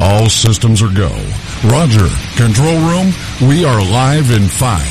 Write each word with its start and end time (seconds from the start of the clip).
All 0.00 0.28
systems 0.28 0.82
are 0.82 0.92
go. 0.92 1.08
Roger, 1.64 2.08
control 2.36 2.78
room, 2.80 3.12
we 3.48 3.64
are 3.64 3.80
live 3.80 4.32
in 4.32 4.48
five, 4.48 4.82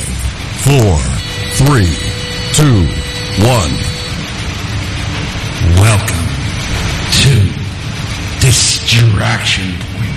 four, 0.64 0.96
three, 1.60 1.92
two, 2.54 2.86
one. 3.44 3.70
Welcome 5.76 6.24
to 7.20 7.52
Distraction 8.40 9.76
Point. 9.78 10.16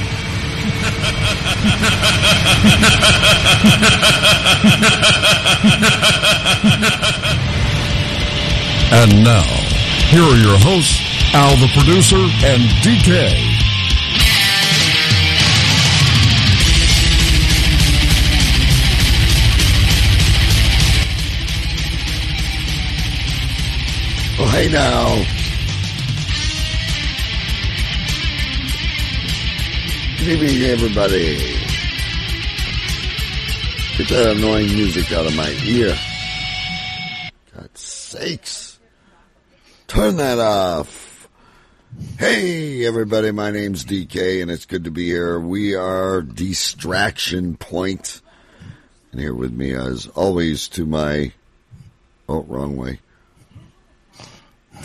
and 8.94 9.22
now, 9.22 9.44
here 10.08 10.24
are 10.24 10.38
your 10.38 10.58
hosts, 10.60 11.02
Al 11.34 11.58
the 11.58 11.68
producer 11.76 12.16
and 12.46 12.64
DK. 12.82 13.67
Hey 24.38 24.70
now. 24.70 25.16
Good 30.20 30.28
evening, 30.28 30.62
everybody. 30.70 31.38
Get 33.98 34.10
that 34.10 34.36
annoying 34.38 34.68
music 34.68 35.12
out 35.12 35.26
of 35.26 35.36
my 35.36 35.50
ear. 35.66 35.98
God 37.56 37.76
sakes. 37.76 38.78
Turn 39.88 40.18
that 40.18 40.38
off. 40.38 41.28
Hey, 42.20 42.86
everybody. 42.86 43.32
My 43.32 43.50
name's 43.50 43.86
DK, 43.86 44.44
and 44.44 44.52
it's 44.52 44.68
good 44.68 44.84
to 44.84 44.92
be 44.92 45.08
here. 45.08 45.40
We 45.40 45.74
are 45.74 46.22
Distraction 46.22 47.58
Point. 47.58 48.22
And 49.12 49.20
here 49.20 49.34
with 49.34 49.52
me, 49.52 49.74
as 49.74 50.06
always, 50.10 50.68
to 50.70 50.86
my. 50.86 51.34
Oh, 52.30 52.44
wrong 52.44 52.78
way. 52.78 53.00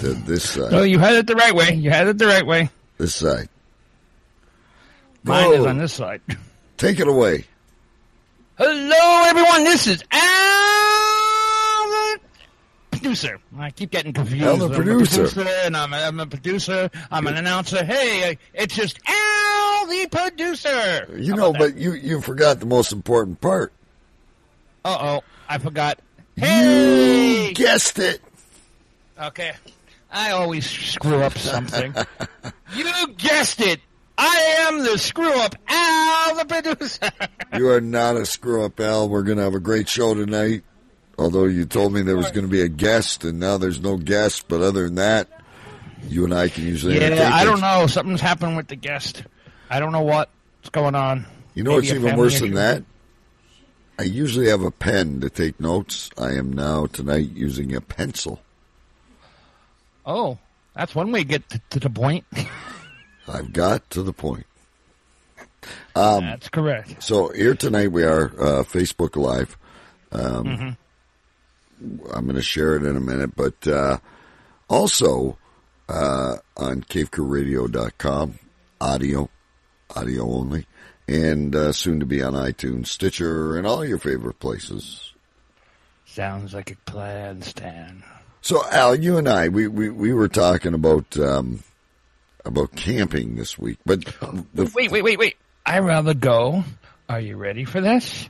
To 0.01 0.15
this 0.15 0.49
side. 0.51 0.73
No, 0.73 0.83
you 0.83 0.99
had 0.99 1.15
it 1.15 1.27
the 1.27 1.35
right 1.37 1.55
way. 1.55 1.75
You 1.75 1.91
had 1.91 2.09
it 2.09 2.19
the 2.19 2.27
right 2.27 2.45
way. 2.47 2.71
This 2.99 3.15
side. 3.15 3.49
Mine 5.23 5.51
Go. 5.51 5.53
is 5.53 5.67
on 5.67 5.79
this 5.79 5.93
side. 5.93 6.21
Take 6.77 6.99
it 6.99 7.07
away. 7.07 7.45
Hello, 8.59 9.23
everyone. 9.27 9.65
This 9.65 9.87
is 9.87 10.03
Al, 10.11 10.21
the 11.89 12.21
producer. 12.91 13.39
I 13.59 13.71
keep 13.71 13.91
getting 13.91 14.13
confused. 14.13 14.43
Al 14.45 14.57
the 14.57 14.67
I'm 14.67 14.73
a 14.73 14.75
producer. 14.75 15.47
and 15.65 15.77
I'm 15.77 15.93
a, 15.93 15.97
I'm 15.97 16.19
a 16.21 16.27
producer. 16.27 16.91
I'm 17.11 17.27
an 17.29 17.37
announcer. 17.37 17.85
Hey, 17.85 18.39
it's 18.55 18.75
just 18.75 18.99
Al, 19.07 19.87
the 19.87 20.09
producer. 20.11 21.09
You 21.17 21.35
know, 21.37 21.53
but 21.53 21.77
you, 21.77 21.93
you 21.93 22.21
forgot 22.21 22.59
the 22.61 22.67
most 22.67 22.93
important 22.93 23.41
part. 23.41 23.73
Uh 24.85 24.99
oh, 25.01 25.25
I 25.49 25.59
forgot. 25.59 26.01
Hey, 26.37 27.49
You 27.49 27.55
guessed 27.55 27.99
it. 28.01 28.21
okay. 29.21 29.53
I 30.13 30.33
always 30.33 30.69
screw 30.69 31.23
up 31.23 31.39
something. 31.39 31.95
you 32.77 33.09
guessed 33.17 33.61
it. 33.61 33.81
I 34.19 34.67
am 34.69 34.85
the 34.85 34.99
screw 34.99 35.41
up 35.41 35.57
Al, 35.67 36.37
the 36.37 36.45
producer. 36.45 37.11
You 37.59 37.69
are 37.69 37.83
not 37.83 38.17
a 38.17 38.25
screw 38.25 38.65
up, 38.65 38.81
Al. 38.81 39.11
We're 39.11 39.23
going 39.23 39.37
to 39.37 39.45
have 39.45 39.55
a 39.55 39.61
great 39.61 39.87
show 39.87 40.15
tonight. 40.15 40.63
Although 41.19 41.45
you 41.45 41.67
told 41.67 41.93
me 41.93 42.01
there 42.01 42.17
was 42.17 42.31
going 42.31 42.47
to 42.47 42.51
be 42.51 42.63
a 42.63 42.69
guest, 42.69 43.25
and 43.25 43.39
now 43.39 43.59
there's 43.59 43.81
no 43.81 43.99
guest. 43.99 44.49
But 44.49 44.63
other 44.63 44.85
than 44.85 44.95
that, 44.95 45.29
you 46.09 46.25
and 46.25 46.33
I 46.33 46.49
can 46.49 46.65
usually 46.65 46.99
Yeah, 46.99 47.31
I 47.31 47.45
don't 47.45 47.61
know. 47.61 47.87
Something's 47.87 48.23
happened 48.23 48.57
with 48.57 48.69
the 48.69 48.77
guest. 48.77 49.23
I 49.69 49.81
don't 49.81 49.93
know 49.93 50.01
what's 50.01 50.71
going 50.71 50.95
on. 50.95 51.27
You 51.55 51.63
know 51.65 51.73
Maybe 51.73 51.89
what's 51.89 51.99
even 51.99 52.17
worse 52.17 52.41
than 52.41 52.55
that? 52.55 52.85
I 53.99 54.05
usually 54.05 54.49
have 54.49 54.63
a 54.63 54.71
pen 54.71 55.21
to 55.21 55.29
take 55.29 55.61
notes. 55.61 56.11
I 56.17 56.33
am 56.33 56.53
now 56.53 56.87
tonight 56.87 57.33
using 57.35 57.75
a 57.75 57.83
pencil. 57.83 58.41
Oh, 60.05 60.39
that's 60.75 60.95
one 60.95 61.13
way 61.13 61.21
to 61.21 61.25
get 61.29 61.49
to, 61.51 61.61
to 61.71 61.81
the 61.81 61.91
point. 61.91 62.25
I've 63.29 63.53
got 63.53 63.89
to 63.91 64.03
the 64.03 64.13
point. 64.13 64.47
Um, 65.95 66.25
that's 66.25 66.49
correct. 66.49 67.03
So 67.03 67.29
here 67.29 67.55
tonight 67.55 67.93
we 67.93 68.03
are 68.05 68.27
uh, 68.39 68.63
Facebook 68.65 69.17
Live. 69.17 69.57
Um, 70.11 70.45
Mm-hmm. 70.45 70.71
I'm 72.15 72.25
going 72.27 72.37
to 72.37 72.43
share 72.43 72.77
it 72.77 72.85
in 72.85 72.97
a 72.97 73.01
minute, 73.01 73.35
but 73.35 73.67
uh, 73.67 73.99
also 74.69 75.37
uh, 75.89 76.37
on 76.57 76.83
CaveCrewRadio.com, 76.83 78.39
audio, 78.81 79.29
audio 79.97 80.31
only, 80.31 80.67
and 81.09 81.55
uh, 81.57 81.73
soon 81.73 81.99
to 81.99 82.07
be 82.07 82.23
on 82.23 82.35
iTunes, 82.35 82.87
Stitcher, 82.87 83.57
and 83.59 83.67
all 83.67 83.85
your 83.85 83.99
favorite 83.99 84.39
places. 84.39 85.13
Sounds 86.07 86.55
like 86.55 86.71
a 86.71 86.77
plan, 86.91 87.43
Stan. 87.43 88.05
So 88.43 88.69
Al, 88.69 88.97
you 88.97 89.19
and 89.19 89.29
I, 89.29 89.49
we, 89.49 89.69
we, 89.69 89.89
we 89.89 90.13
were 90.13 90.27
talking 90.27 90.75
about 90.75 91.17
um, 91.17 91.63
about 92.45 92.75
camping 92.75 93.37
this 93.37 93.57
week, 93.57 93.79
but 93.87 94.05
the, 94.53 94.71
Wait, 94.75 94.91
wait, 94.91 95.03
wait, 95.03 95.19
wait. 95.19 95.37
I 95.65 95.79
rather 95.79 96.13
go. 96.13 96.65
Are 97.09 97.21
you 97.21 97.37
ready 97.37 97.65
for 97.65 97.81
this? 97.81 98.29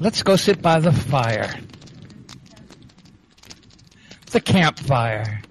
Let's 0.00 0.22
go 0.22 0.36
sit 0.36 0.62
by 0.62 0.78
the 0.78 0.92
fire. 0.92 1.52
The 4.30 4.40
campfire. 4.40 5.42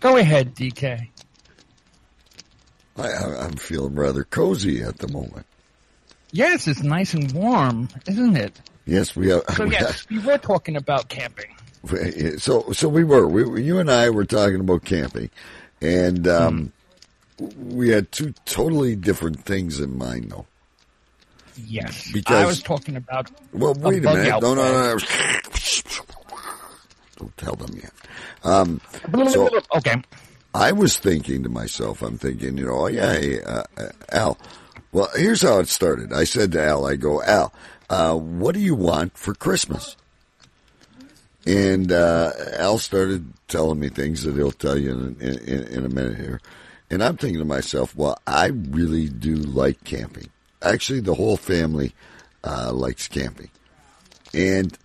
Go 0.00 0.18
ahead, 0.18 0.54
DK. 0.54 1.08
I, 2.98 3.08
I'm 3.08 3.56
feeling 3.56 3.94
rather 3.94 4.24
cozy 4.24 4.82
at 4.82 4.98
the 4.98 5.08
moment. 5.08 5.46
Yes, 6.32 6.68
it's 6.68 6.82
nice 6.82 7.14
and 7.14 7.32
warm, 7.32 7.88
isn't 8.06 8.36
it? 8.36 8.60
Yes, 8.84 9.16
we 9.16 9.32
are. 9.32 9.42
So 9.54 9.64
yes, 9.70 10.06
we 10.10 10.18
were 10.18 10.38
talking 10.38 10.76
about 10.76 11.08
camping. 11.08 11.51
So, 12.38 12.70
so 12.72 12.88
we 12.88 13.04
were. 13.04 13.26
We, 13.26 13.62
you 13.62 13.78
and 13.78 13.90
I 13.90 14.10
were 14.10 14.24
talking 14.24 14.60
about 14.60 14.84
camping, 14.84 15.30
and 15.80 16.28
um, 16.28 16.72
we 17.58 17.88
had 17.88 18.12
two 18.12 18.34
totally 18.44 18.94
different 18.94 19.44
things 19.44 19.80
in 19.80 19.98
mind, 19.98 20.30
though. 20.30 20.46
Yes, 21.56 22.10
Because- 22.12 22.44
I 22.44 22.46
was 22.46 22.62
talking 22.62 22.96
about. 22.96 23.30
Well, 23.52 23.74
wait 23.74 24.04
a, 24.04 24.14
minute. 24.14 24.40
No, 24.40 24.54
no, 24.54 24.94
no. 24.94 24.98
Don't 27.18 27.36
tell 27.36 27.54
them 27.56 27.76
yet. 27.76 27.92
Um, 28.42 28.80
so 29.28 29.48
okay. 29.76 30.02
I 30.54 30.72
was 30.72 30.98
thinking 30.98 31.42
to 31.44 31.48
myself, 31.48 32.02
I'm 32.02 32.18
thinking, 32.18 32.58
you 32.58 32.66
know, 32.66 32.72
oh, 32.80 32.86
yeah, 32.86 33.12
hey, 33.12 33.42
uh, 33.42 33.62
uh, 33.76 33.88
Al. 34.10 34.38
Well, 34.92 35.08
here's 35.16 35.42
how 35.42 35.58
it 35.60 35.68
started. 35.68 36.12
I 36.12 36.24
said 36.24 36.52
to 36.52 36.62
Al, 36.62 36.86
I 36.86 36.96
go, 36.96 37.22
Al, 37.22 37.52
uh, 37.88 38.14
what 38.14 38.54
do 38.54 38.60
you 38.60 38.74
want 38.74 39.16
for 39.16 39.34
Christmas? 39.34 39.96
And 41.46 41.90
uh, 41.90 42.32
Al 42.58 42.78
started 42.78 43.32
telling 43.48 43.80
me 43.80 43.88
things 43.88 44.22
that 44.22 44.34
he'll 44.34 44.52
tell 44.52 44.78
you 44.78 44.92
in, 44.92 45.20
in, 45.20 45.66
in 45.66 45.84
a 45.84 45.88
minute 45.88 46.16
here. 46.16 46.40
And 46.90 47.02
I'm 47.02 47.16
thinking 47.16 47.38
to 47.38 47.44
myself, 47.44 47.96
well, 47.96 48.18
I 48.26 48.48
really 48.48 49.08
do 49.08 49.34
like 49.34 49.82
camping. 49.82 50.30
Actually, 50.60 51.00
the 51.00 51.14
whole 51.14 51.36
family 51.36 51.94
uh, 52.44 52.72
likes 52.72 53.08
camping. 53.08 53.50
And 54.34 54.76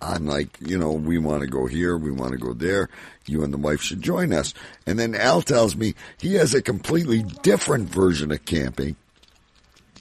I'm 0.00 0.26
like, 0.26 0.56
you 0.60 0.78
know, 0.78 0.92
we 0.92 1.18
want 1.18 1.42
to 1.42 1.46
go 1.46 1.66
here, 1.66 1.96
we 1.96 2.10
want 2.10 2.32
to 2.32 2.38
go 2.38 2.52
there. 2.52 2.88
You 3.26 3.42
and 3.42 3.52
the 3.52 3.58
wife 3.58 3.80
should 3.80 4.02
join 4.02 4.32
us. 4.32 4.54
And 4.86 4.98
then 4.98 5.14
Al 5.14 5.42
tells 5.42 5.76
me 5.76 5.94
he 6.18 6.34
has 6.34 6.54
a 6.54 6.62
completely 6.62 7.22
different 7.42 7.88
version 7.88 8.30
of 8.30 8.44
camping. 8.44 8.96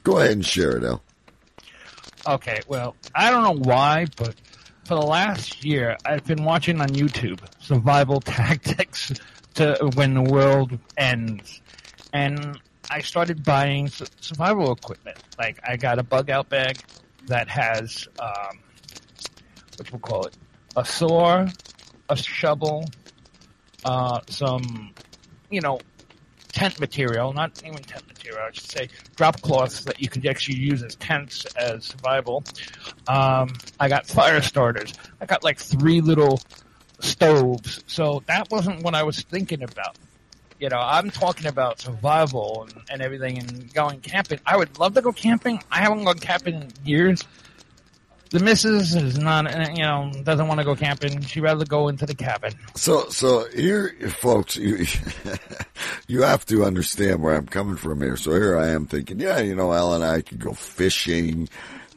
Go 0.04 0.18
ahead 0.20 0.32
and 0.32 0.46
share 0.46 0.78
it, 0.78 0.84
Al. 0.84 1.02
Okay, 2.28 2.60
well, 2.68 2.96
I 3.16 3.30
don't 3.30 3.44
know 3.44 3.70
why, 3.70 4.08
but 4.18 4.36
for 4.94 5.00
the 5.00 5.08
last 5.08 5.66
year, 5.66 5.98
I've 6.06 6.24
been 6.24 6.44
watching 6.44 6.80
on 6.80 6.90
YouTube 6.90 7.40
survival 7.60 8.22
tactics 8.26 9.12
to 9.56 9.90
when 9.96 10.14
the 10.14 10.22
world 10.22 10.78
ends, 10.96 11.62
and 12.14 12.60
I 12.92 13.02
started 13.02 13.44
buying 13.44 13.88
survival 13.88 14.72
equipment. 14.72 15.18
Like 15.40 15.60
I 15.68 15.78
got 15.78 15.98
a 15.98 16.04
bug 16.04 16.30
out 16.30 16.48
bag 16.50 16.78
that 17.26 17.48
has 17.48 18.08
um, 18.20 18.60
what 19.78 19.92
we'll 19.92 20.00
call 20.00 20.26
it, 20.26 20.38
a 20.78 20.86
saw, 20.86 21.48
a 22.10 22.16
shovel, 22.16 22.86
uh, 23.86 24.20
some, 24.30 24.94
you 25.50 25.62
know, 25.62 25.80
tent 26.54 26.80
material, 26.80 27.34
not 27.34 27.62
even 27.66 27.84
tent 27.84 28.08
material, 28.08 28.40
I 28.48 28.52
should 28.52 28.70
say, 28.70 28.90
drop 29.16 29.42
cloths 29.42 29.84
that 29.86 30.02
you 30.02 30.08
could 30.08 30.26
actually 30.26 30.60
use 30.60 30.82
as 30.84 30.96
tents 30.96 31.46
as 31.58 31.86
survival. 31.86 32.44
Um, 33.08 33.54
I 33.80 33.90
got 33.90 34.06
fire 34.06 34.42
starters. 34.42 34.94
I 35.20 35.26
got 35.26 35.44
like 35.44 35.60
three 35.60 36.00
little 36.00 36.40
stoves. 37.00 37.84
So 37.88 38.24
that 38.28 38.50
wasn't 38.50 38.84
what 38.84 38.96
I 38.96 39.04
was 39.04 39.22
thinking 39.22 39.64
about. 39.64 39.98
You 40.60 40.70
know, 40.70 40.80
I'm 40.80 41.10
talking 41.10 41.48
about 41.48 41.82
survival 41.82 42.68
and, 42.70 42.84
and 42.90 43.02
everything 43.02 43.40
and 43.40 43.74
going 43.74 44.00
camping. 44.00 44.40
I 44.46 44.56
would 44.56 44.80
love 44.80 44.94
to 44.94 45.02
go 45.02 45.12
camping. 45.12 45.62
I 45.70 45.82
haven't 45.82 46.06
gone 46.06 46.20
camping 46.20 46.56
in 46.56 46.72
years. 46.86 47.24
The 48.34 48.40
missus 48.40 48.96
is 48.96 49.20
not, 49.20 49.46
uh, 49.46 49.68
you 49.76 49.84
know, 49.84 50.12
doesn't 50.24 50.48
want 50.48 50.58
to 50.58 50.64
go 50.64 50.76
camping. 50.76 51.22
She'd 51.22 51.42
rather 51.42 51.66
go 51.66 51.88
into 51.88 52.08
the 52.08 52.16
cabin. 52.16 52.54
So, 52.74 53.08
so 53.10 53.46
here, 53.54 53.96
folks, 54.10 54.56
you 54.56 54.88
you 56.08 56.24
have 56.24 56.44
to 56.48 56.66
understand 56.66 57.22
where 57.22 57.36
I'm 57.36 57.46
coming 57.46 57.76
from 57.76 58.02
here. 58.02 58.18
So 58.18 58.32
here 58.32 58.58
I 58.58 58.70
am 58.70 58.88
thinking, 58.88 59.20
yeah, 59.20 59.38
you 59.38 59.54
know, 59.54 59.72
Al 59.72 59.94
and 59.94 60.04
I 60.04 60.22
could 60.22 60.40
go 60.40 60.54
fishing. 60.54 61.48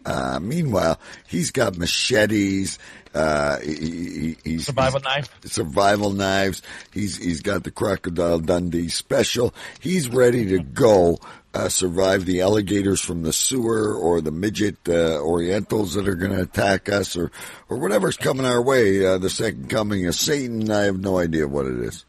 Uh, 0.07 0.39
meanwhile, 0.41 1.01
he's 1.27 1.51
got 1.51 1.77
machetes. 1.77 2.79
Uh, 3.13 3.59
he, 3.61 3.75
he, 3.75 4.37
he's 4.45 4.67
Survival 4.67 5.01
knife. 5.01 5.29
survival 5.47 6.11
knives. 6.13 6.63
He's 6.93 7.17
he's 7.17 7.41
got 7.43 7.65
the 7.65 7.71
crocodile 7.73 8.39
Dundee 8.39 8.89
special. 8.89 9.53
He's 9.81 10.09
ready 10.09 10.47
to 10.51 10.61
go. 10.61 11.19
Uh, 11.53 11.69
survive 11.71 12.27
the 12.27 12.43
alligators 12.43 13.01
from 13.01 13.23
the 13.23 13.33
sewer 13.33 13.95
or 13.95 14.21
the 14.21 14.31
midget 14.31 14.77
uh, 14.89 15.19
Orientals 15.23 15.95
that 15.95 16.07
are 16.07 16.15
going 16.15 16.33
to 16.33 16.43
attack 16.43 16.89
us 16.91 17.17
or 17.17 17.33
or 17.71 17.79
whatever's 17.79 18.17
coming 18.19 18.45
our 18.47 18.63
way. 18.63 19.05
Uh, 19.05 19.19
the 19.19 19.31
second 19.31 19.71
coming 19.71 20.07
of 20.07 20.15
Satan. 20.15 20.71
I 20.71 20.83
have 20.83 21.01
no 21.01 21.19
idea 21.19 21.49
what 21.49 21.67
it 21.67 21.79
is. 21.81 22.05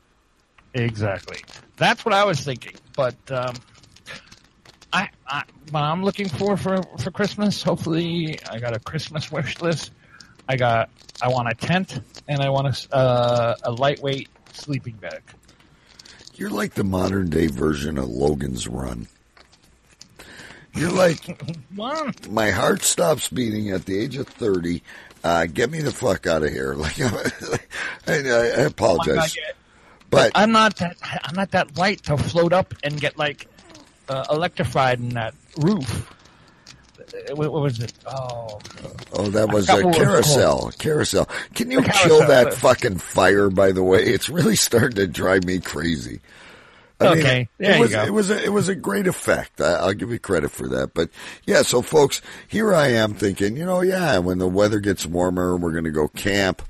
Exactly. 0.74 1.40
That's 1.78 2.04
what 2.06 2.14
I 2.14 2.26
was 2.26 2.42
thinking. 2.42 2.74
But 2.96 3.16
um, 3.32 3.56
I, 4.94 5.10
I, 5.28 5.44
what 5.72 5.82
I'm 5.82 6.04
looking 6.04 6.30
for 6.30 6.58
for 6.58 6.82
for 7.00 7.12
Christmas. 7.12 7.62
Hopefully, 7.62 8.40
I 8.50 8.60
got 8.60 8.76
a 8.76 8.80
Christmas 8.80 9.32
wish 9.32 9.62
list. 9.62 9.92
I 10.48 10.56
got. 10.56 10.90
I 11.22 11.30
want 11.30 11.50
a 11.50 11.56
tent 11.56 12.00
and 12.28 12.42
I 12.42 12.50
want 12.50 12.68
a 12.92 12.96
uh, 12.96 13.56
a 13.64 13.72
lightweight 13.72 14.30
sleeping 14.54 14.96
bag. 14.96 15.22
You're 16.36 16.52
like 16.52 16.76
the 16.76 16.84
modern 16.84 17.30
day 17.30 17.48
version 17.48 17.98
of 17.98 18.08
Logan's 18.08 18.68
Run. 18.68 19.08
You're 20.74 20.92
like 20.92 21.42
my 22.30 22.52
heart 22.52 22.84
stops 22.84 23.30
beating 23.30 23.72
at 23.72 23.86
the 23.86 24.00
age 24.00 24.16
of 24.18 24.28
thirty. 24.28 24.84
Uh, 25.24 25.48
get 25.48 25.72
me 25.72 25.82
the 25.82 25.92
fuck 25.92 26.28
out 26.28 26.44
of 26.44 26.52
here! 26.52 26.74
Like, 26.78 27.00
I, 28.08 28.14
I, 28.14 28.62
I 28.62 28.62
apologize, 28.62 29.36
yeah. 29.36 29.52
but 30.10 30.32
I'm 30.36 30.52
not 30.52 30.78
that. 30.78 30.96
I'm 31.02 31.36
not 31.36 31.52
that 31.52 31.78
light 31.78 32.04
to 32.04 32.18
float 32.18 32.54
up 32.54 32.74
and 32.84 33.02
get 33.02 33.18
like 33.18 33.48
uh, 34.10 34.26
electrified 34.32 35.00
in 35.00 35.10
that 35.10 35.34
roof. 35.58 36.12
Uh, 37.00 37.36
What, 37.36 37.52
what 37.54 37.62
was 37.62 37.80
it? 37.80 37.94
Oh, 38.06 38.60
Oh, 39.14 39.28
that 39.30 39.50
was 39.52 39.70
a 39.70 39.80
it 39.88 39.96
carousel. 39.96 40.72
Carousel. 40.78 41.28
Can 41.56 41.72
you 41.72 41.82
The 41.82 41.90
kill 41.90 42.28
that 42.28 42.54
fucking 42.54 42.98
fire? 43.00 43.50
By 43.50 43.72
the 43.72 43.84
way, 43.84 44.04
it's 44.04 44.30
really 44.30 44.56
starting 44.68 44.96
to 44.98 45.08
drive 45.08 45.44
me 45.46 45.60
crazy. 45.60 46.20
I 47.00 47.14
mean, 47.14 47.20
Okay, 47.20 47.42
it 47.42 47.50
there 47.60 47.76
you 47.76 47.82
was 47.82 47.92
go. 47.92 48.04
it 48.04 48.10
was 48.14 48.30
a, 48.32 48.44
it 48.44 48.52
was 48.52 48.70
a 48.70 48.76
great 48.76 49.06
effect. 49.08 49.62
I, 49.62 49.74
I'll 49.76 49.94
give 49.94 50.10
you 50.10 50.18
credit 50.20 50.50
for 50.52 50.68
that. 50.70 50.94
But 50.96 51.10
yeah, 51.46 51.62
so 51.62 51.82
folks, 51.84 52.22
here 52.48 52.74
I 52.74 52.88
am 52.88 53.14
thinking, 53.14 53.56
you 53.56 53.66
know, 53.66 53.82
yeah, 53.82 54.18
when 54.18 54.40
the 54.40 54.48
weather 54.48 54.80
gets 54.80 55.06
warmer, 55.06 55.56
we're 55.56 55.72
going 55.74 55.84
to 55.84 55.92
go 55.92 56.08
camp. 56.08 56.62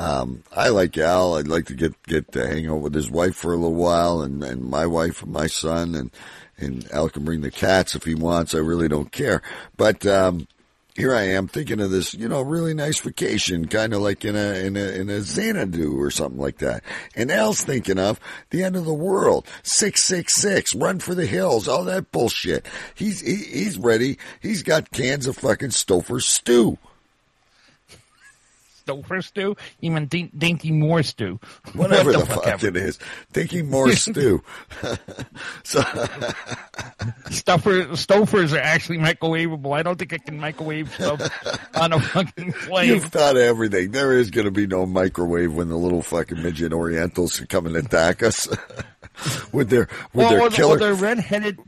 Um, 0.00 0.44
I 0.56 0.70
like 0.70 0.96
Al. 0.96 1.36
I'd 1.36 1.46
like 1.46 1.66
to 1.66 1.74
get 1.74 2.02
get 2.04 2.32
to 2.32 2.46
hang 2.46 2.66
out 2.68 2.80
with 2.80 2.94
his 2.94 3.10
wife 3.10 3.36
for 3.36 3.52
a 3.52 3.56
little 3.56 3.74
while, 3.74 4.22
and 4.22 4.42
and 4.42 4.64
my 4.64 4.86
wife 4.86 5.22
and 5.22 5.30
my 5.30 5.46
son, 5.46 5.94
and 5.94 6.10
and 6.56 6.90
Al 6.90 7.10
can 7.10 7.24
bring 7.24 7.42
the 7.42 7.50
cats 7.50 7.94
if 7.94 8.04
he 8.04 8.14
wants. 8.14 8.54
I 8.54 8.58
really 8.58 8.88
don't 8.88 9.12
care. 9.12 9.42
But 9.76 10.06
um, 10.06 10.48
here 10.96 11.14
I 11.14 11.24
am 11.24 11.48
thinking 11.48 11.80
of 11.80 11.90
this, 11.90 12.14
you 12.14 12.28
know, 12.28 12.40
really 12.40 12.72
nice 12.72 12.98
vacation, 12.98 13.68
kind 13.68 13.92
of 13.92 14.00
like 14.00 14.24
in 14.24 14.36
a 14.36 14.64
in 14.64 14.76
a 14.78 14.88
in 14.88 15.10
a 15.10 15.20
Xanadu 15.20 16.00
or 16.00 16.10
something 16.10 16.40
like 16.40 16.58
that. 16.58 16.82
And 17.14 17.30
Al's 17.30 17.62
thinking 17.62 17.98
of 17.98 18.18
the 18.48 18.64
end 18.64 18.76
of 18.76 18.86
the 18.86 18.94
world, 18.94 19.46
six 19.62 20.02
six 20.02 20.34
six, 20.34 20.74
run 20.74 21.00
for 21.00 21.14
the 21.14 21.26
hills, 21.26 21.68
all 21.68 21.84
that 21.84 22.10
bullshit. 22.10 22.64
He's 22.94 23.20
he, 23.20 23.36
he's 23.36 23.76
ready. 23.76 24.16
He's 24.40 24.62
got 24.62 24.92
cans 24.92 25.26
of 25.26 25.36
fucking 25.36 25.70
Stouffer 25.70 26.22
stew. 26.22 26.78
Stouffer 28.90 29.22
stew? 29.24 29.56
even 29.80 30.08
Dinty 30.08 30.70
Moore 30.72 31.02
stew? 31.02 31.38
Whatever 31.74 32.12
What 32.12 32.28
the, 32.28 32.34
fuck 32.34 32.46
ever. 32.46 32.66
it 32.68 32.76
is, 32.76 32.98
thinking 33.32 33.70
more 33.70 33.92
stew. 33.96 34.42
so 35.62 35.80
Stuffer, 37.30 37.84
Stouffer's 37.96 38.52
are 38.52 38.58
actually 38.58 38.98
microwavable. 38.98 39.76
I 39.76 39.82
don't 39.82 39.98
think 39.98 40.12
I 40.12 40.18
can 40.18 40.38
microwave 40.38 40.92
stuff 40.94 41.20
on 41.74 41.92
a 41.92 42.00
fucking 42.00 42.52
flame. 42.52 42.88
you've 42.90 43.04
thought 43.04 43.36
everything. 43.36 43.90
There 43.92 44.12
is 44.12 44.30
going 44.30 44.46
to 44.46 44.50
be 44.50 44.66
no 44.66 44.86
microwave 44.86 45.52
when 45.54 45.68
the 45.68 45.76
little 45.76 46.02
fucking 46.02 46.42
midget 46.42 46.72
Orientals 46.72 47.40
come 47.48 47.66
and 47.66 47.76
attack 47.76 48.22
us 48.22 48.48
with 49.52 49.70
their 49.70 49.88
with 50.12 50.14
Well, 50.14 50.30
their 50.30 50.42
or, 50.42 50.50
killer 50.50 50.76
or 50.76 50.78
the 50.78 50.94
red-headed 50.94 51.58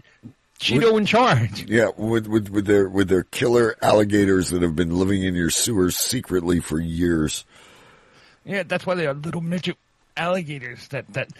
Cheeto 0.62 0.96
in 0.96 1.06
charge. 1.06 1.68
Yeah, 1.68 1.88
with, 1.96 2.26
with 2.26 2.48
with 2.48 2.66
their 2.66 2.88
with 2.88 3.08
their 3.08 3.24
killer 3.24 3.74
alligators 3.82 4.50
that 4.50 4.62
have 4.62 4.76
been 4.76 4.96
living 4.96 5.22
in 5.22 5.34
your 5.34 5.50
sewers 5.50 5.96
secretly 5.96 6.60
for 6.60 6.78
years. 6.78 7.44
Yeah, 8.44 8.62
that's 8.62 8.86
why 8.86 8.94
they 8.94 9.06
are 9.06 9.14
little 9.14 9.40
midget 9.40 9.76
alligators. 10.16 10.86
That 10.88 11.12
that 11.14 11.30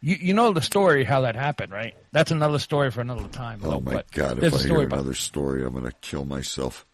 you 0.00 0.16
you 0.20 0.34
know 0.34 0.52
the 0.52 0.62
story 0.62 1.04
how 1.04 1.20
that 1.22 1.36
happened, 1.36 1.72
right? 1.72 1.94
That's 2.12 2.30
another 2.30 2.58
story 2.58 2.90
for 2.90 3.00
another 3.00 3.28
time. 3.28 3.60
Oh 3.62 3.70
though, 3.72 3.80
my 3.80 3.92
but 3.94 4.10
god! 4.12 4.42
If 4.42 4.54
I 4.54 4.58
hear 4.58 4.82
about- 4.82 4.92
another 5.00 5.14
story, 5.14 5.64
I'm 5.64 5.74
gonna 5.74 5.92
kill 6.00 6.24
myself. 6.24 6.84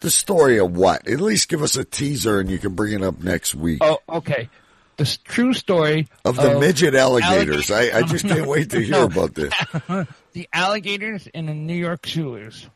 The 0.00 0.10
story 0.10 0.58
of 0.58 0.76
what? 0.76 1.08
At 1.08 1.20
least 1.20 1.48
give 1.48 1.62
us 1.62 1.76
a 1.76 1.84
teaser, 1.84 2.38
and 2.40 2.50
you 2.50 2.58
can 2.58 2.74
bring 2.74 2.92
it 2.92 3.02
up 3.02 3.20
next 3.22 3.54
week. 3.54 3.78
Oh, 3.82 3.98
okay. 4.08 4.50
The 4.96 5.18
true 5.24 5.54
story 5.54 6.06
of 6.24 6.36
the 6.36 6.60
midget 6.60 6.94
alligators. 6.94 7.70
alligator- 7.70 7.96
I, 7.96 7.98
I 7.98 8.02
just 8.02 8.26
can't 8.26 8.46
wait 8.46 8.70
to 8.70 8.80
hear 8.82 8.92
No. 8.92 9.04
about 9.06 9.34
this. 9.34 9.52
the 10.32 10.48
alligators 10.52 11.26
in 11.28 11.46
the 11.46 11.54
New 11.54 11.74
York 11.74 12.06
sewers. 12.06 12.66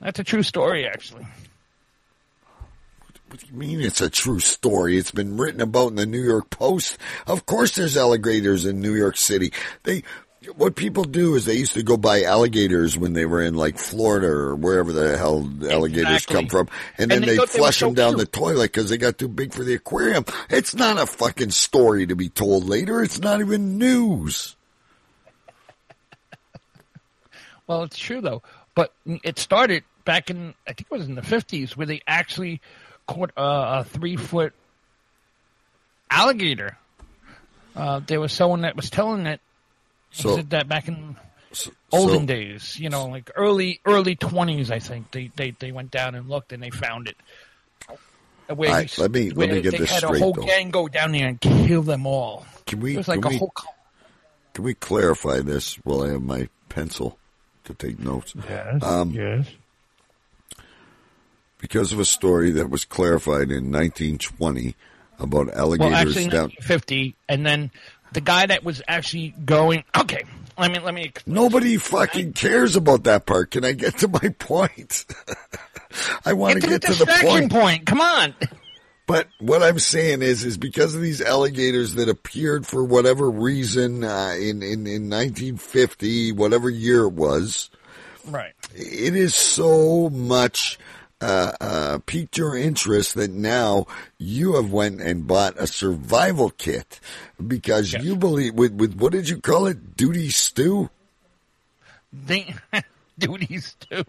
That's 0.00 0.18
a 0.18 0.24
true 0.24 0.42
story, 0.42 0.86
actually. 0.86 1.26
What 3.28 3.40
do 3.40 3.46
you 3.46 3.54
mean 3.54 3.80
it's 3.80 4.02
a 4.02 4.10
true 4.10 4.40
story? 4.40 4.98
It's 4.98 5.10
been 5.10 5.38
written 5.38 5.62
about 5.62 5.88
in 5.88 5.94
the 5.94 6.04
New 6.04 6.20
York 6.22 6.50
Post. 6.50 6.98
Of 7.26 7.46
course 7.46 7.74
there's 7.74 7.96
alligators 7.96 8.66
in 8.66 8.80
New 8.82 8.94
York 8.94 9.16
City. 9.16 9.54
They 9.84 10.02
what 10.56 10.74
people 10.76 11.04
do 11.04 11.34
is 11.34 11.44
they 11.44 11.54
used 11.56 11.74
to 11.74 11.82
go 11.82 11.96
buy 11.96 12.22
alligators 12.22 12.96
when 12.98 13.12
they 13.12 13.26
were 13.26 13.42
in 13.42 13.54
like 13.54 13.78
Florida 13.78 14.26
or 14.28 14.54
wherever 14.56 14.92
the 14.92 15.16
hell 15.16 15.48
alligators 15.70 16.24
Exactly. 16.24 16.34
come 16.34 16.46
from, 16.48 16.68
and 16.98 17.12
And 17.12 17.22
then 17.22 17.28
they 17.28 17.36
they 17.36 17.38
they 17.38 17.46
flush 17.46 17.78
so 17.78 17.86
them 17.86 17.94
down 17.94 18.16
the 18.16 18.26
toilet 18.26 18.72
because 18.72 18.90
they 18.90 18.96
got 18.98 19.18
too 19.18 19.28
big 19.28 19.52
for 19.52 19.64
the 19.64 19.74
aquarium. 19.74 20.24
It's 20.50 20.74
not 20.74 21.00
a 21.00 21.06
fucking 21.06 21.50
story 21.50 22.06
to 22.06 22.16
be 22.16 22.28
told 22.28 22.68
later. 22.68 23.02
It's 23.02 23.20
not 23.20 23.40
even 23.40 23.78
news. 23.78 24.56
Well, 27.68 27.84
it's 27.84 27.98
true 27.98 28.20
though. 28.20 28.42
But 28.74 28.92
it 29.06 29.38
started 29.38 29.84
back 30.04 30.30
in 30.30 30.54
I 30.66 30.72
think 30.72 30.88
it 30.90 30.94
was 30.94 31.06
in 31.06 31.14
the 31.14 31.22
fifties 31.22 31.76
where 31.76 31.86
they 31.86 32.02
actually 32.06 32.60
caught 33.06 33.30
uh, 33.36 33.80
a 33.80 33.84
three 33.84 34.16
foot 34.16 34.52
alligator. 36.10 36.76
Uh, 37.74 38.00
there 38.06 38.20
was 38.20 38.32
someone 38.32 38.62
that 38.62 38.76
was 38.76 38.90
telling 38.90 39.26
it. 39.26 39.40
He 40.12 40.22
So- 40.22 40.36
said 40.36 40.50
that 40.50 40.68
back 40.68 40.88
in 40.88 41.16
So, 41.52 41.70
olden 41.90 42.20
so- 42.20 42.26
days, 42.26 42.78
you 42.78 42.88
know, 42.90 43.06
like 43.06 43.30
early 43.34 43.80
early 43.84 44.14
twenties, 44.16 44.70
I 44.70 44.78
think 44.78 45.10
they, 45.10 45.30
they 45.36 45.50
they 45.58 45.72
went 45.72 45.90
down 45.90 46.14
and 46.14 46.28
looked 46.28 46.52
and 46.52 46.62
they 46.62 46.70
found 46.70 47.08
it. 47.08 47.16
Where 48.48 48.68
All 48.70 48.76
right, 48.76 48.90
he- 48.90 49.00
let 49.02 49.10
me- 49.10 49.28
let 49.30 49.36
where 49.36 49.48
me 49.48 49.60
get 49.62 49.72
they 49.72 49.78
this 49.78 49.90
had 49.90 50.04
a 50.04 50.18
whole 50.18 50.32
though. 50.34 50.42
gang 50.42 50.70
go 50.70 50.86
down 50.88 51.12
there 51.12 51.28
and 51.28 51.40
kill 51.40 51.82
them 51.82 52.06
all. 52.06 52.46
Can 52.66 52.80
we- 52.80 52.94
It 52.94 52.98
was 52.98 53.08
like 53.08 53.22
can 53.22 53.26
a 53.26 53.34
we- 53.34 53.38
whole. 53.38 53.52
Can 54.54 54.64
we 54.64 54.74
clarify 54.74 55.40
this 55.40 55.76
while 55.84 56.02
I 56.02 56.10
have 56.10 56.22
my 56.22 56.48
pencil 56.68 57.18
to 57.64 57.72
take 57.72 57.98
notes? 57.98 58.34
Yes. 58.48 58.82
Um, 58.82 59.10
yes. 59.12 59.46
because 61.58 61.92
of 61.92 61.98
a 62.00 62.04
story 62.04 62.50
that 62.50 62.68
was 62.68 62.84
clarified 62.84 63.50
in 63.50 63.70
1920 63.70 64.74
about 65.18 65.48
alligators 65.54 65.78
Well, 65.78 65.88
alligators 65.94 66.16
actually, 66.16 66.30
down. 66.30 66.42
1950, 66.50 67.14
and 67.28 67.46
then 67.46 67.70
the 68.12 68.20
guy 68.20 68.46
that 68.46 68.64
was 68.64 68.82
actually 68.88 69.34
going. 69.44 69.84
Okay, 69.96 70.24
let 70.58 70.70
me 70.70 70.78
let 70.78 70.94
me. 70.94 71.12
Nobody 71.26 71.76
fucking 71.76 72.32
cares 72.34 72.76
about 72.76 73.04
that 73.04 73.26
part. 73.26 73.50
Can 73.50 73.64
I 73.64 73.72
get 73.72 73.98
to 73.98 74.08
my 74.08 74.28
point? 74.38 75.04
I 76.24 76.32
want 76.32 76.60
to 76.60 76.66
get 76.68 76.82
to 76.82 76.94
the 76.94 77.06
point. 77.22 77.52
point. 77.52 77.86
Come 77.86 78.00
on. 78.00 78.34
But 79.06 79.28
what 79.40 79.62
I'm 79.62 79.78
saying 79.78 80.22
is, 80.22 80.44
is 80.44 80.56
because 80.56 80.94
of 80.94 81.02
these 81.02 81.20
alligators 81.20 81.94
that 81.94 82.08
appeared 82.08 82.66
for 82.66 82.84
whatever 82.84 83.28
reason 83.30 84.04
uh, 84.04 84.34
in, 84.38 84.62
in 84.62 84.86
in 84.86 85.10
1950, 85.10 86.32
whatever 86.32 86.70
year 86.70 87.02
it 87.04 87.12
was, 87.12 87.68
Right. 88.26 88.52
it 88.74 89.16
is 89.16 89.34
so 89.34 90.08
much 90.08 90.78
uh, 91.22 91.52
uh, 91.60 91.98
piqued 92.04 92.36
your 92.36 92.56
interest 92.56 93.14
that 93.14 93.30
now 93.30 93.86
you 94.18 94.54
have 94.54 94.72
went 94.72 95.00
and 95.00 95.26
bought 95.26 95.54
a 95.56 95.66
survival 95.66 96.50
kit 96.50 97.00
because 97.46 97.92
you 97.92 98.16
believe 98.16 98.54
with 98.54 98.72
with 98.72 98.96
what 98.96 99.12
did 99.12 99.28
you 99.28 99.40
call 99.40 99.66
it? 99.66 99.96
Duty 99.96 100.30
stew. 100.30 100.90
They, 102.12 102.54
duties 103.18 103.76
too. 103.80 104.04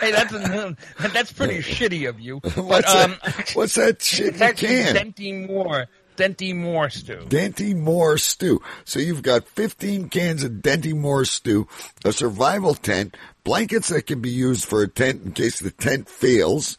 hey, 0.00 0.12
that's 0.12 0.32
that's 1.12 1.32
pretty 1.32 1.58
shitty 1.58 2.08
of 2.08 2.20
you. 2.20 2.40
But, 2.40 2.56
What's 2.58 2.94
um, 2.94 3.16
that? 3.24 3.52
What's 3.54 3.74
that 3.74 4.02
shit 4.02 4.34
you 4.34 4.54
can? 4.54 4.94
Dinty 4.94 5.46
Moore. 5.48 5.86
Dinty 6.18 6.54
Moore 6.54 6.90
stew. 6.90 7.24
Dinty 7.28 7.76
Moore 7.76 8.18
stew. 8.18 8.60
So 8.84 8.98
you've 8.98 9.22
got 9.22 9.46
15 9.46 10.08
cans 10.08 10.42
of 10.42 10.50
Denti 10.50 10.92
Moore 10.92 11.24
stew, 11.24 11.68
a 12.04 12.12
survival 12.12 12.74
tent, 12.74 13.16
blankets 13.48 13.88
that 13.88 14.06
can 14.06 14.20
be 14.20 14.28
used 14.28 14.66
for 14.66 14.82
a 14.82 14.88
tent 14.88 15.22
in 15.24 15.32
case 15.32 15.58
the 15.58 15.70
tent 15.70 16.06
fails, 16.06 16.76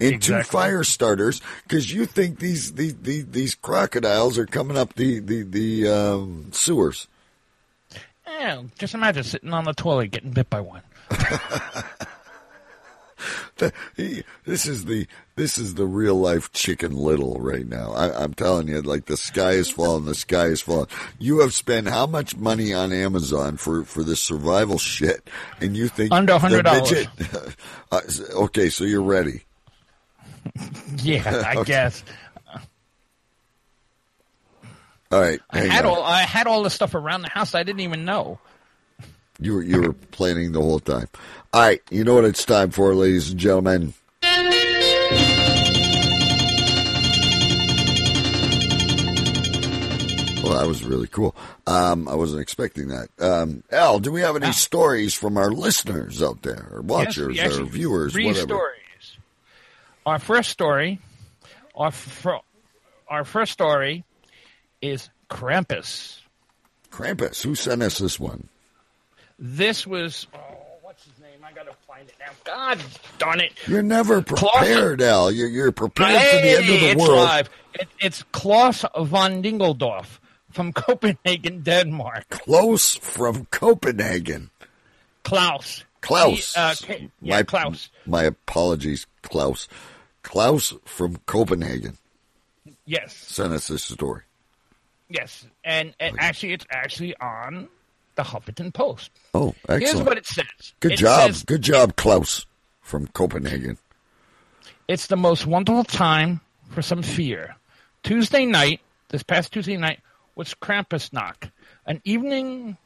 and 0.00 0.20
two 0.20 0.42
fire 0.42 0.82
starters 0.82 1.40
because 1.62 1.92
you 1.92 2.04
think 2.04 2.40
these, 2.40 2.72
these 2.72 2.96
these 2.96 3.26
these 3.26 3.54
crocodiles 3.54 4.36
are 4.36 4.46
coming 4.46 4.76
up 4.76 4.94
the 4.94 5.20
the 5.20 5.42
the 5.44 5.88
um, 5.88 6.48
sewers. 6.50 7.06
Yeah, 8.26 8.62
just 8.76 8.94
imagine 8.94 9.22
sitting 9.22 9.52
on 9.52 9.64
the 9.64 9.72
toilet 9.72 10.10
getting 10.10 10.32
bit 10.32 10.50
by 10.50 10.60
one. 10.60 10.82
This 14.46 14.66
is 14.66 14.86
the 14.86 15.06
this 15.40 15.56
is 15.56 15.74
the 15.74 15.86
real 15.86 16.16
life 16.16 16.52
Chicken 16.52 16.94
Little 16.94 17.36
right 17.40 17.66
now. 17.66 17.92
I, 17.92 18.22
I'm 18.24 18.34
telling 18.34 18.68
you, 18.68 18.82
like 18.82 19.06
the 19.06 19.16
sky 19.16 19.52
is 19.52 19.70
falling, 19.70 20.04
the 20.04 20.14
sky 20.14 20.44
is 20.48 20.60
falling. 20.60 20.88
You 21.18 21.40
have 21.40 21.54
spent 21.54 21.88
how 21.88 22.06
much 22.06 22.36
money 22.36 22.74
on 22.74 22.92
Amazon 22.92 23.56
for 23.56 23.84
for 23.84 24.04
this 24.04 24.20
survival 24.20 24.76
shit, 24.76 25.26
and 25.58 25.74
you 25.74 25.88
think 25.88 26.12
Under 26.12 26.34
$100. 26.34 26.62
midget- 26.62 27.56
uh, 27.90 28.00
okay, 28.44 28.68
so 28.68 28.84
you're 28.84 29.02
ready. 29.02 29.42
Yeah, 31.02 31.42
I 31.46 31.62
guess. 31.64 32.02
All 35.12 35.20
right, 35.20 35.40
I 35.50 35.60
had 35.60 35.84
on. 35.86 35.92
all 35.96 36.02
I 36.02 36.20
had 36.22 36.46
all 36.46 36.62
the 36.62 36.70
stuff 36.70 36.94
around 36.94 37.22
the 37.22 37.30
house 37.30 37.54
I 37.54 37.62
didn't 37.62 37.80
even 37.80 38.04
know. 38.04 38.38
You 39.40 39.54
were 39.54 39.62
you 39.62 39.80
were 39.82 39.92
planning 39.92 40.52
the 40.52 40.60
whole 40.60 40.80
time. 40.80 41.08
All 41.52 41.62
right, 41.62 41.80
you 41.90 42.04
know 42.04 42.14
what 42.14 42.24
it's 42.24 42.44
time 42.44 42.70
for, 42.70 42.94
ladies 42.94 43.30
and 43.30 43.40
gentlemen. 43.40 43.94
Well, 50.42 50.58
that 50.58 50.66
was 50.66 50.82
really 50.84 51.06
cool. 51.08 51.34
Um, 51.66 52.08
I 52.08 52.14
wasn't 52.14 52.42
expecting 52.42 52.88
that. 52.88 53.08
Um, 53.18 53.62
Al, 53.70 53.98
do 53.98 54.10
we 54.12 54.20
have 54.22 54.36
any 54.36 54.52
stories 54.52 55.14
from 55.14 55.36
our 55.36 55.50
listeners 55.50 56.22
out 56.22 56.42
there, 56.42 56.68
or 56.72 56.80
watchers, 56.82 57.36
Yes, 57.36 57.58
or 57.58 57.64
viewers, 57.64 58.12
three 58.12 58.26
whatever? 58.26 58.46
stories. 58.46 59.16
Our 60.06 60.18
first 60.18 60.50
story, 60.50 60.98
our 61.74 61.90
fir- 61.90 62.40
our 63.08 63.24
first 63.24 63.52
story, 63.52 64.04
is 64.80 65.10
Krampus. 65.28 66.18
Krampus, 66.90 67.42
who 67.42 67.54
sent 67.54 67.82
us 67.82 67.98
this 67.98 68.18
one? 68.18 68.48
This 69.38 69.86
was 69.86 70.26
oh, 70.34 70.38
what's 70.82 71.04
his 71.04 71.18
name? 71.20 71.38
I 71.44 71.52
gotta 71.52 71.72
find 71.86 72.08
it 72.08 72.14
now. 72.18 72.32
God 72.44 72.78
darn 73.18 73.40
it! 73.40 73.52
You're 73.66 73.82
never 73.82 74.22
Klaus- 74.22 74.52
prepared, 74.52 75.02
Al. 75.02 75.30
You're, 75.30 75.48
you're 75.48 75.72
prepared 75.72 76.18
Hey, 76.18 76.30
for 76.30 76.42
the 76.42 76.50
end 76.50 76.60
of 76.74 76.80
the 76.80 76.86
it's 76.88 77.00
world. 77.00 77.18
live. 77.24 77.50
It, 77.74 77.88
it's 78.00 78.22
Klaus 78.32 78.84
von 78.98 79.42
Dingeldorf 79.42 80.18
from 80.50 80.72
Copenhagen, 80.74 81.62
Denmark. 81.62 82.28
Close 82.30 82.96
from 82.96 83.46
Copenhagen. 83.46 84.50
Klaus. 85.22 85.84
Klaus. 86.00 86.54
He, 86.54 86.60
uh, 86.60 86.74
ca- 86.74 87.08
yeah, 87.20 87.36
my, 87.36 87.42
Klaus. 87.42 87.90
My 88.06 88.22
apologies, 88.24 89.06
Klaus. 89.22 89.68
Klaus 90.22 90.74
from 90.84 91.16
Copenhagen 91.26 91.96
Yes, 92.84 93.14
sent 93.14 93.52
us 93.52 93.68
this 93.68 93.84
story. 93.84 94.22
yes, 95.08 95.46
and, 95.64 95.94
and 96.00 96.16
actually, 96.18 96.52
it's 96.52 96.66
actually 96.70 97.14
on 97.16 97.68
the 98.16 98.22
Huffington 98.22 98.72
Post. 98.74 99.10
Oh, 99.32 99.54
excellent. 99.68 99.82
Here's 99.82 100.02
what 100.02 100.18
it 100.18 100.26
says. 100.26 100.74
Good 100.80 100.92
It 100.92 100.96
job. 100.98 101.30
says, 101.32 101.44
Good 101.44 101.62
job, 101.62 101.96
Klaus 101.96 102.46
from 102.82 103.06
Copenhagen. 103.08 103.78
It's 104.88 105.06
the 105.06 105.16
most 105.16 105.46
wonderful 105.46 105.84
time 105.84 106.40
for 106.70 106.82
some 106.82 107.02
fear. 107.02 107.54
Tuesday 108.02 108.44
night, 108.44 108.80
this 109.08 109.22
past 109.22 109.52
Tuesday 109.52 109.76
night, 109.76 110.00
was 110.34 110.54
Krampusnacht, 110.54 111.50
an 111.86 112.00
evening 112.04 112.76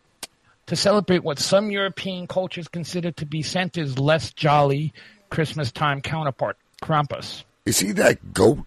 to 0.67 0.77
celebrate 0.77 1.23
what 1.23 1.39
some 1.39 1.71
European 1.71 2.27
cultures 2.27 2.69
consider 2.69 3.11
to 3.13 3.27
be 3.27 3.43
Santa's 3.43 3.99
less 3.99 4.33
jolly 4.33 4.93
Christmas 5.31 5.71
time 5.73 6.01
counterpart, 6.01 6.57
Krampus. 6.83 7.45
Is 7.67 7.81
he 7.81 7.93
that 7.93 8.33
goat 8.33 8.61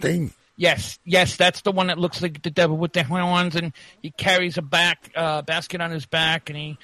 thing? 0.00 0.32
Yes, 0.56 0.98
yes, 1.04 1.36
that's 1.36 1.60
the 1.60 1.70
one 1.70 1.86
that 1.86 1.98
looks 1.98 2.20
like 2.20 2.42
the 2.42 2.50
devil 2.50 2.76
with 2.76 2.92
the 2.92 3.04
horns, 3.04 3.54
and 3.54 3.72
he 4.02 4.10
carries 4.10 4.58
a 4.58 4.62
back 4.62 5.10
uh, 5.14 5.42
basket 5.42 5.80
on 5.80 5.90
his 5.92 6.04
back, 6.04 6.50
and 6.50 6.58
he 6.58 6.78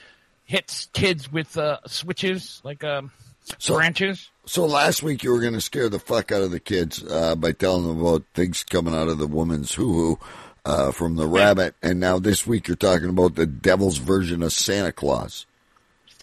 hits 0.45 0.89
kids 0.93 1.31
with 1.33 1.57
uh, 1.59 1.79
switches 1.87 2.61
like 2.65 2.85
um, 2.85 3.11
So- 3.59 3.75
branches. 3.75 4.31
So 4.47 4.67
last 4.67 5.03
week 5.03 5.25
you 5.25 5.31
were 5.33 5.41
going 5.41 5.55
to 5.55 5.61
scare 5.63 5.89
the 5.89 5.99
fuck 5.99 6.31
out 6.31 6.43
of 6.43 6.51
the 6.51 6.61
kids 6.61 7.03
uh, 7.03 7.35
by 7.35 7.53
telling 7.53 7.89
them 7.89 7.99
about 7.99 8.25
things 8.35 8.63
coming 8.63 8.95
out 8.95 9.09
of 9.09 9.17
the 9.17 9.27
woman's 9.27 9.73
hoo-hoo 9.73 10.19
uh, 10.65 10.93
from 10.93 11.17
the 11.17 11.27
rabbit, 11.27 11.75
and 11.83 12.01
now 12.01 12.19
this 12.19 12.47
week 12.47 12.69
you're 12.69 12.77
talking 12.77 13.09
about 13.09 13.35
the 13.35 13.47
devil's 13.47 13.99
version 13.99 14.43
of 14.43 14.53
Santa 14.53 14.93
Claus. 14.93 15.47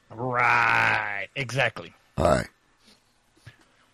Right, 0.10 1.28
exactly. 1.36 1.94
All 2.18 2.26
right. 2.26 2.48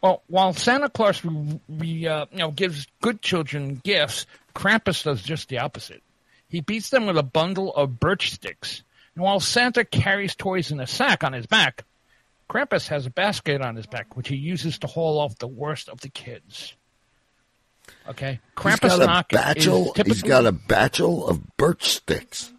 Well, 0.01 0.23
while 0.27 0.53
Santa 0.53 0.89
Claus 0.89 1.23
we, 1.23 1.59
we, 1.67 2.07
uh, 2.07 2.27
you 2.31 2.39
know 2.39 2.51
gives 2.51 2.87
good 3.01 3.21
children 3.21 3.81
gifts, 3.83 4.25
Krampus 4.55 5.03
does 5.03 5.21
just 5.21 5.49
the 5.49 5.59
opposite. 5.59 6.01
He 6.49 6.61
beats 6.61 6.89
them 6.89 7.07
with 7.07 7.17
a 7.17 7.23
bundle 7.23 7.73
of 7.75 7.99
birch 7.99 8.31
sticks. 8.31 8.83
And 9.15 9.23
while 9.23 9.39
Santa 9.39 9.83
carries 9.83 10.35
toys 10.35 10.71
in 10.71 10.79
a 10.79 10.87
sack 10.87 11.23
on 11.23 11.33
his 11.33 11.45
back, 11.45 11.83
Krampus 12.49 12.87
has 12.87 13.05
a 13.05 13.09
basket 13.09 13.61
on 13.61 13.75
his 13.75 13.87
back, 13.87 14.15
which 14.15 14.29
he 14.29 14.35
uses 14.35 14.77
to 14.79 14.87
haul 14.87 15.19
off 15.19 15.37
the 15.37 15.47
worst 15.47 15.89
of 15.89 15.99
the 15.99 16.09
kids. 16.09 16.73
Okay, 18.09 18.39
He's 18.63 18.79
got 18.79 19.01
a 19.01 19.35
batchel. 19.35 19.87
is 19.87 19.91
typically 19.93 20.13
He's 20.13 20.23
got 20.23 20.45
a 20.45 20.53
batchel 20.53 21.27
of 21.29 21.57
birch 21.57 21.89
sticks. 21.89 22.51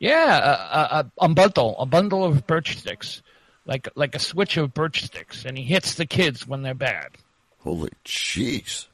yeah, 0.00 0.38
a, 0.38 0.78
a, 1.00 1.10
a 1.18 1.28
bundle, 1.28 1.76
a 1.78 1.86
bundle 1.86 2.24
of 2.24 2.46
birch 2.46 2.76
sticks, 2.78 3.22
like 3.66 3.88
like 3.94 4.14
a 4.14 4.18
switch 4.18 4.56
of 4.56 4.74
birch 4.74 5.04
sticks, 5.04 5.44
and 5.44 5.56
he 5.56 5.64
hits 5.64 5.94
the 5.94 6.06
kids 6.06 6.46
when 6.46 6.62
they're 6.62 6.74
bad. 6.74 7.08
Holy 7.60 7.90
jeez. 8.04 8.86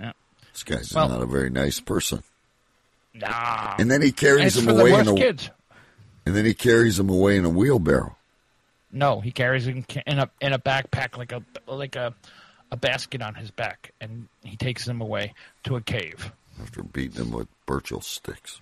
Yeah. 0.00 0.12
This 0.52 0.64
guy's 0.64 0.92
Well- 0.92 1.08
not 1.10 1.22
a 1.22 1.26
very 1.26 1.50
nice 1.50 1.78
person. 1.80 2.22
Nah, 3.14 3.76
And 3.78 3.90
then 3.90 4.02
he 4.02 4.12
carries 4.12 4.54
them 4.56 4.66
for 4.66 4.72
the 4.74 4.80
away 4.80 4.92
in 5.00 5.08
a 5.08 5.14
kids. 5.14 5.48
and 6.26 6.36
then 6.36 6.44
he 6.44 6.52
carries 6.52 6.98
them 6.98 7.08
away 7.08 7.38
in 7.38 7.46
a 7.46 7.48
wheelbarrow. 7.48 8.14
No, 8.92 9.20
he 9.20 9.30
carries 9.30 9.64
them 9.64 9.86
in 9.88 10.02
in 10.06 10.18
a 10.18 10.30
in 10.40 10.52
a 10.52 10.58
backpack 10.58 11.16
like 11.16 11.32
a 11.32 11.42
like 11.66 11.96
a 11.96 12.14
a 12.70 12.76
basket 12.76 13.22
on 13.22 13.34
his 13.34 13.50
back, 13.50 13.92
and 14.00 14.28
he 14.42 14.56
takes 14.56 14.84
them 14.84 15.00
away 15.00 15.34
to 15.64 15.76
a 15.76 15.80
cave. 15.80 16.32
After 16.60 16.82
beating 16.82 17.16
them 17.24 17.30
with 17.32 17.48
birchel 17.66 18.02
sticks. 18.02 18.60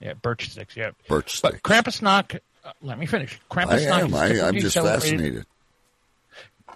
Yeah, 0.00 0.14
birch 0.14 0.50
sticks. 0.50 0.76
Yeah, 0.76 0.90
Birch 1.08 1.40
but 1.42 1.54
sticks. 1.54 1.62
Krampusnacht. 1.62 2.40
Uh, 2.64 2.72
let 2.82 2.98
me 2.98 3.06
finish. 3.06 3.38
I 3.54 3.62
am. 3.62 4.06
is 4.08 4.14
I, 4.14 4.48
I'm 4.48 4.58
just 4.58 4.76
fascinated. 4.76 5.46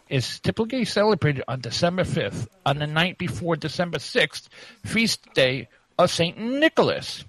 Is 0.09 0.39
typically 0.41 0.85
celebrated 0.85 1.45
on 1.49 1.61
December 1.61 2.05
fifth, 2.05 2.49
on 2.67 2.79
the 2.79 2.87
night 2.87 3.17
before 3.17 3.57
December 3.57 3.99
sixth, 3.99 4.49
feast 4.85 5.21
day 5.35 5.69
of 5.99 6.11
Saint 6.11 6.39
Nicholas. 6.39 7.25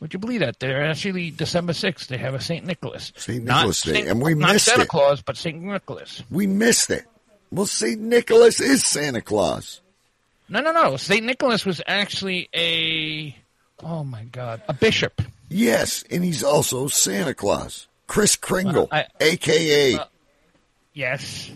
Would 0.00 0.12
you 0.14 0.18
believe 0.18 0.40
that? 0.40 0.58
They're 0.58 0.84
actually 0.84 1.30
December 1.30 1.72
sixth. 1.74 2.08
They 2.08 2.16
have 2.18 2.34
a 2.34 2.40
Saint 2.40 2.66
Nicholas. 2.66 3.12
Saint 3.16 3.44
Not 3.44 3.58
Nicholas 3.58 3.82
Day, 3.82 3.92
Saint- 3.92 4.08
and 4.08 4.22
we 4.22 4.34
not 4.34 4.54
missed 4.54 4.64
Santa 4.66 4.82
it. 4.82 4.88
Claus, 4.88 5.22
but 5.22 5.36
Saint 5.36 5.62
Nicholas. 5.62 6.22
We 6.30 6.46
missed 6.46 6.90
it. 6.90 7.04
Well, 7.52 7.66
St. 7.66 8.00
Nicholas 8.00 8.60
is 8.60 8.82
Santa 8.84 9.20
Claus. 9.20 9.82
No, 10.48 10.60
no, 10.60 10.72
no. 10.72 10.96
Saint 10.96 11.24
Nicholas 11.24 11.66
was 11.66 11.82
actually 11.86 12.48
a 12.56 13.36
oh 13.82 14.04
my 14.04 14.24
god, 14.24 14.62
a 14.68 14.72
bishop. 14.72 15.20
Yes, 15.50 16.02
and 16.10 16.24
he's 16.24 16.42
also 16.42 16.88
Santa 16.88 17.34
Claus. 17.34 17.86
Kris 18.06 18.36
Kringle, 18.36 18.88
Well, 18.90 19.02
I- 19.20 19.24
a.k.a. 19.24 20.06
Yes, 20.94 21.50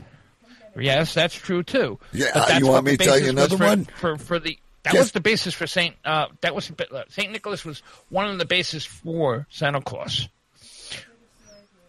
yes, 0.79 1.15
that's 1.15 1.35
true 1.35 1.63
too. 1.63 1.99
Yeah, 2.13 2.59
you 2.59 2.67
want 2.69 2.85
me 2.87 2.97
to 2.97 3.05
tell 3.05 3.19
you 3.19 3.31
another 3.31 3.57
for, 3.57 3.65
one? 3.65 3.85
for 3.87 4.19
for 4.19 4.39
the 4.39 4.59
that 4.83 4.93
Guess- 4.93 5.01
was 5.03 5.13
the 5.13 5.21
basis 5.21 5.55
for 5.55 5.67
Saint 5.67 5.95
uh, 6.05 6.27
that 6.43 6.55
was 6.55 6.71
uh, 6.71 7.03
Saint 7.09 7.33
Nicholas 7.33 7.65
was 7.65 7.81
one 8.11 8.29
of 8.29 8.39
the 8.39 8.45
bases 8.47 8.85
for 8.85 9.47
Santa 9.51 9.81
Claus. 9.81 10.29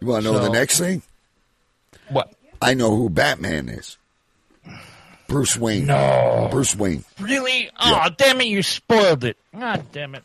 you 0.00 0.06
want 0.08 0.24
to 0.24 0.32
know 0.32 0.38
the 0.40 0.50
next 0.50 0.78
thing? 0.78 1.02
What? 2.08 2.32
I 2.60 2.74
know 2.74 2.96
who 2.96 3.08
Batman 3.08 3.68
is. 3.68 3.96
Bruce 5.28 5.56
Wayne. 5.56 5.86
No. 5.86 6.48
Bruce 6.50 6.74
Wayne. 6.74 7.04
Really? 7.20 7.70
Oh, 7.78 8.08
damn 8.16 8.40
it! 8.40 8.46
You 8.46 8.62
spoiled 8.62 9.24
it. 9.24 9.36
God 9.56 9.84
damn 9.92 10.14
it! 10.14 10.24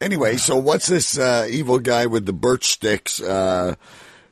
Anyway, 0.00 0.36
so 0.36 0.56
what's 0.56 0.86
this 0.86 1.18
uh, 1.18 1.46
evil 1.50 1.78
guy 1.78 2.06
with 2.06 2.24
the 2.24 2.32
birch 2.32 2.64
sticks 2.64 3.20
uh, 3.20 3.74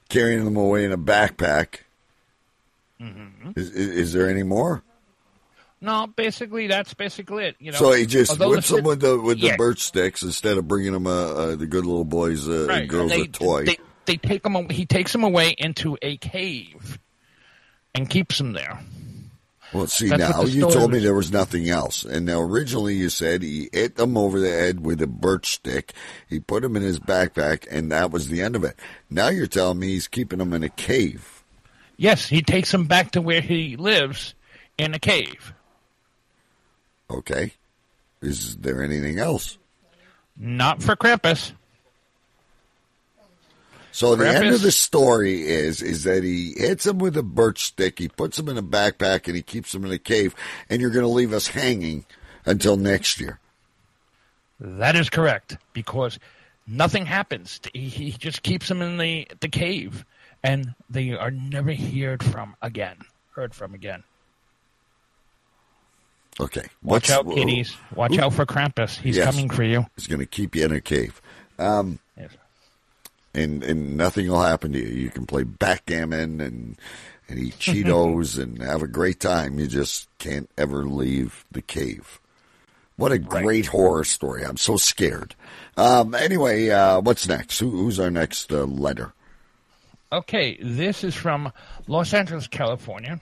carrying 0.08 0.44
them 0.44 0.56
away 0.56 0.84
in 0.84 0.92
a 0.92 0.98
backpack? 0.98 1.80
Mm-hmm. 2.98 3.50
Is, 3.56 3.70
is, 3.70 3.88
is 3.88 4.12
there 4.14 4.28
any 4.28 4.42
more? 4.42 4.82
No, 5.80 6.06
basically 6.08 6.66
that's 6.66 6.94
basically 6.94 7.44
it. 7.44 7.56
You 7.60 7.72
know, 7.72 7.78
so 7.78 7.92
he 7.92 8.06
just 8.06 8.32
although 8.32 8.50
whips 8.50 8.70
them 8.70 8.84
with 8.84 9.00
the 9.00 9.20
with 9.20 9.40
the 9.40 9.54
birch 9.56 9.80
sticks 9.80 10.22
instead 10.22 10.56
of 10.56 10.66
bringing 10.66 10.92
them 10.92 11.06
uh, 11.06 11.10
uh, 11.10 11.56
the 11.56 11.66
good 11.66 11.86
little 11.86 12.04
boys 12.04 12.48
uh, 12.48 12.66
Right, 12.68 12.80
and 12.80 12.90
girls 12.90 13.10
they, 13.10 13.20
a 13.20 13.26
toy. 13.28 13.64
They, 13.66 13.78
they 14.08 14.16
take 14.16 14.44
him. 14.44 14.68
He 14.68 14.86
takes 14.86 15.14
him 15.14 15.22
away 15.22 15.54
into 15.56 15.96
a 16.02 16.16
cave 16.16 16.98
and 17.94 18.10
keeps 18.10 18.40
him 18.40 18.52
there. 18.52 18.80
Well, 19.72 19.86
see 19.86 20.08
That's 20.08 20.34
now 20.34 20.44
you 20.44 20.62
told 20.62 20.92
me 20.92 20.98
there 20.98 21.14
was 21.14 21.30
nothing 21.30 21.68
else, 21.68 22.04
and 22.04 22.24
now 22.24 22.40
originally 22.40 22.94
you 22.94 23.10
said 23.10 23.42
he 23.42 23.68
hit 23.70 23.96
them 23.96 24.16
over 24.16 24.40
the 24.40 24.48
head 24.48 24.80
with 24.80 25.02
a 25.02 25.06
birch 25.06 25.52
stick. 25.52 25.92
He 26.26 26.40
put 26.40 26.62
them 26.62 26.74
in 26.74 26.82
his 26.82 26.98
backpack, 26.98 27.66
and 27.70 27.92
that 27.92 28.10
was 28.10 28.28
the 28.28 28.40
end 28.40 28.56
of 28.56 28.64
it. 28.64 28.76
Now 29.10 29.28
you're 29.28 29.46
telling 29.46 29.78
me 29.78 29.88
he's 29.88 30.08
keeping 30.08 30.38
them 30.38 30.54
in 30.54 30.62
a 30.62 30.70
cave. 30.70 31.44
Yes, 31.98 32.26
he 32.26 32.40
takes 32.40 32.72
him 32.72 32.86
back 32.86 33.10
to 33.10 33.20
where 33.20 33.42
he 33.42 33.76
lives 33.76 34.34
in 34.78 34.94
a 34.94 34.98
cave. 34.98 35.52
Okay, 37.10 37.52
is 38.22 38.56
there 38.56 38.82
anything 38.82 39.18
else? 39.18 39.58
Not 40.34 40.82
for 40.82 40.96
Krampus. 40.96 41.52
So 43.98 44.14
the 44.14 44.28
end 44.28 44.54
of 44.54 44.62
the 44.62 44.70
story 44.70 45.42
is 45.42 45.82
is 45.82 46.04
that 46.04 46.22
he 46.22 46.52
hits 46.56 46.86
him 46.86 46.98
with 46.98 47.16
a 47.16 47.22
birch 47.24 47.64
stick, 47.64 47.98
he 47.98 48.06
puts 48.06 48.38
him 48.38 48.48
in 48.48 48.56
a 48.56 48.62
backpack, 48.62 49.26
and 49.26 49.34
he 49.34 49.42
keeps 49.42 49.74
him 49.74 49.84
in 49.84 49.90
a 49.90 49.98
cave. 49.98 50.36
And 50.70 50.80
you're 50.80 50.92
going 50.92 51.02
to 51.02 51.08
leave 51.08 51.32
us 51.32 51.48
hanging 51.48 52.06
until 52.46 52.76
next 52.76 53.18
year. 53.18 53.40
That 54.60 54.94
is 54.94 55.10
correct 55.10 55.56
because 55.72 56.20
nothing 56.64 57.06
happens. 57.06 57.60
He, 57.74 57.88
he 57.88 58.12
just 58.12 58.44
keeps 58.44 58.70
him 58.70 58.82
in 58.82 58.98
the 58.98 59.26
the 59.40 59.48
cave, 59.48 60.04
and 60.44 60.76
they 60.88 61.10
are 61.14 61.32
never 61.32 61.74
heard 61.74 62.22
from 62.22 62.54
again. 62.62 62.98
Heard 63.32 63.52
from 63.52 63.74
again. 63.74 64.04
Okay, 66.38 66.68
Watch 66.84 67.08
What's- 67.08 67.10
out, 67.10 67.34
kiddies. 67.34 67.74
Watch 67.96 68.16
out 68.16 68.32
for 68.32 68.46
Krampus. 68.46 68.96
He's 68.96 69.16
Yes. 69.16 69.24
coming 69.28 69.50
for 69.50 69.64
you. 69.64 69.86
He's 69.96 70.06
going 70.06 70.20
to 70.20 70.26
keep 70.26 70.54
you 70.54 70.66
in 70.66 70.70
a 70.70 70.80
cave. 70.80 71.20
Um. 71.58 71.98
And 73.38 73.62
and 73.62 73.96
nothing 73.96 74.28
will 74.28 74.42
happen 74.42 74.72
to 74.72 74.78
you. 74.78 75.02
You 75.02 75.10
can 75.10 75.26
play 75.26 75.44
backgammon 75.44 76.40
and 76.40 76.76
and 77.28 77.38
eat 77.38 77.54
Cheetos 77.58 78.40
and 78.40 78.60
have 78.62 78.82
a 78.82 78.88
great 78.88 79.20
time. 79.20 79.58
You 79.58 79.66
just 79.66 80.08
can't 80.18 80.50
ever 80.58 80.84
leave 80.84 81.44
the 81.50 81.62
cave. 81.62 82.20
What 82.96 83.12
a 83.12 83.18
great 83.18 83.66
horror 83.66 84.04
story! 84.04 84.44
I'm 84.44 84.56
so 84.56 84.76
scared. 84.76 85.36
Um, 85.76 86.14
anyway, 86.14 86.68
uh, 86.70 87.00
what's 87.00 87.28
next? 87.28 87.60
Who, 87.60 87.70
who's 87.70 88.00
our 88.00 88.10
next 88.10 88.52
uh, 88.52 88.64
letter? 88.64 89.12
Okay, 90.10 90.58
this 90.60 91.04
is 91.04 91.14
from 91.14 91.52
Los 91.86 92.12
Angeles, 92.12 92.48
California, 92.48 93.20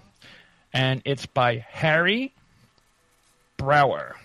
and 0.72 1.02
it's 1.04 1.26
by 1.26 1.66
Harry 1.68 2.32
Brower. 3.58 4.16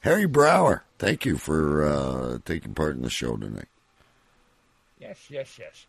Harry 0.00 0.26
Brower. 0.26 0.84
Thank 0.98 1.24
you 1.24 1.38
for 1.38 1.86
uh, 1.86 2.38
taking 2.44 2.74
part 2.74 2.96
in 2.96 3.02
the 3.02 3.10
show 3.10 3.36
tonight. 3.36 3.68
Yes, 5.06 5.18
yes, 5.30 5.58
yes. 5.58 5.86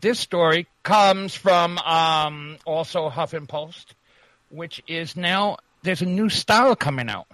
This 0.00 0.18
story 0.18 0.66
comes 0.82 1.34
from 1.34 1.78
um, 1.78 2.56
also 2.64 3.10
Huffington 3.10 3.48
Post, 3.48 3.94
which 4.50 4.82
is 4.86 5.16
now 5.16 5.58
there's 5.82 6.00
a 6.02 6.06
new 6.06 6.28
style 6.28 6.74
coming 6.76 7.08
out. 7.08 7.26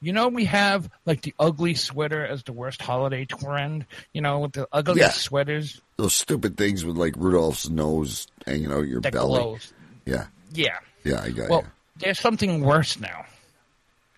You 0.00 0.12
know, 0.12 0.28
we 0.28 0.44
have 0.44 0.88
like 1.06 1.22
the 1.22 1.34
ugly 1.38 1.74
sweater 1.74 2.24
as 2.24 2.42
the 2.42 2.52
worst 2.52 2.82
holiday 2.82 3.24
trend. 3.24 3.86
You 4.12 4.20
know, 4.20 4.40
with 4.40 4.52
the 4.52 4.68
ugly 4.70 5.00
Yeah. 5.00 5.10
sweaters 5.10 5.80
Those 5.96 6.12
stupid 6.14 6.56
things 6.58 6.84
with 6.84 6.96
like 6.96 7.14
Rudolph's 7.16 7.68
nose 7.70 8.26
hanging 8.46 8.70
out 8.70 8.86
your 8.86 9.00
that 9.00 9.12
belly. 9.14 9.40
glows. 9.40 9.72
Yeah, 10.04 10.26
Yeah. 10.52 10.78
yeah, 11.02 11.22
I 11.22 11.30
got 11.30 11.48
Well, 11.48 11.62
you. 11.62 11.68
there's 11.96 12.20
something 12.20 12.60
worse 12.60 13.00
now. 13.00 13.24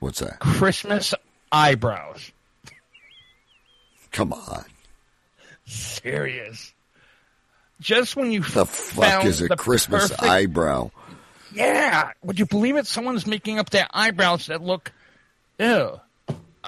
What's 0.01 0.19
that? 0.19 0.41
Christmas 0.41 1.15
eyebrows. 1.53 2.33
Come 4.11 4.33
on. 4.33 4.65
Serious. 5.69 6.73
Just 7.81 8.17
when 8.17 8.33
you 8.33 8.41
The 8.43 8.67
fuck 8.67 9.25
is 9.25 9.41
a 9.43 9.49
the 9.49 9.57
Christmas 9.57 10.09
perfect- 10.09 10.23
eyebrow? 10.23 10.91
Yeah. 11.53 12.11
Would 12.25 12.39
you 12.39 12.47
believe 12.47 12.77
it? 12.77 12.87
Someone's 12.87 13.27
making 13.27 13.59
up 13.59 13.71
their 13.71 13.87
eyebrows 13.93 14.47
that 14.47 14.63
look. 14.63 14.93
Ew. 15.59 16.01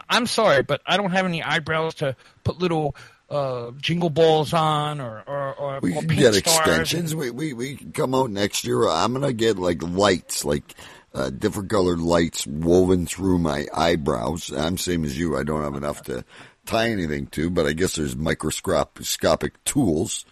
I'm 0.09 0.27
sorry, 0.27 0.63
but 0.63 0.81
I 0.87 0.97
don't 0.97 1.11
have 1.11 1.27
any 1.27 1.43
eyebrows 1.43 1.97
to 1.97 2.17
put 2.45 2.59
little 2.59 2.95
uh, 3.29 3.73
jingle 3.79 4.11
balls 4.11 4.53
on 4.53 5.01
or 5.01 5.23
or, 5.27 5.55
or, 5.55 5.81
We 5.81 5.95
or 5.95 6.01
can 6.03 6.17
get 6.17 6.37
extensions. 6.37 7.15
We, 7.15 7.31
we 7.31 7.53
we 7.53 7.77
can 7.77 7.93
come 7.93 8.15
out 8.15 8.31
next 8.31 8.65
year. 8.65 8.89
I'm 8.89 9.13
gonna 9.13 9.33
get 9.33 9.59
like 9.59 9.83
lights, 9.83 10.45
like 10.45 10.75
uh, 11.13 11.31
different 11.31 11.69
colored 11.71 12.01
lights 12.01 12.47
woven 12.47 13.07
through 13.07 13.39
my 13.39 13.67
eyebrows. 13.75 14.51
I'm 14.51 14.79
same 14.79 15.05
as 15.05 15.19
you. 15.19 15.37
I 15.37 15.43
don't 15.43 15.63
have 15.63 15.75
enough 15.75 16.03
to 16.05 16.25
tie 16.67 16.91
anything 16.91 17.27
to, 17.29 17.51
but 17.51 17.67
I 17.67 17.73
guess 17.73 17.97
there's 17.97 18.17
microscopic 18.17 19.65
tools. 19.65 20.25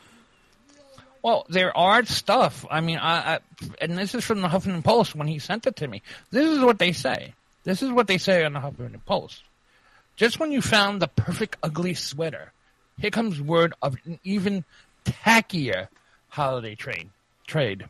Well, 1.22 1.46
there 1.48 1.76
are 1.76 2.04
stuff. 2.04 2.64
I 2.70 2.80
mean, 2.80 2.98
I, 2.98 3.34
I 3.34 3.38
and 3.80 3.98
this 3.98 4.14
is 4.14 4.24
from 4.24 4.40
the 4.40 4.48
Huffington 4.48 4.84
Post 4.84 5.14
when 5.14 5.26
he 5.26 5.38
sent 5.38 5.66
it 5.66 5.76
to 5.76 5.88
me. 5.88 6.02
This 6.30 6.48
is 6.48 6.60
what 6.60 6.78
they 6.78 6.92
say. 6.92 7.34
This 7.64 7.82
is 7.82 7.90
what 7.90 8.06
they 8.06 8.18
say 8.18 8.44
on 8.44 8.52
the 8.52 8.60
Huffington 8.60 9.04
Post. 9.04 9.42
Just 10.16 10.40
when 10.40 10.52
you 10.52 10.62
found 10.62 11.02
the 11.02 11.08
perfect 11.08 11.56
ugly 11.62 11.94
sweater, 11.94 12.52
here 12.98 13.10
comes 13.10 13.40
word 13.40 13.74
of 13.82 13.96
an 14.04 14.18
even 14.24 14.64
tackier 15.04 15.88
holiday 16.28 16.74
trade. 16.74 17.10
Trade, 17.46 17.88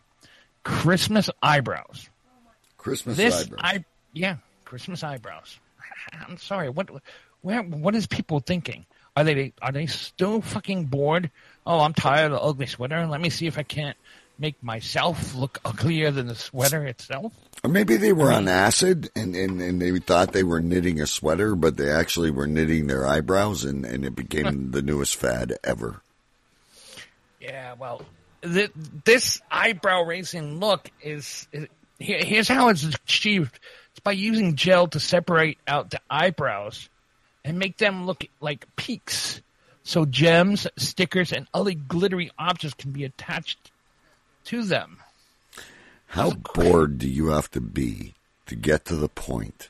Christmas 0.62 1.30
eyebrows. 1.42 2.08
Christmas 2.76 3.16
This 3.16 3.42
eyebrows. 3.42 3.60
I 3.62 3.84
yeah, 4.12 4.36
Christmas 4.64 5.02
eyebrows. 5.02 5.58
I'm 6.12 6.38
sorry. 6.38 6.70
What 6.70 6.90
where 7.42 7.62
what 7.62 7.94
is 7.94 8.06
people 8.06 8.40
thinking? 8.40 8.86
Are 9.16 9.24
they 9.24 9.52
are 9.60 9.72
they 9.72 9.86
still 9.86 10.40
fucking 10.40 10.86
bored? 10.86 11.30
Oh, 11.66 11.80
I'm 11.80 11.94
tired 11.94 12.26
of 12.26 12.32
the 12.32 12.40
ugly 12.40 12.66
sweater. 12.66 13.06
Let 13.06 13.20
me 13.20 13.30
see 13.30 13.46
if 13.46 13.58
I 13.58 13.62
can't 13.62 13.96
make 14.38 14.62
myself 14.62 15.34
look 15.34 15.58
uglier 15.64 16.10
than 16.10 16.28
the 16.28 16.34
sweater 16.34 16.86
itself. 16.86 17.32
Or 17.64 17.70
maybe 17.70 17.96
they 17.96 18.12
were 18.12 18.32
on 18.32 18.46
acid 18.46 19.10
and, 19.16 19.34
and, 19.34 19.60
and 19.60 19.82
they 19.82 19.98
thought 19.98 20.32
they 20.32 20.44
were 20.44 20.60
knitting 20.60 21.00
a 21.00 21.06
sweater, 21.06 21.56
but 21.56 21.76
they 21.76 21.90
actually 21.90 22.30
were 22.30 22.46
knitting 22.46 22.86
their 22.86 23.06
eyebrows, 23.06 23.64
and, 23.64 23.84
and 23.84 24.04
it 24.04 24.14
became 24.14 24.70
the 24.70 24.82
newest 24.82 25.16
fad 25.16 25.54
ever. 25.64 26.00
Yeah, 27.40 27.74
well, 27.78 28.02
th- 28.42 28.70
this 29.04 29.40
eyebrow 29.50 30.02
raising 30.02 30.60
look 30.60 30.90
is, 31.02 31.48
is 31.52 31.66
here, 31.98 32.24
here's 32.24 32.48
how 32.48 32.68
it's 32.68 32.84
achieved. 32.84 33.58
It's 33.90 34.00
by 34.00 34.12
using 34.12 34.54
gel 34.54 34.86
to 34.88 35.00
separate 35.00 35.58
out 35.66 35.90
the 35.90 36.00
eyebrows 36.08 36.88
and 37.44 37.58
make 37.58 37.78
them 37.78 38.06
look 38.06 38.24
like 38.40 38.66
peaks. 38.76 39.40
So 39.82 40.04
gems, 40.04 40.66
stickers, 40.76 41.32
and 41.32 41.46
other 41.54 41.72
glittery 41.72 42.30
objects 42.38 42.74
can 42.74 42.90
be 42.92 43.04
attached 43.04 43.70
to 44.44 44.62
them. 44.62 44.98
How 46.08 46.30
bored 46.30 46.98
do 46.98 47.08
you 47.08 47.28
have 47.28 47.50
to 47.52 47.60
be 47.60 48.14
to 48.46 48.56
get 48.56 48.84
to 48.86 48.96
the 48.96 49.08
point 49.08 49.68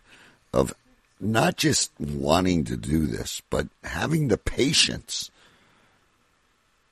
of 0.52 0.72
not 1.20 1.57
just 1.57 1.90
wanting 1.98 2.64
to 2.64 2.76
do 2.76 3.07
this, 3.07 3.42
but 3.50 3.68
having 3.83 4.28
the 4.28 4.38
patience 4.38 5.31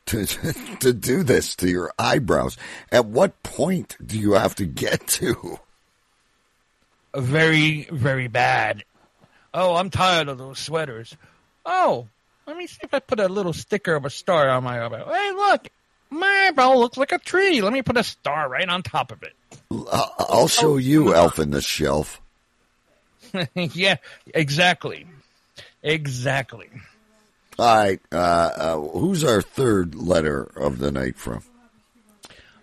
to 0.07 0.27
to 0.81 0.93
do 0.93 1.23
this 1.23 1.55
to 1.57 1.69
your 1.69 1.93
eyebrows? 1.99 2.57
At 2.91 3.07
what 3.07 3.43
point 3.43 3.97
do 4.05 4.19
you 4.19 4.33
have 4.33 4.55
to 4.57 4.67
get 4.67 5.07
to? 5.09 5.59
Very, 7.15 7.89
very 7.91 8.29
bad. 8.29 8.85
Oh, 9.57 9.75
I'm 9.75 9.89
tired 9.89 10.29
of 10.29 10.37
those 10.37 10.59
sweaters. 10.59 11.17
Oh, 11.65 12.09
let 12.47 12.59
me 12.59 12.67
see 12.67 12.81
if 12.83 12.93
I 12.93 12.99
put 12.99 13.19
a 13.19 13.27
little 13.27 13.55
sticker 13.55 13.95
of 13.95 14.05
a 14.05 14.11
star 14.11 14.51
on 14.51 14.63
my 14.63 14.85
eyebrow. 14.85 15.11
Hey, 15.11 15.33
look, 15.33 15.67
my 16.11 16.49
eyebrow 16.49 16.75
looks 16.75 16.99
like 16.99 17.11
a 17.11 17.19
tree. 17.19 17.63
Let 17.63 17.73
me 17.73 17.81
put 17.81 17.97
a 17.97 18.05
star 18.05 18.51
right 18.51 18.69
on 18.69 18.83
top 18.83 19.11
of 19.13 19.23
it. 19.23 19.33
I'll 19.91 20.47
show 20.47 20.77
you 20.77 21.15
Elf 21.15 21.39
in 21.39 21.53
the 21.53 21.63
Shelf. 21.63 22.21
yeah, 23.55 23.97
exactly. 24.35 25.07
Exactly. 25.83 26.69
All 27.59 27.77
right, 27.77 28.01
uh, 28.13 28.17
uh, 28.17 28.77
who's 28.77 29.25
our 29.25 29.41
third 29.41 29.95
letter 29.95 30.43
of 30.43 30.77
the 30.77 30.93
night 30.93 31.17
from? 31.17 31.43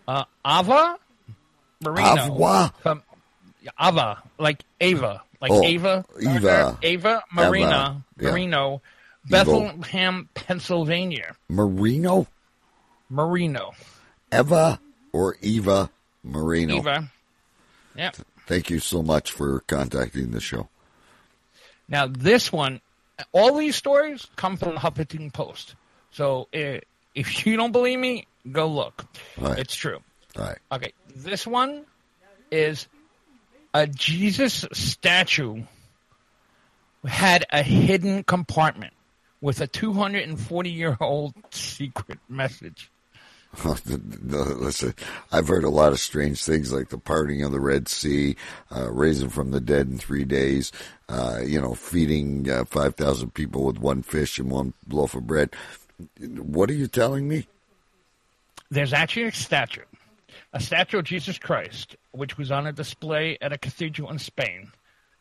Uh, 0.08 0.26
Ava 0.46 1.00
Marino. 1.82 2.36
Ava? 2.36 2.74
From, 2.84 3.02
Ava, 3.82 4.22
like 4.38 4.64
Ava. 4.80 5.24
Like 5.44 5.52
Oh, 5.52 5.62
Ava. 5.62 6.06
Eva. 6.22 6.48
Er, 6.48 6.78
Ava 6.82 7.24
Marina. 7.34 8.02
Marino. 8.18 8.82
Bethlehem, 9.30 10.30
Pennsylvania. 10.34 11.36
Marino, 11.50 12.28
Marino. 13.10 13.72
Eva, 14.32 14.80
or 15.12 15.36
Eva 15.42 15.90
Marino? 16.24 16.78
Eva. 16.78 17.12
Yeah. 17.96 18.12
Thank 18.48 18.70
you 18.70 18.80
so 18.80 19.04
much 19.04 19.34
for 19.34 19.60
contacting 19.68 20.32
the 20.32 20.40
show. 20.40 20.70
Now, 21.90 22.08
this 22.08 22.52
one, 22.52 22.80
all 23.34 23.58
these 23.58 23.76
stories 23.76 24.26
come 24.38 24.56
from 24.56 24.76
the 24.76 24.80
Huffington 24.80 25.32
Post. 25.34 25.76
So 26.12 26.48
if 26.54 26.86
you 27.46 27.58
don't 27.58 27.74
believe 27.74 28.00
me, 28.00 28.28
go 28.50 28.68
look. 28.68 29.06
Right. 29.38 29.60
It's 29.60 29.76
true. 29.76 30.00
All 30.38 30.46
right. 30.46 30.58
Okay, 30.72 30.94
this 31.16 31.46
one 31.46 31.86
is 32.50 32.88
a 33.74 33.88
Jesus 33.88 34.66
statue 34.72 35.64
had 37.06 37.46
a 37.52 37.64
hidden 37.64 38.24
compartment 38.24 38.94
with 39.42 39.60
a 39.62 39.68
240 39.68 40.70
year 40.70 40.98
old 41.00 41.34
secret 41.52 42.20
message. 42.30 42.90
listen, 43.66 44.96
I've 45.32 45.48
heard 45.48 45.64
a 45.64 45.70
lot 45.70 45.92
of 45.92 46.00
strange 46.00 46.44
things 46.44 46.74
like 46.74 46.90
the 46.90 46.98
parting 46.98 47.44
of 47.44 47.52
the 47.52 47.60
Red 47.60 47.88
Sea, 47.88 48.36
uh, 48.76 48.92
raising 48.92 49.30
from 49.30 49.52
the 49.52 49.62
dead 49.62 49.88
in 49.88 50.00
three 50.00 50.24
days, 50.24 50.72
uh, 51.08 51.40
you 51.46 51.62
know, 51.62 51.76
feeding 51.76 52.50
uh, 52.50 52.66
5,000 52.66 53.34
people 53.34 53.64
with 53.66 53.78
one 53.78 54.02
fish 54.02 54.40
and 54.40 54.50
one 54.50 54.74
loaf 54.90 55.14
of 55.14 55.28
bread. 55.28 55.52
What 56.20 56.70
are 56.72 56.74
you 56.74 56.88
telling 56.88 57.28
me? 57.28 57.48
There's 58.72 58.94
actually 58.94 59.26
a 59.26 59.32
statue, 59.32 59.84
a 60.52 60.60
statue 60.60 60.98
of 60.98 61.06
Jesus 61.06 61.38
Christ, 61.38 61.96
which 62.14 62.38
was 62.38 62.52
on 62.52 62.68
a 62.68 62.72
display 62.72 63.38
at 63.42 63.52
a 63.52 63.58
cathedral 63.58 64.10
in 64.10 64.20
Spain, 64.20 64.72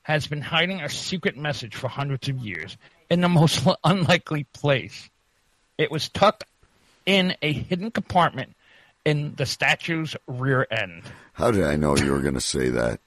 has 0.02 0.26
been 0.26 0.40
hiding 0.40 0.80
a 0.80 0.88
secret 0.88 1.36
message 1.36 1.74
for 1.74 1.88
hundreds 1.88 2.28
of 2.28 2.38
years 2.38 2.76
in 3.10 3.20
the 3.20 3.28
most 3.28 3.66
unlikely 3.84 4.44
place. 4.52 5.10
It 5.78 5.90
was 5.90 6.08
tucked 6.08 6.44
in 7.06 7.34
a 7.42 7.52
hidden 7.52 7.90
compartment 7.90 8.54
in 9.04 9.34
the 9.36 9.46
statue's 9.46 10.16
rear 10.26 10.66
end. 10.70 11.02
How 11.32 11.50
did 11.50 11.64
I 11.64 11.76
know 11.76 11.96
you 11.96 12.12
were 12.12 12.20
going 12.20 12.34
to 12.34 12.40
say 12.40 12.68
that? 12.70 13.00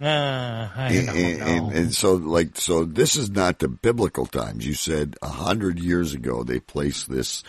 Uh, 0.00 0.68
I 0.76 0.88
and, 0.92 1.06
don't 1.06 1.16
and, 1.16 1.38
know. 1.38 1.46
and, 1.46 1.72
and 1.72 1.94
so, 1.94 2.14
like, 2.14 2.56
so 2.56 2.84
this 2.84 3.16
is 3.16 3.30
not 3.30 3.58
the 3.58 3.68
biblical 3.68 4.26
times. 4.26 4.66
You 4.66 4.74
said 4.74 5.16
a 5.22 5.28
hundred 5.28 5.78
years 5.78 6.14
ago 6.14 6.42
they 6.42 6.60
placed 6.60 7.10
this. 7.10 7.42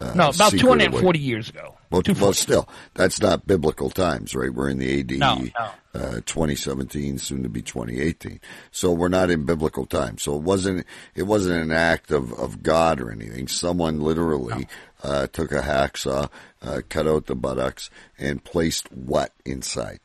Uh, 0.00 0.14
no, 0.14 0.30
about 0.30 0.52
240 0.52 1.18
away. 1.18 1.22
years 1.22 1.50
ago. 1.50 1.76
Well, 1.90 2.02
well, 2.18 2.32
still, 2.32 2.68
that's 2.94 3.20
not 3.20 3.46
biblical 3.46 3.90
times, 3.90 4.34
right? 4.34 4.52
We're 4.52 4.70
in 4.70 4.78
the 4.78 5.00
AD 5.00 5.10
No, 5.18 5.34
no. 5.36 5.70
Uh, 5.92 6.20
2017, 6.24 7.18
soon 7.18 7.42
to 7.42 7.48
be 7.48 7.60
2018. 7.60 8.40
So 8.70 8.92
we're 8.92 9.08
not 9.08 9.28
in 9.28 9.44
biblical 9.44 9.84
times. 9.84 10.22
So 10.22 10.36
it 10.36 10.42
wasn't 10.42 10.86
it 11.14 11.24
wasn't 11.24 11.62
an 11.62 11.72
act 11.72 12.12
of, 12.12 12.32
of 12.32 12.62
God 12.62 13.00
or 13.00 13.10
anything. 13.10 13.48
Someone 13.48 14.00
literally 14.00 14.68
uh, 15.02 15.26
took 15.26 15.52
a 15.52 15.60
hacksaw, 15.60 16.30
uh, 16.62 16.80
cut 16.88 17.06
out 17.06 17.26
the 17.26 17.34
buttocks, 17.34 17.90
and 18.18 18.42
placed 18.42 18.90
what 18.92 19.32
inside? 19.44 20.00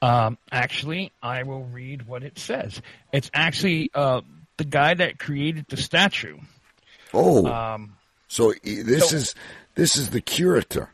Um, 0.00 0.38
actually, 0.50 1.12
I 1.22 1.42
will 1.42 1.64
read 1.64 2.06
what 2.06 2.22
it 2.22 2.38
says. 2.38 2.80
It's 3.12 3.30
actually 3.34 3.90
uh, 3.94 4.22
the 4.56 4.64
guy 4.64 4.94
that 4.94 5.18
created 5.18 5.66
the 5.68 5.76
statue. 5.76 6.38
Oh, 7.12 7.46
Um, 7.46 7.96
so 8.30 8.54
this 8.62 9.10
so- 9.10 9.16
is 9.16 9.34
this 9.74 9.96
is 9.96 10.10
the 10.10 10.20
curator. 10.20 10.88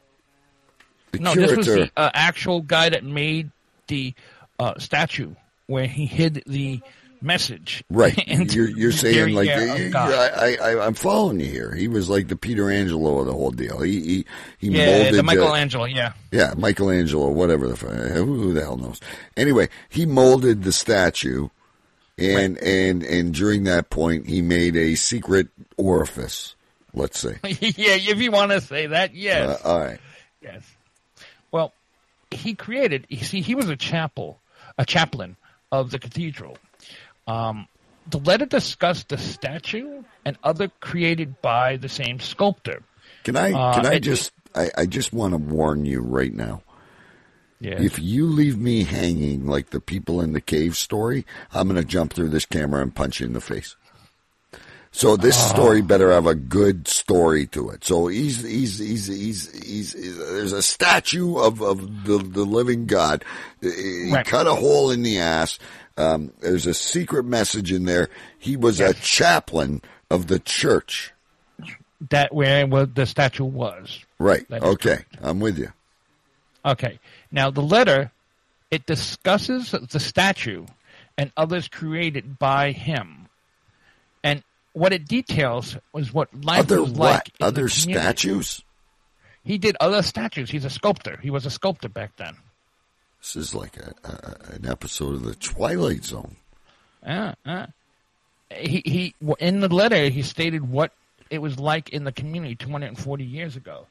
The 1.12 1.18
no, 1.20 1.32
curator. 1.34 1.56
this 1.56 1.66
was 1.66 1.76
the 1.76 1.90
uh, 1.96 2.10
actual 2.14 2.62
guy 2.62 2.88
that 2.88 3.04
made 3.04 3.50
the 3.88 4.14
uh, 4.58 4.78
statue 4.78 5.34
where 5.66 5.86
he 5.86 6.06
hid 6.06 6.42
the 6.46 6.80
message. 7.20 7.84
Right, 7.90 8.16
you're, 8.54 8.70
you're 8.70 8.92
saying 8.92 9.34
like 9.34 9.48
you-. 9.48 9.92
I, 9.94 10.56
I, 10.60 10.86
I'm 10.86 10.94
following 10.94 11.40
you 11.40 11.46
here. 11.46 11.74
He 11.74 11.88
was 11.88 12.08
like 12.08 12.28
the 12.28 12.36
Peter 12.36 12.70
Angelo 12.70 13.20
of 13.20 13.26
the 13.26 13.32
whole 13.34 13.50
deal. 13.50 13.80
He 13.80 14.00
he, 14.00 14.26
he 14.58 14.68
yeah, 14.68 14.86
molded 14.86 15.14
the 15.14 15.20
uh, 15.20 15.22
Michelangelo. 15.22 15.84
Yeah, 15.84 16.12
Yeah, 16.32 16.54
Michelangelo, 16.56 17.28
whatever 17.30 17.68
the 17.68 17.76
fuck, 17.76 17.90
who, 17.90 18.24
who 18.24 18.52
the 18.54 18.62
hell 18.62 18.78
knows? 18.78 19.00
Anyway, 19.36 19.68
he 19.90 20.06
molded 20.06 20.62
the 20.62 20.72
statue, 20.72 21.50
and 22.16 22.56
and 22.58 23.02
and 23.02 23.34
during 23.34 23.64
that 23.64 23.90
point, 23.90 24.26
he 24.26 24.40
made 24.40 24.74
a 24.74 24.94
secret 24.94 25.48
orifice. 25.76 26.55
Let's 26.96 27.18
say. 27.18 27.38
yeah. 27.44 27.94
If 27.94 28.18
you 28.20 28.32
want 28.32 28.50
to 28.50 28.60
say 28.60 28.88
that, 28.88 29.14
yes. 29.14 29.60
Uh, 29.64 29.68
all 29.68 29.80
right. 29.80 30.00
Yes. 30.42 30.62
Well, 31.52 31.72
he 32.30 32.54
created. 32.54 33.06
You 33.08 33.18
see, 33.18 33.42
he 33.42 33.54
was 33.54 33.68
a 33.68 33.76
chapel, 33.76 34.40
a 34.78 34.84
chaplain 34.84 35.36
of 35.70 35.90
the 35.90 35.98
cathedral. 35.98 36.56
Um, 37.28 37.68
the 38.08 38.18
letter 38.18 38.46
discussed 38.46 39.10
the 39.10 39.18
statue 39.18 40.02
and 40.24 40.38
other 40.42 40.70
created 40.80 41.40
by 41.42 41.76
the 41.76 41.88
same 41.88 42.18
sculptor. 42.18 42.82
Can 43.24 43.36
I 43.36 43.52
Uh, 43.52 43.74
can 43.74 43.86
I 43.86 43.98
just 43.98 44.32
I, 44.54 44.70
I 44.76 44.86
just 44.86 45.12
want 45.12 45.32
to 45.32 45.38
warn 45.38 45.84
you 45.84 46.00
right 46.00 46.32
now. 46.32 46.62
Yes. 47.60 47.80
If 47.80 47.98
you 47.98 48.26
leave 48.26 48.58
me 48.58 48.84
hanging 48.84 49.46
like 49.46 49.70
the 49.70 49.80
people 49.80 50.20
in 50.20 50.32
the 50.32 50.40
cave 50.40 50.76
story, 50.76 51.26
I'm 51.52 51.68
going 51.68 51.80
to 51.80 51.86
jump 51.86 52.12
through 52.12 52.28
this 52.28 52.44
camera 52.44 52.82
and 52.82 52.94
punch 52.94 53.20
you 53.20 53.26
in 53.26 53.32
the 53.32 53.40
face. 53.40 53.76
So 54.96 55.14
this 55.14 55.36
story 55.50 55.82
better 55.82 56.10
have 56.10 56.26
a 56.26 56.34
good 56.34 56.88
story 56.88 57.46
to 57.48 57.68
it. 57.68 57.84
So 57.84 58.06
he's 58.06 58.42
he's 58.42 58.78
he's 58.78 59.06
he's, 59.08 59.52
he's, 59.52 59.92
he's 59.92 60.16
there's 60.16 60.52
a 60.52 60.62
statue 60.62 61.36
of 61.36 61.60
of 61.60 62.04
the 62.04 62.16
the 62.16 62.44
living 62.46 62.86
God. 62.86 63.22
He 63.60 64.10
Right. 64.10 64.24
cut 64.24 64.46
a 64.46 64.54
hole 64.54 64.90
in 64.90 65.02
the 65.02 65.18
ass. 65.18 65.58
Um, 65.98 66.32
there's 66.40 66.64
a 66.66 66.72
secret 66.72 67.24
message 67.24 67.72
in 67.72 67.84
there. 67.84 68.08
He 68.38 68.56
was 68.56 68.80
a 68.80 68.94
chaplain 68.94 69.82
of 70.10 70.28
the 70.28 70.38
church. 70.38 71.12
that 72.08 72.34
where 72.34 72.66
the 72.86 73.04
statue 73.04 73.44
was. 73.44 74.02
Right. 74.18 74.48
That 74.48 74.62
Okay. 74.62 75.04
I'm 75.20 75.40
with 75.40 75.58
you. 75.58 75.72
Okay. 76.64 76.98
Now 77.30 77.50
the 77.50 77.60
letter 77.62 78.10
it 78.70 78.86
discusses 78.86 79.72
the 79.72 80.00
statue 80.00 80.64
and 81.18 81.32
others 81.36 81.68
created 81.68 82.38
by 82.38 82.72
him, 82.72 83.25
what 84.76 84.92
it 84.92 85.08
details 85.08 85.78
was 85.94 86.12
what 86.12 86.28
life 86.44 86.60
Other 86.60 86.82
was 86.82 86.90
what? 86.90 86.98
like. 86.98 87.32
Other 87.40 87.66
statues? 87.68 88.62
He 89.42 89.56
did 89.56 89.74
other 89.80 90.02
statues. 90.02 90.50
He's 90.50 90.66
a 90.66 90.70
sculptor. 90.70 91.18
He 91.22 91.30
was 91.30 91.46
a 91.46 91.50
sculptor 91.50 91.88
back 91.88 92.16
then. 92.16 92.36
This 93.20 93.36
is 93.36 93.54
like 93.54 93.78
a, 93.78 93.94
a, 94.04 94.54
an 94.54 94.66
episode 94.66 95.14
of 95.14 95.22
the 95.22 95.34
Twilight 95.34 96.04
Zone. 96.04 96.36
Uh, 97.04 97.32
uh. 97.46 97.66
He 98.50 98.82
he 98.84 99.14
in 99.40 99.60
the 99.60 99.74
letter 99.74 100.08
he 100.08 100.22
stated 100.22 100.68
what 100.68 100.92
it 101.30 101.38
was 101.38 101.58
like 101.58 101.88
in 101.88 102.04
the 102.04 102.12
community 102.12 102.54
240 102.54 103.24
years 103.24 103.56
ago. 103.56 103.86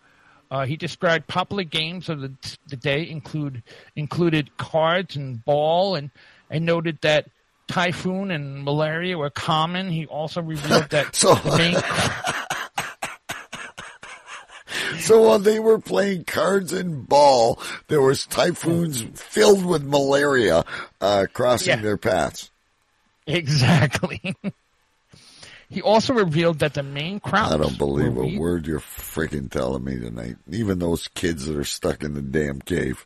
Uh, 0.51 0.65
he 0.65 0.77
described 0.77 1.27
popular 1.27 1.63
games 1.63 2.09
of 2.09 2.21
the, 2.21 2.31
the 2.67 2.77
day 2.77 3.09
include 3.09 3.63
included 3.95 4.55
cards 4.57 5.15
and 5.15 5.43
ball, 5.43 5.95
and 5.95 6.11
and 6.49 6.63
noted 6.63 6.99
that 7.01 7.27
typhoon 7.67 8.31
and 8.31 8.63
malaria 8.63 9.17
were 9.17 9.29
common. 9.29 9.89
He 9.89 10.05
also 10.05 10.41
revealed 10.41 10.89
that 10.89 11.15
So- 11.15 11.39
main 11.57 11.75
So 14.99 15.21
while 15.21 15.39
they 15.39 15.59
were 15.59 15.79
playing 15.79 16.23
cards 16.25 16.73
and 16.73 17.07
ball, 17.07 17.59
there 17.87 18.01
was 18.01 18.25
typhoons 18.25 19.01
filled 19.13 19.63
with 19.65 19.83
malaria 19.83 20.63
uh, 20.99 21.27
crossing 21.33 21.69
Yeah. 21.77 21.81
their 21.81 21.97
paths. 21.97 22.49
exactly. 23.27 24.35
he 25.69 25.81
also 25.81 26.13
revealed 26.13 26.59
that 26.59 26.73
the 26.73 26.83
main 26.83 27.19
crops. 27.19 27.53
I 27.53 27.57
don't 27.57 27.77
believe 27.77 28.17
a 28.17 28.21
wheat, 28.21 28.39
word 28.39 28.67
you're 28.67 28.79
freaking 28.79 29.49
telling 29.51 29.83
me 29.83 29.99
tonight. 29.99 30.37
Even 30.49 30.79
those 30.79 31.07
kids 31.09 31.45
that 31.45 31.55
are 31.55 31.63
stuck 31.63 32.03
in 32.03 32.13
the 32.13 32.21
damn 32.21 32.59
cave. 32.61 33.05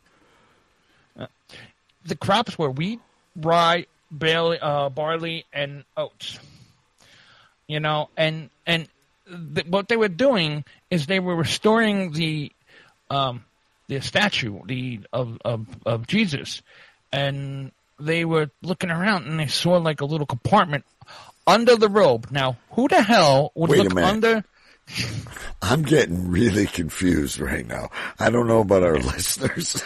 the 2.04 2.16
crops 2.16 2.58
were 2.58 2.70
wheat, 2.70 3.00
rye, 3.36 3.86
barley, 4.10 4.58
uh, 4.60 4.88
barley, 4.88 5.44
and 5.52 5.84
oats. 5.96 6.38
You 7.66 7.80
know, 7.80 8.08
and 8.16 8.50
and 8.66 8.88
th- 9.54 9.66
what 9.66 9.88
they 9.88 9.96
were 9.96 10.08
doing 10.08 10.64
is 10.90 11.06
they 11.06 11.20
were 11.20 11.36
restoring 11.36 12.12
the 12.12 12.52
um, 13.08 13.44
the 13.88 14.00
statue 14.00 14.60
the 14.66 15.00
of, 15.12 15.38
of 15.44 15.66
of 15.86 16.06
Jesus, 16.06 16.62
and 17.12 17.72
they 17.98 18.24
were 18.24 18.50
looking 18.62 18.90
around 18.90 19.26
and 19.26 19.38
they 19.38 19.46
saw 19.46 19.76
like 19.76 20.00
a 20.00 20.04
little 20.04 20.26
compartment 20.26 20.84
under 21.46 21.76
the 21.76 21.88
robe. 21.88 22.28
Now, 22.30 22.56
who 22.70 22.88
the 22.88 23.02
hell 23.02 23.52
would 23.54 23.70
Wait 23.70 23.80
look 23.80 24.02
under? 24.02 24.44
I'm 25.62 25.82
getting 25.82 26.30
really 26.30 26.66
confused 26.66 27.38
right 27.38 27.66
now. 27.66 27.90
I 28.18 28.30
don't 28.30 28.48
know 28.48 28.60
about 28.60 28.82
our 28.82 28.98
listeners. 28.98 29.82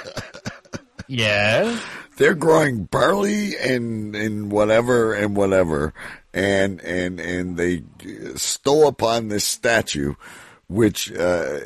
Yeah, 1.07 1.79
They're 2.17 2.35
growing 2.35 2.85
barley 2.85 3.57
and 3.57 4.15
and 4.15 4.51
whatever 4.53 5.15
and 5.15 5.37
whatever, 5.37 5.93
and 6.33 6.81
and 6.83 7.19
and 7.21 7.57
they 7.57 7.83
stow 8.37 8.87
upon 8.87 9.29
this 9.29 9.45
statue, 9.45 10.15
which 10.69 11.11
uh, 11.13 11.59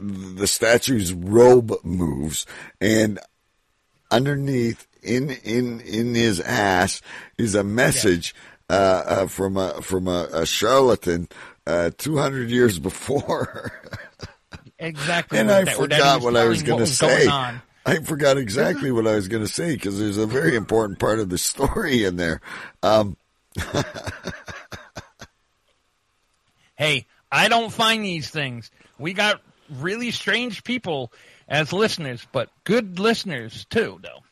the 0.00 0.46
statue's 0.46 1.12
robe 1.12 1.72
moves, 1.84 2.46
and 2.80 3.18
underneath 4.10 4.86
in 5.02 5.30
in 5.30 5.80
in 5.80 6.14
his 6.14 6.40
ass 6.40 7.02
is 7.38 7.54
a 7.54 7.64
message 7.64 8.34
uh, 8.68 8.72
uh, 9.06 9.26
from 9.26 9.56
a 9.56 9.82
from 9.82 10.08
a, 10.08 10.28
a 10.32 10.46
charlatan 10.46 11.28
uh, 11.66 11.90
two 11.98 12.16
hundred 12.16 12.48
years 12.50 12.78
before. 12.78 13.72
exactly. 14.78 15.38
and 15.38 15.50
I 15.50 15.64
that- 15.64 15.76
or 15.78 15.86
that 15.88 15.96
he 15.96 16.00
forgot 16.00 16.22
what 16.22 16.36
I 16.36 16.46
was 16.46 16.62
going 16.62 16.80
to 16.80 16.86
say. 16.86 17.26
I 17.86 17.96
forgot 18.00 18.36
exactly 18.36 18.92
what 18.92 19.06
I 19.06 19.14
was 19.14 19.28
going 19.28 19.42
to 19.44 19.52
say 19.52 19.74
because 19.74 19.98
there's 19.98 20.18
a 20.18 20.26
very 20.26 20.54
important 20.54 20.98
part 20.98 21.18
of 21.18 21.30
the 21.30 21.38
story 21.38 22.04
in 22.04 22.16
there. 22.16 22.40
Um, 22.82 23.16
hey, 26.76 27.06
I 27.32 27.48
don't 27.48 27.72
find 27.72 28.04
these 28.04 28.28
things. 28.28 28.70
We 28.98 29.12
got 29.14 29.40
really 29.78 30.10
strange 30.10 30.62
people, 30.64 31.12
as 31.48 31.72
listeners, 31.72 32.26
but 32.32 32.50
good 32.64 32.98
listeners 32.98 33.64
too, 33.70 33.98
though. 34.02 34.22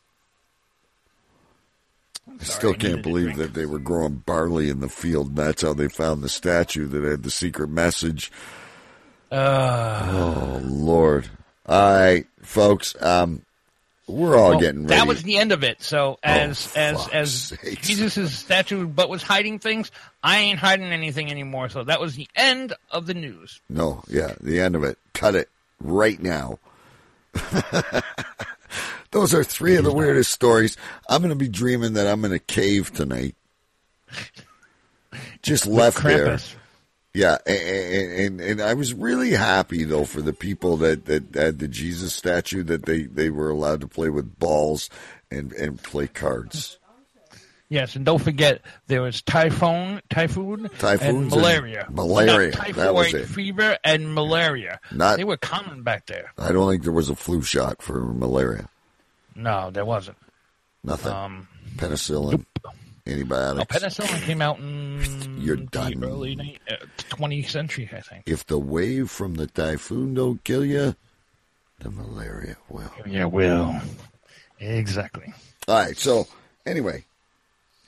I 2.39 2.43
still 2.43 2.73
can't 2.73 3.01
believe 3.01 3.37
that 3.37 3.53
they 3.53 3.65
were 3.65 3.79
growing 3.79 4.17
barley 4.17 4.69
in 4.69 4.81
the 4.81 4.89
field. 4.89 5.29
And 5.29 5.37
that's 5.37 5.63
how 5.63 5.73
they 5.73 5.87
found 5.87 6.21
the 6.21 6.29
statue 6.29 6.87
that 6.87 7.03
had 7.03 7.23
the 7.23 7.31
secret 7.31 7.69
message. 7.69 8.31
Uh, 9.31 10.07
oh 10.11 10.61
Lord! 10.63 11.29
All 11.69 11.93
right, 11.93 12.25
folks. 12.41 12.99
Um, 13.01 13.43
we're 14.07 14.35
all 14.35 14.49
well, 14.51 14.59
getting 14.59 14.87
ready. 14.87 14.95
That 14.95 15.07
was 15.07 15.21
the 15.21 15.37
end 15.37 15.51
of 15.51 15.63
it. 15.63 15.83
So 15.83 16.17
as 16.23 16.73
Oh, 16.75 16.79
as 16.79 17.07
as 17.09 17.33
sakes. 17.33 17.87
Jesus' 17.87 18.35
statue, 18.35 18.87
but 18.87 19.07
was 19.07 19.21
hiding 19.21 19.59
things. 19.59 19.91
I 20.23 20.39
ain't 20.39 20.57
hiding 20.57 20.87
anything 20.91 21.29
anymore. 21.29 21.69
So 21.69 21.83
that 21.83 22.01
was 22.01 22.15
the 22.15 22.27
end 22.35 22.73
of 22.89 23.05
the 23.05 23.13
news. 23.13 23.61
No, 23.69 24.03
yeah, 24.07 24.33
the 24.41 24.59
end 24.59 24.75
of 24.75 24.83
it. 24.83 24.97
Cut 25.13 25.35
it 25.35 25.47
right 25.79 26.19
now. 26.19 26.57
Those 29.11 29.35
are 29.35 29.43
three 29.43 29.75
of 29.75 29.83
the 29.83 29.93
weirdest 29.93 30.31
stories. 30.31 30.75
I'm 31.07 31.21
going 31.21 31.29
to 31.29 31.35
be 31.35 31.47
dreaming 31.49 31.93
that 31.93 32.07
I'm 32.07 32.25
in 32.25 32.31
a 32.31 32.39
cave 32.39 32.91
tonight. 32.93 33.35
Just 35.43 35.67
left 35.67 36.03
there. 36.03 36.39
Yeah, 37.13 37.37
and, 37.47 38.11
and 38.11 38.41
and 38.41 38.61
I 38.61 38.75
was 38.75 38.93
really 38.93 39.31
happy 39.31 39.83
though 39.83 40.05
for 40.05 40.21
the 40.21 40.33
people 40.33 40.77
that, 40.77 41.05
that 41.05 41.33
had 41.33 41.59
the 41.59 41.67
Jesus 41.67 42.13
statue 42.13 42.61
that 42.63 42.85
they, 42.85 43.03
they 43.03 43.29
were 43.31 43.49
allowed 43.49 43.81
to 43.81 43.87
play 43.87 44.09
with 44.09 44.37
balls 44.37 44.89
and, 45.31 45.51
and 45.53 45.81
play 45.81 46.05
cards. 46.07 46.77
Yes, 47.71 47.95
and 47.95 48.03
don't 48.03 48.21
forget 48.21 48.61
there 48.87 49.01
was 49.03 49.21
typhoon, 49.21 50.01
typhoon, 50.09 50.69
Typhoons 50.79 51.01
and 51.01 51.17
and 51.17 51.29
malaria. 51.29 51.87
malaria, 51.91 52.51
Not 52.55 52.73
that 52.75 52.93
was 52.95 53.07
typhoid 53.11 53.21
it. 53.21 53.25
fever 53.27 53.77
and 53.83 54.13
malaria. 54.15 54.79
Not- 54.91 55.17
they 55.17 55.23
were 55.23 55.37
common 55.37 55.83
back 55.83 56.07
there. 56.07 56.31
I 56.37 56.51
don't 56.51 56.69
think 56.69 56.81
there 56.83 56.91
was 56.91 57.09
a 57.11 57.15
flu 57.15 57.41
shot 57.43 57.81
for 57.83 57.99
malaria. 58.01 58.69
No, 59.35 59.69
there 59.71 59.85
wasn't. 59.85 60.17
Nothing. 60.83 61.11
Um, 61.11 61.47
Penicillin, 61.75 62.31
no, 62.39 62.43
antibiotics. 63.11 63.77
penicillin 63.77 64.21
came 64.23 64.41
out 64.41 64.59
in 64.59 65.37
You're 65.39 65.55
the 65.57 65.63
done. 65.65 66.03
early 66.03 66.35
ni- 66.35 66.59
uh, 66.69 66.75
20th 67.09 67.49
century, 67.49 67.89
I 67.91 68.01
think. 68.01 68.23
If 68.27 68.45
the 68.45 68.59
wave 68.59 69.09
from 69.09 69.35
the 69.35 69.47
typhoon 69.47 70.13
don't 70.13 70.43
kill 70.43 70.63
you, 70.65 70.95
the 71.79 71.91
malaria 71.91 72.57
will. 72.69 72.91
Yeah, 73.07 73.25
will 73.25 73.79
exactly. 74.59 75.33
All 75.67 75.75
right. 75.75 75.97
So 75.97 76.27
anyway, 76.65 77.05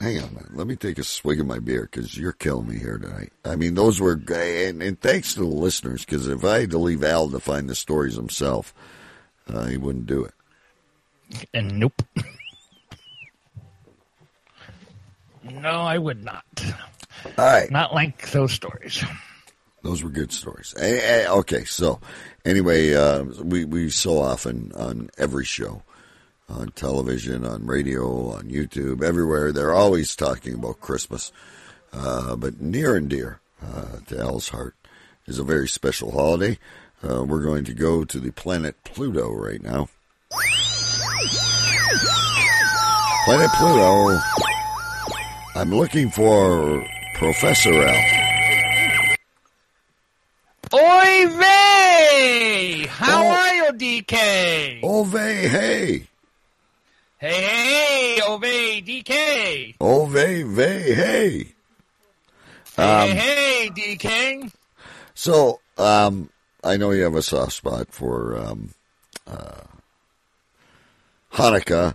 hang 0.00 0.18
on 0.18 0.24
a 0.28 0.32
minute. 0.32 0.56
Let 0.56 0.66
me 0.66 0.76
take 0.76 0.98
a 0.98 1.04
swig 1.04 1.40
of 1.40 1.46
my 1.46 1.58
beer 1.58 1.88
because 1.90 2.16
you're 2.16 2.32
killing 2.32 2.68
me 2.68 2.78
here 2.78 2.96
tonight. 2.98 3.32
I 3.44 3.56
mean, 3.56 3.74
those 3.74 4.00
were 4.00 4.16
g- 4.16 4.64
and, 4.66 4.82
and 4.82 4.98
thanks 5.00 5.34
to 5.34 5.40
the 5.40 5.46
listeners 5.46 6.04
because 6.04 6.26
if 6.28 6.44
I 6.44 6.60
had 6.60 6.70
to 6.70 6.78
leave 6.78 7.04
Al 7.04 7.28
to 7.30 7.40
find 7.40 7.68
the 7.68 7.74
stories 7.74 8.14
himself, 8.16 8.72
uh, 9.48 9.66
he 9.66 9.76
wouldn't 9.76 10.06
do 10.06 10.24
it. 10.24 10.32
And 11.52 11.78
nope. 11.78 12.02
no, 15.60 15.70
I 15.82 15.98
would 15.98 16.24
not. 16.24 16.44
All 17.24 17.32
right. 17.46 17.70
Not 17.70 17.94
like 17.94 18.30
those 18.30 18.52
stories. 18.52 19.04
Those 19.82 20.02
were 20.02 20.10
good 20.10 20.32
stories. 20.32 20.74
Okay, 20.78 21.64
so 21.64 22.00
anyway, 22.44 22.94
uh, 22.94 23.24
we 23.42 23.64
we 23.64 23.90
so 23.90 24.18
often 24.18 24.70
on 24.76 25.10
every 25.18 25.44
show, 25.44 25.82
on 26.48 26.70
television, 26.70 27.44
on 27.44 27.66
radio, 27.66 28.30
on 28.32 28.44
YouTube, 28.44 29.02
everywhere, 29.02 29.50
they're 29.50 29.74
always 29.74 30.14
talking 30.14 30.54
about 30.54 30.80
Christmas. 30.80 31.32
Uh, 31.92 32.36
but 32.36 32.60
near 32.60 32.94
and 32.94 33.08
dear 33.08 33.40
uh, 33.60 33.98
to 34.06 34.18
Al's 34.20 34.48
heart 34.50 34.76
is 35.26 35.38
a 35.38 35.44
very 35.44 35.68
special 35.68 36.12
holiday. 36.12 36.58
Uh, 37.04 37.24
we're 37.24 37.42
going 37.42 37.64
to 37.64 37.74
go 37.74 38.04
to 38.04 38.20
the 38.20 38.30
planet 38.30 38.76
Pluto 38.84 39.32
right 39.32 39.62
now. 39.62 39.88
Planet 43.24 43.50
Pluto. 43.52 44.18
I'm 45.54 45.70
looking 45.70 46.10
for 46.10 46.84
Professor 47.14 47.72
Al. 47.72 48.04
Oy 50.74 51.26
vey! 51.28 52.86
How 52.88 53.22
Oh. 53.22 53.30
are 53.30 53.54
you, 53.54 53.72
DK? 53.74 54.80
Ove, 54.82 55.12
hey. 55.12 56.06
Hey, 57.18 57.42
hey, 57.42 58.20
Ove, 58.26 58.40
DK. 58.82 59.76
Ove, 59.80 60.10
vey, 60.46 60.94
hey. 60.94 61.52
hey, 62.76 63.10
hey, 63.14 63.70
DK. 63.70 64.50
So, 65.14 65.60
um, 65.76 66.30
I 66.64 66.78
know 66.78 66.90
you 66.92 67.02
have 67.02 67.14
a 67.14 67.22
soft 67.22 67.52
spot 67.52 67.88
for 67.92 68.36
um, 68.38 68.70
uh, 69.26 69.60
Hanukkah, 71.34 71.94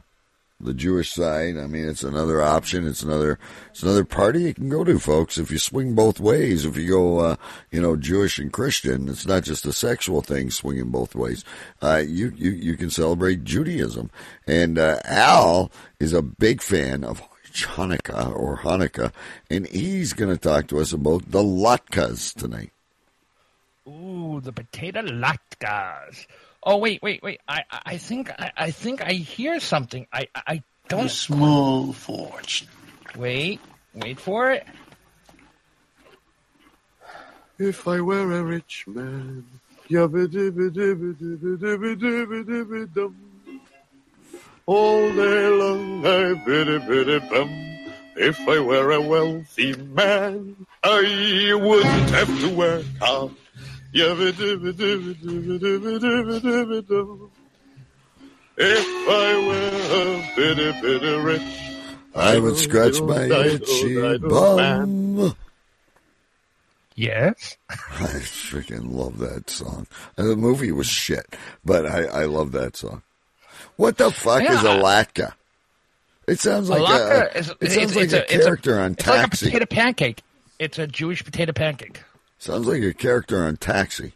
the 0.60 0.74
Jewish 0.74 1.13
side. 1.13 1.58
I 1.58 1.67
mean, 1.67 1.88
it's 1.88 2.04
another 2.04 2.41
option. 2.41 2.88
It's 2.88 3.04
another 3.04 3.39
it's 3.70 3.84
another 3.84 4.06
party 4.06 4.43
you 4.43 4.54
can 4.54 4.70
go 4.70 4.84
to, 4.84 5.00
folks. 5.00 5.38
If 5.38 5.52
you 5.52 5.58
swing 5.58 5.93
both 5.96 6.20
ways, 6.20 6.65
if 6.65 6.78
you 6.78 6.89
go, 6.89 7.20
uh, 7.20 7.36
you 7.72 7.82
know, 7.82 7.96
Jewish 7.96 8.39
and 8.39 8.52
Christian, 8.52 9.08
it's 9.10 9.28
not 9.28 9.43
just 9.43 9.65
a 9.65 9.74
sexual 9.74 10.22
thing 10.22 10.50
swinging 10.50 10.89
both 10.89 11.15
ways. 11.15 11.43
Uh, 11.82 12.04
you 12.06 12.34
you 12.36 12.52
you 12.52 12.78
can 12.78 12.89
celebrate 12.89 13.43
Judaism, 13.43 14.10
and 14.48 14.78
uh, 14.78 15.00
Al 15.06 15.72
is 16.00 16.13
a 16.13 16.22
big 16.22 16.62
fan 16.62 17.04
of. 17.04 17.22
Hanukkah 17.58 18.36
or 18.36 18.58
Hanukkah, 18.58 19.12
and 19.50 19.67
he's 19.67 20.13
going 20.13 20.30
to 20.30 20.38
talk 20.38 20.67
to 20.67 20.80
us 20.80 20.93
about 20.93 21.32
the 21.32 21.41
latkes 21.41 22.32
tonight. 22.36 22.70
Ooh, 23.88 24.39
the 24.43 24.52
potato 24.52 25.02
latkes. 25.02 26.28
Oh, 26.69 26.75
wait, 26.77 27.01
wait, 27.01 27.23
wait. 27.23 27.39
I, 27.47 27.63
I- 27.71 27.82
I 27.93 27.97
think, 27.97 28.30
I, 28.30 28.51
I 28.58 28.71
think 28.71 29.01
I 29.01 29.13
hear 29.13 29.60
something. 29.62 30.06
I, 30.12 30.27
I 30.36 30.41
I 30.47 30.63
don't. 30.89 31.10
small 31.10 31.93
fortune. 31.93 32.67
Wait, 33.15 33.62
wait 33.93 34.19
for 34.19 34.51
it. 34.51 34.67
If 37.58 37.88
I 37.88 38.01
were 38.01 38.32
a 38.34 38.43
rich 38.43 38.86
man, 38.86 39.45
all 44.65 45.12
day 45.13 45.47
long 45.47 46.06
I 46.06 46.34
biddy 46.45 46.80
biddy 46.80 47.19
bum. 47.30 47.49
If 48.19 48.39
I 48.47 48.60
were 48.60 48.91
a 48.91 48.99
wealthy 49.01 49.73
man, 49.75 50.65
I 50.84 51.53
wouldn't 51.53 52.10
have 52.12 52.39
to 52.41 52.49
work 52.56 52.86
hard. 52.99 53.32
If 58.60 59.10
I 59.10 59.47
were 59.47 59.77
a 59.93 60.36
bitty 60.36 60.81
bitty 60.81 61.15
rich, 61.17 61.41
I 62.15 62.39
would 62.39 62.57
scratch 62.57 62.99
my 63.01 63.23
itchy 63.25 64.17
bum. 64.19 65.36
Yes. 66.95 67.57
I 67.69 67.75
freaking 68.23 68.91
love 68.91 69.19
that 69.19 69.49
song. 69.51 69.86
Uh, 70.17 70.23
the 70.23 70.36
movie 70.36 70.71
was 70.71 70.88
shit, 70.88 71.36
but 71.63 71.86
I, 71.86 72.05
I 72.05 72.25
love 72.25 72.53
that 72.53 72.75
song. 72.75 73.03
What 73.75 73.97
the 73.97 74.10
fuck 74.12 74.41
is 74.41 74.63
a 74.63 74.75
Yeah. 74.75 74.81
latka? 74.81 75.33
It 76.27 76.39
sounds 76.39 76.69
like 76.69 76.81
Latke 76.81 77.12
a, 77.12 77.36
uh, 77.36 77.39
is- 77.39 77.49
it 77.49 77.57
it's- 77.62 77.73
sounds 77.75 77.95
like 77.95 78.03
it's 78.05 78.13
a, 78.13 78.33
it's 78.36 78.45
character 78.45 78.79
on 78.79 78.93
It's 78.93 79.07
like 79.07 79.25
a 79.25 79.29
potato 79.29 79.65
pancake. 79.67 80.23
It's 80.60 80.79
a 80.79 80.88
Jewish 80.88 81.23
potato 81.23 81.53
pancake. 81.53 82.01
Sounds 82.38 82.67
like 82.67 82.82
a 82.84 82.93
character 82.93 83.43
on 83.43 83.58
Taxi. 83.58 84.13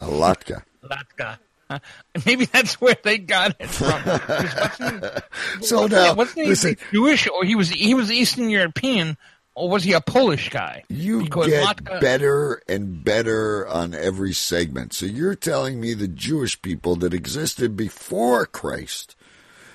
A 0.00 0.06
latka. 0.06 0.62
Latka. 0.84 1.38
Maybe 2.26 2.44
that's 2.46 2.80
where 2.80 2.96
they 3.02 3.18
got 3.18 3.56
it 3.58 3.68
from. 3.68 4.02
So 5.62 5.86
now, 5.86 6.14
he 6.14 6.46
listen, 6.46 6.76
Jewish 6.92 7.26
or 7.28 7.44
he 7.44 7.54
was 7.54 7.70
he 7.70 7.94
was 7.94 8.10
Eastern 8.12 8.50
European 8.50 9.16
or 9.54 9.68
was 9.70 9.82
he 9.84 9.94
a 9.94 10.00
Polish 10.00 10.48
guy? 10.50 10.84
you 10.88 11.22
Because 11.24 11.46
get 11.48 11.64
Latka- 11.64 12.00
better 12.00 12.62
and 12.68 13.02
better 13.02 13.66
on 13.66 13.94
every 13.94 14.32
segment. 14.32 14.92
So 14.92 15.06
you're 15.06 15.34
telling 15.34 15.80
me 15.80 15.94
the 15.94 16.08
Jewish 16.08 16.60
people 16.60 16.94
that 16.96 17.14
existed 17.14 17.76
before 17.76 18.46
Christ. 18.46 19.16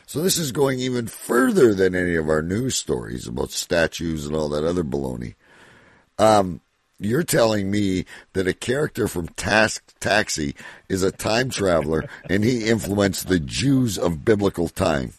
So 0.05 0.21
this 0.21 0.37
is 0.37 0.51
going 0.51 0.79
even 0.79 1.07
further 1.07 1.73
than 1.73 1.95
any 1.95 2.15
of 2.15 2.29
our 2.29 2.41
news 2.41 2.75
stories 2.75 3.27
about 3.27 3.51
statues 3.51 4.25
and 4.27 4.35
all 4.35 4.49
that 4.49 4.63
other 4.65 4.83
baloney. 4.83 5.35
Um, 6.19 6.61
you're 7.01 7.23
telling 7.23 7.69
me 7.71 8.05
that 8.33 8.47
a 8.47 8.53
character 8.53 9.07
from 9.07 9.27
Task 9.29 9.83
Taxi 9.99 10.55
is 10.87 11.03
a 11.03 11.11
time 11.11 11.49
traveler 11.49 12.07
and 12.29 12.43
he 12.43 12.67
influenced 12.69 13.27
the 13.27 13.39
Jews 13.39 13.97
of 13.97 14.23
biblical 14.23 14.69
time. 14.69 15.13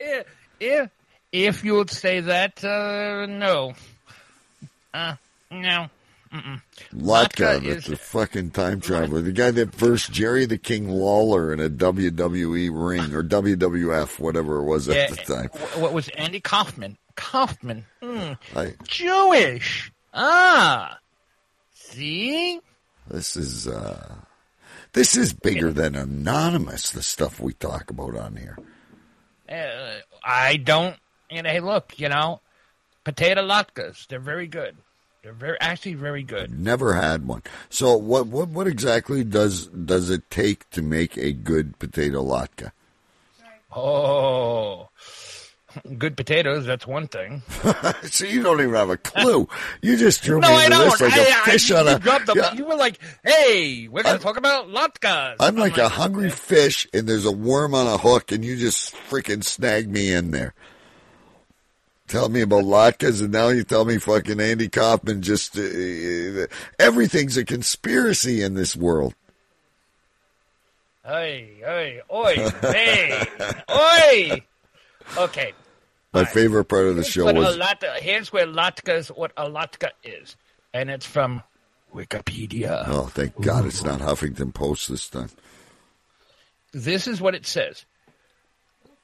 Yeah, 0.00 0.22
yeah. 0.58 0.86
If 1.32 1.64
you 1.64 1.74
would 1.74 1.90
say 1.90 2.20
that, 2.20 2.64
uh, 2.64 3.26
no. 3.26 3.74
Uh, 4.94 5.14
no. 5.50 5.88
Latka 6.94 7.60
the, 7.60 7.68
is- 7.68 7.84
the 7.86 7.96
fucking 7.96 8.50
time 8.52 8.80
traveler, 8.80 9.20
the 9.20 9.32
guy 9.32 9.50
that 9.50 9.74
versed 9.74 10.12
Jerry 10.12 10.46
the 10.46 10.58
King 10.58 10.88
Lawler 10.88 11.52
in 11.52 11.58
a 11.60 11.68
WWE 11.68 12.70
ring 12.72 13.12
or 13.14 13.22
WWF, 13.24 14.18
whatever 14.20 14.58
it 14.58 14.64
was 14.64 14.86
Yeah, 14.88 14.94
at 14.94 15.10
the 15.10 15.16
time. 15.16 15.48
What 15.80 15.92
was 15.92 16.08
Andy 16.10 16.40
Kaufman? 16.40 16.96
Kaufman. 17.16 17.84
Hmm. 18.02 18.32
I, 18.56 18.74
Jewish. 18.84 19.92
Ah. 20.12 20.98
See? 21.74 22.60
this 23.08 23.36
is 23.36 23.66
uh, 23.66 24.14
This 24.92 25.16
is 25.16 25.32
bigger 25.32 25.72
than 25.72 25.94
anonymous. 25.94 26.90
The 26.90 27.02
stuff 27.02 27.40
we 27.40 27.52
talk 27.54 27.90
about 27.90 28.16
on 28.16 28.36
here. 28.36 28.58
Uh, 29.48 30.00
I 30.24 30.56
don't. 30.56 30.96
and 31.30 31.46
hey, 31.46 31.60
look, 31.60 31.98
you 31.98 32.08
know, 32.08 32.40
potato 33.04 33.46
latkes. 33.46 34.06
They're 34.06 34.20
very 34.20 34.46
good. 34.46 34.76
They're 35.22 35.32
very 35.32 35.58
actually 35.60 35.94
very 35.94 36.22
good. 36.22 36.58
Never 36.58 36.94
had 36.94 37.26
one. 37.26 37.42
So 37.68 37.96
what 37.96 38.26
what 38.26 38.48
what 38.48 38.66
exactly 38.66 39.22
does 39.22 39.66
does 39.66 40.08
it 40.08 40.30
take 40.30 40.68
to 40.70 40.82
make 40.82 41.16
a 41.18 41.32
good 41.32 41.78
potato 41.78 42.24
latke? 42.24 42.70
Oh, 43.72 44.88
good 45.98 46.16
potatoes. 46.16 46.66
That's 46.66 46.86
one 46.86 47.08
thing. 47.08 47.42
so 48.04 48.24
you 48.24 48.42
don't 48.42 48.60
even 48.60 48.74
have 48.74 48.90
a 48.90 48.96
clue. 48.96 49.48
You 49.82 49.96
just 49.96 50.22
threw 50.22 50.40
no, 50.40 50.48
me 50.48 50.54
I 50.54 50.64
into 50.66 50.78
this 50.78 51.00
like 51.00 51.12
I, 51.12 51.18
a 51.18 51.28
I- 51.30 51.50
fish 51.50 51.70
you 51.70 51.76
on 51.76 51.88
a. 51.88 51.98
dropped 51.98 52.26
the- 52.26 52.34
Yeah, 52.34 52.52
You 52.54 52.64
were 52.64 52.76
like, 52.76 52.98
"Hey, 53.24 53.88
we're 53.88 54.02
going 54.02 54.16
to 54.16 54.22
talk 54.22 54.36
about 54.36 54.68
latkes." 54.68 55.36
I'm 55.40 55.56
like 55.56 55.78
a 55.78 55.88
hungry 55.88 56.30
fish, 56.30 56.86
and 56.92 57.06
there's 57.08 57.24
a 57.26 57.32
worm 57.32 57.74
on 57.74 57.86
a 57.86 57.98
hook, 57.98 58.32
and 58.32 58.44
you 58.44 58.56
just 58.56 58.94
freaking 58.94 59.42
snag 59.44 59.88
me 59.90 60.12
in 60.12 60.30
there. 60.30 60.54
Tell 62.08 62.28
me 62.28 62.40
about 62.40 62.64
latkes, 62.64 63.20
and 63.20 63.30
now 63.30 63.48
you 63.48 63.62
tell 63.62 63.84
me 63.84 63.98
fucking 63.98 64.40
Andy 64.40 64.68
Kaufman. 64.68 65.22
Just 65.22 65.56
uh, 65.56 65.62
uh, 65.62 66.46
everything's 66.78 67.36
a 67.36 67.44
conspiracy 67.44 68.42
in 68.42 68.54
this 68.54 68.74
world. 68.74 69.14
Hey, 71.04 71.54
hey, 71.60 72.00
oi, 72.12 72.50
hey, 72.60 73.24
oi. 73.70 74.42
Okay. 75.18 75.52
My 76.12 76.24
favorite 76.24 76.64
part 76.64 76.86
of 76.86 76.96
the 76.96 77.04
show 77.04 77.24
What 77.24 77.36
was 77.36 77.58
here's 78.00 78.32
where 78.32 78.46
latkes, 78.46 79.16
what 79.16 79.32
a 79.36 79.48
latke 79.48 79.90
is, 80.02 80.36
and 80.74 80.90
it's 80.90 81.06
from 81.06 81.42
Wikipedia. 81.94 82.84
oh, 82.88 83.06
thank 83.06 83.40
God 83.40 83.64
it's 83.66 83.84
not 83.84 84.00
Huffington 84.00 84.52
Post 84.52 84.88
this 84.88 85.08
time. 85.08 85.30
This 86.72 87.06
is 87.06 87.20
what 87.20 87.34
it 87.34 87.46
says. 87.46 87.84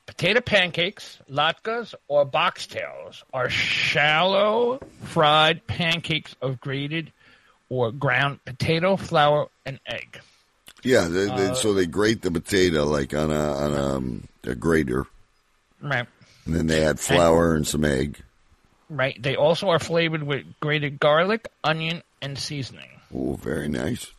Potato 0.07 0.41
pancakes, 0.41 1.19
latkes, 1.31 1.95
or 2.07 2.25
boxties 2.25 3.23
are 3.33 3.51
shallow 3.51 4.81
fried 5.03 5.67
pancakes 5.67 6.37
of 6.41 6.61
grated 6.61 7.13
or 7.69 7.91
ground 7.91 8.39
potato, 8.45 8.97
flour, 8.97 9.49
and 9.65 9.81
egg. 9.87 10.21
Yeah, 10.85 11.09
they, 11.09 11.29
Uh, 11.29 11.55
so 11.55 11.75
they 11.75 11.87
grate 11.87 12.23
the 12.23 12.31
potato 12.31 12.85
like 12.85 13.15
on 13.15 13.33
a 13.33 13.55
on 13.55 13.75
a, 13.75 13.97
um, 13.97 14.29
a 14.45 14.55
grater, 14.55 15.07
Right. 15.81 16.07
And 16.47 16.55
then 16.55 16.67
they 16.67 16.85
add 16.85 16.99
flour 17.01 17.55
and 17.55 17.67
some 17.67 17.85
egg. 17.85 18.23
Right. 18.89 19.21
They 19.21 19.35
also 19.37 19.69
are 19.71 19.79
flavored 19.81 20.23
with 20.23 20.45
grated 20.61 21.01
garlic, 21.01 21.49
onion, 21.65 22.03
and 22.23 22.39
seasoning. 22.39 22.89
Oh, 23.15 23.35
very 23.35 23.69
nice. 23.69 24.13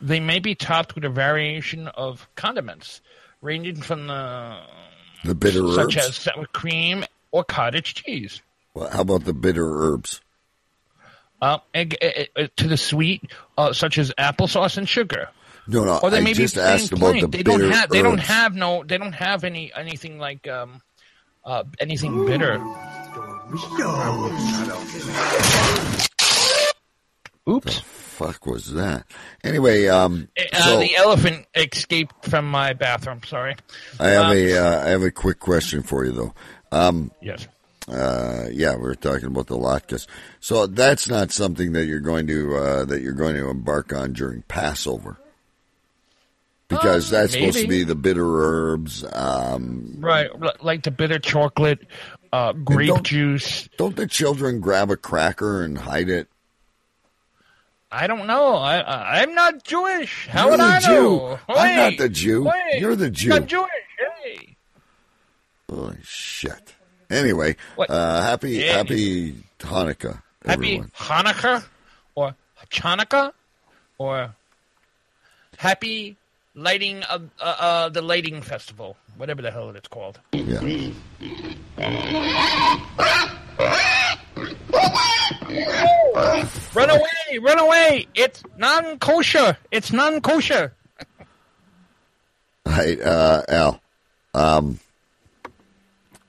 They 0.00 0.20
may 0.20 0.38
be 0.38 0.54
topped 0.54 0.94
with 0.94 1.04
a 1.04 1.08
variation 1.08 1.88
of 1.88 2.26
condiments, 2.36 3.00
ranging 3.42 3.76
from 3.82 4.06
the 4.06 4.60
The 5.24 5.34
bitter 5.34 5.66
such 5.72 5.96
herbs. 5.96 6.08
as 6.08 6.16
sour 6.16 6.46
cream 6.46 7.04
or 7.32 7.42
cottage 7.44 7.94
cheese. 7.94 8.40
Well, 8.74 8.90
how 8.90 9.00
about 9.02 9.24
the 9.24 9.32
bitter 9.32 9.66
herbs? 9.82 10.20
Uh, 11.40 11.58
egg, 11.74 11.96
uh, 12.02 12.40
uh, 12.40 12.46
to 12.56 12.68
the 12.68 12.76
sweet, 12.76 13.22
uh, 13.58 13.72
such 13.72 13.98
as 13.98 14.12
applesauce 14.18 14.76
and 14.78 14.88
sugar. 14.88 15.28
No, 15.66 15.84
no. 15.84 15.98
Or 16.02 16.10
they 16.10 16.18
I 16.18 16.20
may 16.20 16.32
just 16.32 16.54
be 16.54 16.60
asked 16.60 16.90
plain 16.90 17.00
about 17.00 17.10
plain. 17.10 17.20
the 17.22 17.28
they 17.28 17.42
bitter 17.42 17.58
don't 17.58 17.70
have 17.72 17.90
they 17.90 18.02
don't 18.02 18.18
have 18.18 18.54
no 18.54 18.84
they 18.84 18.98
don't 18.98 19.12
have 19.12 19.44
any 19.44 19.72
anything 19.74 20.18
like 20.18 20.46
um 20.48 20.80
uh 21.44 21.64
anything 21.80 22.24
bitter. 22.26 22.58
Oops. 27.48 27.78
Fuck 27.80 28.46
was 28.46 28.72
that? 28.72 29.04
Anyway, 29.42 29.86
um, 29.88 30.28
Uh, 30.52 30.62
so 30.62 30.78
the 30.80 30.96
elephant 30.96 31.46
escaped 31.54 32.24
from 32.26 32.50
my 32.50 32.72
bathroom. 32.72 33.20
Sorry. 33.26 33.56
I 34.00 34.08
have 34.10 34.26
um, 34.26 34.32
a 34.36 34.56
uh, 34.56 34.84
I 34.86 34.88
have 34.90 35.02
a 35.02 35.10
quick 35.10 35.40
question 35.40 35.82
for 35.82 36.04
you 36.04 36.12
though. 36.12 36.34
Um, 36.72 37.10
Yes. 37.20 37.46
uh, 37.88 38.46
yeah, 38.50 38.76
we 38.76 38.82
were 38.82 38.94
talking 38.94 39.26
about 39.26 39.48
the 39.48 39.58
latkes. 39.58 40.06
So 40.40 40.66
that's 40.66 41.08
not 41.08 41.32
something 41.32 41.72
that 41.72 41.84
you're 41.86 42.00
going 42.00 42.26
to 42.28 42.56
uh, 42.56 42.84
that 42.86 43.02
you're 43.02 43.12
going 43.12 43.34
to 43.34 43.48
embark 43.50 43.92
on 43.92 44.12
during 44.14 44.42
Passover, 44.42 45.18
because 46.76 47.12
Uh, 47.12 47.20
that's 47.20 47.32
supposed 47.32 47.58
to 47.58 47.66
be 47.68 47.84
the 47.84 47.94
bitter 47.94 48.24
herbs. 48.26 49.04
Um, 49.12 49.96
Right, 49.98 50.30
like 50.62 50.82
the 50.82 50.90
bitter 50.90 51.18
chocolate, 51.18 51.86
uh, 52.32 52.52
grape 52.52 52.88
don't- 52.88 53.02
juice. 53.06 53.68
don't 53.76 53.96
the 53.96 54.06
children 54.06 54.60
grab 54.60 54.90
a 54.90 54.96
cracker 54.96 55.62
and 55.62 55.76
hide 55.78 56.08
it? 56.08 56.28
I 57.90 58.06
don't 58.08 58.26
know. 58.26 58.56
I, 58.56 59.20
I'm 59.20 59.34
not 59.34 59.62
Jewish. 59.62 60.26
How 60.26 60.42
You're 60.48 60.50
would 60.52 60.60
I 60.60 60.80
Jew. 60.80 60.88
know? 60.90 61.38
I'm 61.48 61.76
not 61.76 61.98
the 61.98 62.08
Jew. 62.08 62.50
You're 62.78 62.96
the 62.96 63.10
Jew. 63.10 63.32
I'm 63.32 63.46
Jewish. 63.46 63.70
Hey. 64.24 64.56
Holy 65.70 65.98
shit. 66.02 66.74
Anyway, 67.08 67.54
What? 67.76 67.90
uh, 67.90 68.20
happy 68.22 68.52
Yeah. 68.52 68.78
happy 68.78 69.44
Hanukkah, 69.60 70.20
Happy 70.44 70.74
everyone. 70.74 70.90
Hanukkah 70.98 71.64
or 72.16 72.34
Chanukah 72.70 73.32
or 73.98 74.34
Happy 75.58 76.16
Lighting 76.54 77.02
of 77.04 77.30
uh, 77.40 77.56
uh, 77.58 77.88
the 77.88 78.00
Lighting 78.00 78.40
Festival, 78.40 78.96
whatever 79.16 79.42
the 79.42 79.50
hell 79.50 79.70
it's 79.70 79.88
called. 79.88 80.20
Yeah. 80.32 80.60
Run 86.74 86.90
away! 86.90 87.38
Run 87.40 87.58
away! 87.58 88.06
It's 88.14 88.42
non 88.56 88.98
kosher. 88.98 89.56
It's 89.70 89.92
non 89.92 90.20
kosher. 90.20 90.74
Hey, 92.64 93.00
uh, 93.00 93.42
Al. 93.48 93.80
Um, 94.34 94.78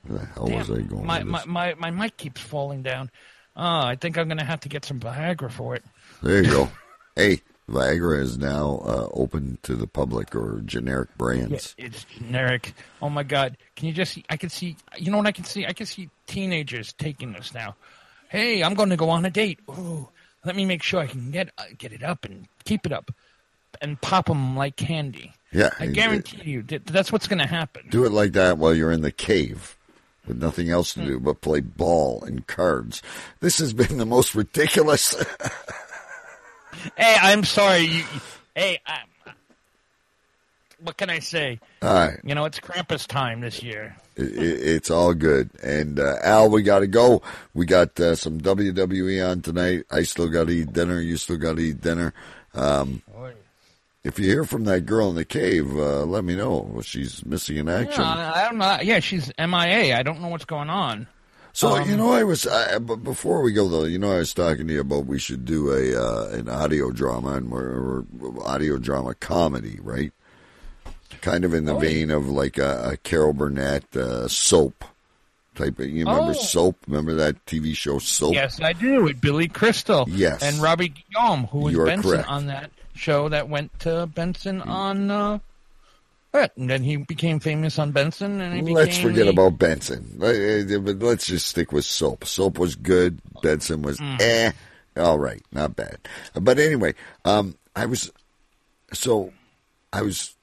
where 0.06 0.18
the 0.18 0.26
hell 0.26 0.48
was 0.48 0.70
I 0.70 0.82
going? 0.82 1.06
My, 1.06 1.22
my, 1.24 1.44
my, 1.44 1.74
my 1.74 1.90
mic 1.90 2.16
keeps 2.16 2.40
falling 2.40 2.82
down. 2.82 3.10
Oh, 3.56 3.62
I 3.80 3.96
think 3.96 4.18
I'm 4.18 4.28
going 4.28 4.38
to 4.38 4.44
have 4.44 4.60
to 4.60 4.68
get 4.68 4.84
some 4.84 5.00
Viagra 5.00 5.50
for 5.50 5.74
it. 5.74 5.84
There 6.22 6.42
you 6.42 6.50
go. 6.50 6.70
hey, 7.16 7.40
Viagra 7.70 8.20
is 8.22 8.38
now 8.38 8.80
uh, 8.84 9.08
open 9.12 9.58
to 9.62 9.74
the 9.74 9.88
public 9.88 10.36
or 10.36 10.60
generic 10.64 11.08
Yeah, 11.10 11.16
brands. 11.18 11.74
it's 11.76 12.04
generic. 12.04 12.74
Oh 13.02 13.08
my 13.10 13.24
god! 13.24 13.56
Can 13.74 13.88
you 13.88 13.92
just 13.92 14.12
see? 14.12 14.24
I 14.30 14.36
can 14.36 14.50
see. 14.50 14.76
You 14.96 15.10
know 15.10 15.18
what 15.18 15.26
I 15.26 15.32
can 15.32 15.44
see? 15.44 15.66
I 15.66 15.72
can 15.72 15.86
see 15.86 16.08
teenagers 16.28 16.92
taking 16.92 17.32
this 17.32 17.52
now. 17.52 17.74
Hey, 18.28 18.62
I'm 18.62 18.74
going 18.74 18.90
to 18.90 18.96
go 18.96 19.10
on 19.10 19.24
a 19.24 19.30
date. 19.30 19.58
Ooh, 19.68 20.08
let 20.44 20.54
me 20.54 20.64
make 20.64 20.82
sure 20.84 21.00
I 21.00 21.06
can 21.08 21.32
get 21.32 21.50
uh, 21.58 21.64
get 21.76 21.92
it 21.92 22.04
up 22.04 22.24
and 22.24 22.46
keep 22.64 22.86
it 22.86 22.92
up, 22.92 23.10
and 23.82 24.00
pop 24.00 24.26
them 24.26 24.56
like 24.56 24.76
candy. 24.76 25.32
Yeah, 25.52 25.70
I 25.80 25.84
it- 25.86 25.92
guarantee 25.92 26.48
you 26.48 26.62
that 26.64 26.86
that's 26.86 27.10
what's 27.10 27.26
going 27.26 27.40
to 27.40 27.46
happen. 27.48 27.88
Do 27.90 28.04
it 28.04 28.12
like 28.12 28.32
that 28.34 28.58
while 28.58 28.74
you're 28.74 28.92
in 28.92 29.00
the 29.02 29.10
cave 29.12 29.76
with 30.24 30.38
nothing 30.40 30.70
else 30.70 30.94
to 30.94 31.04
do 31.04 31.18
but 31.18 31.40
play 31.40 31.60
ball 31.60 32.22
and 32.24 32.46
cards. 32.46 33.02
This 33.40 33.58
has 33.58 33.72
been 33.72 33.96
the 33.98 34.06
most 34.06 34.34
ridiculous. 34.36 35.16
Hey, 36.96 37.16
I'm 37.20 37.44
sorry. 37.44 37.80
You, 37.80 38.04
hey, 38.54 38.80
I, 38.86 39.00
what 40.80 40.96
can 40.96 41.10
I 41.10 41.18
say? 41.18 41.58
All 41.82 41.92
right. 41.92 42.18
You 42.24 42.34
know, 42.34 42.44
it's 42.44 42.60
Krampus 42.60 43.06
time 43.06 43.40
this 43.40 43.62
year. 43.62 43.96
It, 44.16 44.32
it, 44.36 44.60
it's 44.76 44.90
all 44.90 45.14
good. 45.14 45.50
And 45.62 45.98
uh, 45.98 46.16
Al, 46.22 46.50
we 46.50 46.62
got 46.62 46.80
to 46.80 46.86
go. 46.86 47.22
We 47.54 47.66
got 47.66 47.98
uh, 47.98 48.14
some 48.14 48.40
WWE 48.40 49.28
on 49.30 49.42
tonight. 49.42 49.84
I 49.90 50.02
still 50.02 50.28
got 50.28 50.46
to 50.48 50.52
eat 50.52 50.72
dinner. 50.72 51.00
You 51.00 51.16
still 51.16 51.38
got 51.38 51.56
to 51.56 51.62
eat 51.62 51.80
dinner. 51.80 52.14
Um, 52.54 53.02
if 54.04 54.20
you 54.20 54.26
hear 54.26 54.44
from 54.44 54.64
that 54.64 54.86
girl 54.86 55.10
in 55.10 55.16
the 55.16 55.24
cave, 55.24 55.68
uh, 55.76 56.04
let 56.04 56.24
me 56.24 56.36
know. 56.36 56.80
She's 56.84 57.26
missing 57.26 57.56
in 57.56 57.68
action. 57.68 58.02
Yeah, 58.02 58.32
I 58.34 58.48
don't. 58.52 58.86
Yeah, 58.86 59.00
she's 59.00 59.32
MIA. 59.36 59.96
I 59.98 60.02
don't 60.04 60.20
know 60.20 60.28
what's 60.28 60.44
going 60.44 60.70
on. 60.70 61.08
So 61.56 61.68
Um, 61.74 61.88
you 61.88 61.96
know, 61.96 62.12
I 62.12 62.22
was. 62.22 62.46
I, 62.46 62.78
but 62.78 62.96
before 62.96 63.40
we 63.40 63.50
go 63.54 63.66
though, 63.66 63.84
you 63.84 63.98
know, 63.98 64.12
I 64.12 64.18
was 64.18 64.34
talking 64.34 64.66
to 64.68 64.74
you 64.74 64.82
about 64.82 65.06
we 65.06 65.18
should 65.18 65.46
do 65.46 65.70
a 65.72 65.96
uh, 65.98 66.28
an 66.36 66.50
audio 66.50 66.90
drama 66.90 67.30
and 67.36 67.50
we're 67.50 68.02
audio 68.44 68.76
drama 68.76 69.14
comedy, 69.14 69.78
right? 69.82 70.12
Kind 71.22 71.46
of 71.46 71.54
in 71.54 71.64
the 71.64 71.74
Oh. 71.74 71.78
vein 71.78 72.10
of 72.10 72.28
like 72.28 72.58
a, 72.58 72.90
a 72.92 72.96
Carol 72.98 73.32
Burnett 73.32 73.96
uh, 73.96 74.28
soap 74.28 74.84
type. 75.54 75.78
Of, 75.78 75.88
you 75.88 76.04
remember 76.04 76.32
Oh. 76.32 76.42
Soap? 76.42 76.76
Remember 76.88 77.14
that 77.14 77.42
TV 77.46 77.74
show 77.74 77.98
Soap? 78.00 78.34
Yes, 78.34 78.60
I 78.60 78.74
do. 78.74 79.04
With 79.04 79.22
Billy 79.22 79.48
Crystal. 79.48 80.04
Yes. 80.10 80.42
And 80.42 80.58
Robbie 80.60 80.92
Guillaume, 81.10 81.44
who 81.46 81.60
was 81.60 81.74
Benson 81.74 82.10
correct. 82.10 82.28
on 82.28 82.46
that 82.48 82.70
show 82.94 83.30
that 83.30 83.48
went 83.48 83.80
to 83.80 84.06
Benson 84.14 84.60
on. 84.60 85.10
Uh, 85.10 85.38
it. 86.38 86.52
and 86.56 86.68
then 86.70 86.82
he 86.82 86.96
became 86.96 87.40
famous 87.40 87.78
on 87.78 87.92
Benson, 87.92 88.40
and 88.40 88.66
he 88.68 88.74
Let's 88.74 88.98
forget 88.98 89.24
the- 89.26 89.30
about 89.30 89.58
Benson. 89.58 90.18
Uh, 90.20 90.26
uh, 90.26 90.78
But 90.80 90.98
let's 91.00 91.26
just 91.26 91.46
stick 91.46 91.72
with 91.72 91.84
Soap. 91.84 92.24
Soap 92.26 92.58
was 92.58 92.74
good. 92.74 93.20
Benson 93.42 93.82
was 93.82 93.98
Mm. 93.98 94.20
eh. 94.20 94.52
All 94.96 95.18
right, 95.18 95.42
not 95.52 95.76
bad. 95.76 95.98
But 96.34 96.58
anyway, 96.58 96.94
um, 97.24 97.56
I 97.74 97.86
was 97.86 98.10
so 98.92 99.32
I 99.92 100.02
was. 100.02 100.34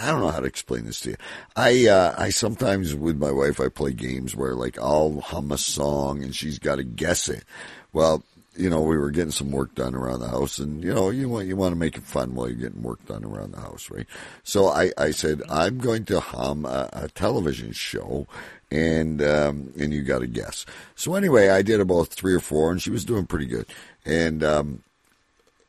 I 0.00 0.10
don't 0.10 0.20
know 0.20 0.28
how 0.30 0.40
to 0.40 0.46
explain 0.46 0.86
this 0.86 1.00
to 1.02 1.10
you. 1.10 1.16
I 1.54 1.86
uh, 1.86 2.14
I 2.18 2.30
sometimes 2.30 2.94
with 2.94 3.16
my 3.18 3.30
wife 3.30 3.60
I 3.60 3.68
play 3.68 3.92
games 3.92 4.34
where 4.34 4.54
like 4.54 4.78
I'll 4.78 5.20
hum 5.20 5.52
a 5.52 5.58
song 5.58 6.22
and 6.22 6.34
she's 6.34 6.58
got 6.58 6.76
to 6.76 6.82
guess 6.84 7.28
it. 7.28 7.44
Well, 7.92 8.22
you 8.56 8.68
know, 8.68 8.82
we 8.82 8.98
were 8.98 9.10
getting 9.10 9.30
some 9.30 9.50
work 9.50 9.74
done 9.74 9.94
around 9.94 10.20
the 10.20 10.28
house, 10.28 10.58
and 10.58 10.82
you 10.84 10.92
know, 10.92 11.10
you 11.10 11.28
want 11.28 11.46
you 11.46 11.56
want 11.56 11.72
to 11.72 11.78
make 11.78 11.96
it 11.96 12.02
fun 12.02 12.34
while 12.34 12.48
you're 12.48 12.56
getting 12.56 12.82
work 12.82 13.04
done 13.06 13.24
around 13.24 13.52
the 13.52 13.60
house, 13.60 13.90
right? 13.90 14.06
So 14.44 14.68
I, 14.68 14.90
I 14.98 15.10
said 15.10 15.42
I'm 15.48 15.78
going 15.78 16.04
to 16.06 16.20
hum 16.20 16.66
a, 16.66 16.88
a 16.92 17.08
television 17.08 17.72
show, 17.72 18.26
and 18.70 19.22
um, 19.22 19.72
and 19.78 19.92
you 19.92 20.02
got 20.02 20.18
to 20.18 20.26
guess. 20.26 20.66
So 20.94 21.14
anyway, 21.14 21.48
I 21.48 21.62
did 21.62 21.80
about 21.80 22.08
three 22.08 22.34
or 22.34 22.40
four, 22.40 22.70
and 22.70 22.82
she 22.82 22.90
was 22.90 23.04
doing 23.04 23.26
pretty 23.26 23.46
good. 23.46 23.66
And 24.04 24.44
um, 24.44 24.82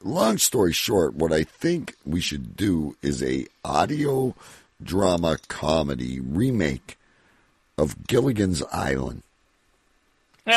long 0.04 0.38
story 0.38 0.74
short, 0.74 1.16
what 1.16 1.32
I 1.32 1.44
think 1.44 1.96
we 2.06 2.20
should 2.20 2.58
do 2.58 2.98
is 3.02 3.24
a 3.24 3.48
audio 3.64 4.36
drama 4.82 5.38
comedy 5.48 6.20
remake 6.20 6.98
of 7.78 8.08
Gilligan's 8.08 8.62
Island. 8.74 9.24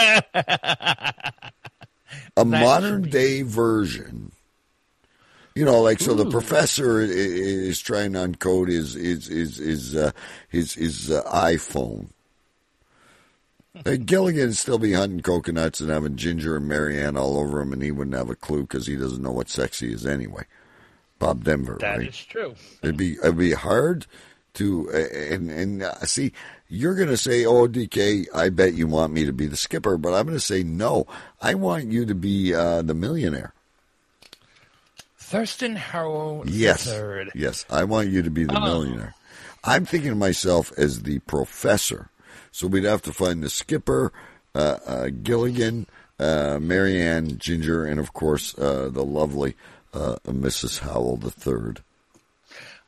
a 2.37 2.45
modern 2.45 3.03
day 3.03 3.43
version. 3.43 4.33
You 5.55 5.65
know, 5.65 5.81
like 5.81 6.01
so, 6.01 6.13
the 6.15 6.29
professor 6.31 7.01
i- 7.01 7.05
i- 7.05 7.09
is 7.09 7.81
trying 7.81 8.13
to 8.13 8.19
uncode 8.21 8.69
his 8.69 8.93
his 8.93 9.27
his 9.27 9.57
his 9.57 9.97
uh, 9.97 10.13
his, 10.51 10.75
his 10.75 11.11
uh, 11.11 11.23
iPhone. 11.33 12.09
Uh, 13.85 13.97
Gilligan 14.05 14.47
would 14.49 14.57
still 14.57 14.79
be 14.79 14.93
hunting 14.93 15.21
coconuts 15.21 15.81
and 15.81 15.91
having 15.91 16.17
Ginger 16.17 16.57
and 16.57 16.67
Mary 16.69 17.01
Ann 17.01 17.17
all 17.17 17.39
over 17.39 17.61
him, 17.61 17.73
and 17.73 17.83
he 17.83 17.91
wouldn't 17.91 18.17
have 18.17 18.31
a 18.31 18.35
clue 18.35 18.63
because 18.63 18.87
he 18.87 18.97
doesn't 18.97 19.23
know 19.23 19.33
what 19.33 19.49
sexy 19.51 19.93
is 19.93 20.07
anyway. 20.07 20.45
Bob 21.19 21.45
Denver, 21.45 21.77
That 21.81 21.99
right? 21.99 22.09
is 22.09 22.17
true. 22.25 22.55
It'd 22.83 22.97
be 22.99 23.15
it'd 23.15 23.39
be 23.39 23.53
hard 23.53 24.07
to 24.57 24.91
and 24.91 25.51
and 25.51 25.83
uh, 25.83 25.95
see. 26.05 26.33
You're 26.69 26.97
going 26.97 27.09
to 27.11 27.17
say, 27.17 27.45
"Oh, 27.47 27.69
DK, 27.69 28.27
I 28.35 28.49
bet 28.49 28.75
you 28.75 28.89
want 28.89 29.13
me 29.13 29.25
to 29.25 29.33
be 29.33 29.47
the 29.47 29.57
skipper," 29.57 29.97
but 29.97 30.15
I'm 30.15 30.27
going 30.27 30.37
to 30.37 30.41
say, 30.45 30.65
"No, 30.65 31.07
I 31.41 31.55
want 31.55 31.87
you 31.93 32.05
to 32.07 32.15
be 32.15 32.53
uh, 32.55 32.83
the 32.83 32.93
millionaire." 32.95 33.53
Thurston 35.19 35.77
Howell 35.77 36.45
Yes, 36.47 36.85
third. 36.85 37.31
yes, 37.35 37.65
I 37.71 37.85
want 37.85 38.09
you 38.09 38.23
to 38.23 38.31
be 38.31 38.45
the 38.45 38.57
Oh. 38.59 38.65
millionaire. 38.65 39.15
I'm 39.65 39.85
thinking 39.85 40.13
of 40.13 40.19
myself 40.19 40.73
as 40.77 41.03
the 41.03 41.19
professor, 41.21 42.09
so 42.53 42.67
we'd 42.69 42.85
have 42.85 43.03
to 43.03 43.13
find 43.13 43.43
the 43.43 43.51
skipper, 43.51 44.13
uh, 44.55 44.79
uh, 44.87 45.09
Gilligan, 45.23 45.87
uh, 46.21 46.59
Mary 46.61 47.01
Ann, 47.01 47.39
Ginger, 47.39 47.85
and 47.85 47.99
of 47.99 48.13
course 48.13 48.57
uh, 48.59 48.89
the 48.93 49.05
lovely 49.05 49.57
uh, 49.93 50.17
Mrs. 50.27 50.81
Howell 50.81 51.17
the 51.17 51.31
third. 51.31 51.83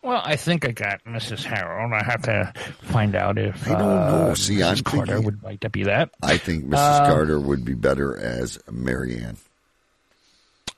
Well, 0.03 0.23
I 0.25 0.37
think 0.37 0.65
I 0.65 0.71
got 0.71 1.03
Mrs. 1.05 1.45
Howell. 1.45 1.93
I 1.93 2.03
have 2.05 2.23
to 2.23 2.53
find 2.83 3.15
out 3.17 3.37
if 3.37 3.67
I 3.67 3.71
don't 3.73 3.81
know. 3.81 3.87
uh, 4.31 4.35
See, 4.35 4.57
Mrs. 4.57 4.79
I'm 4.79 4.85
Carter 4.85 5.07
thinking- 5.07 5.25
would 5.25 5.43
like 5.43 5.61
to 5.61 5.69
be 5.71 5.83
that. 5.85 6.11
I 6.23 6.37
think 6.37 6.67
Mrs. 6.67 6.75
Uh, 6.79 7.07
Carter 7.11 7.41
would 7.41 7.65
be 7.65 7.75
better 7.75 8.17
as 8.17 8.59
Mary 8.71 9.19
Ann. 9.19 9.37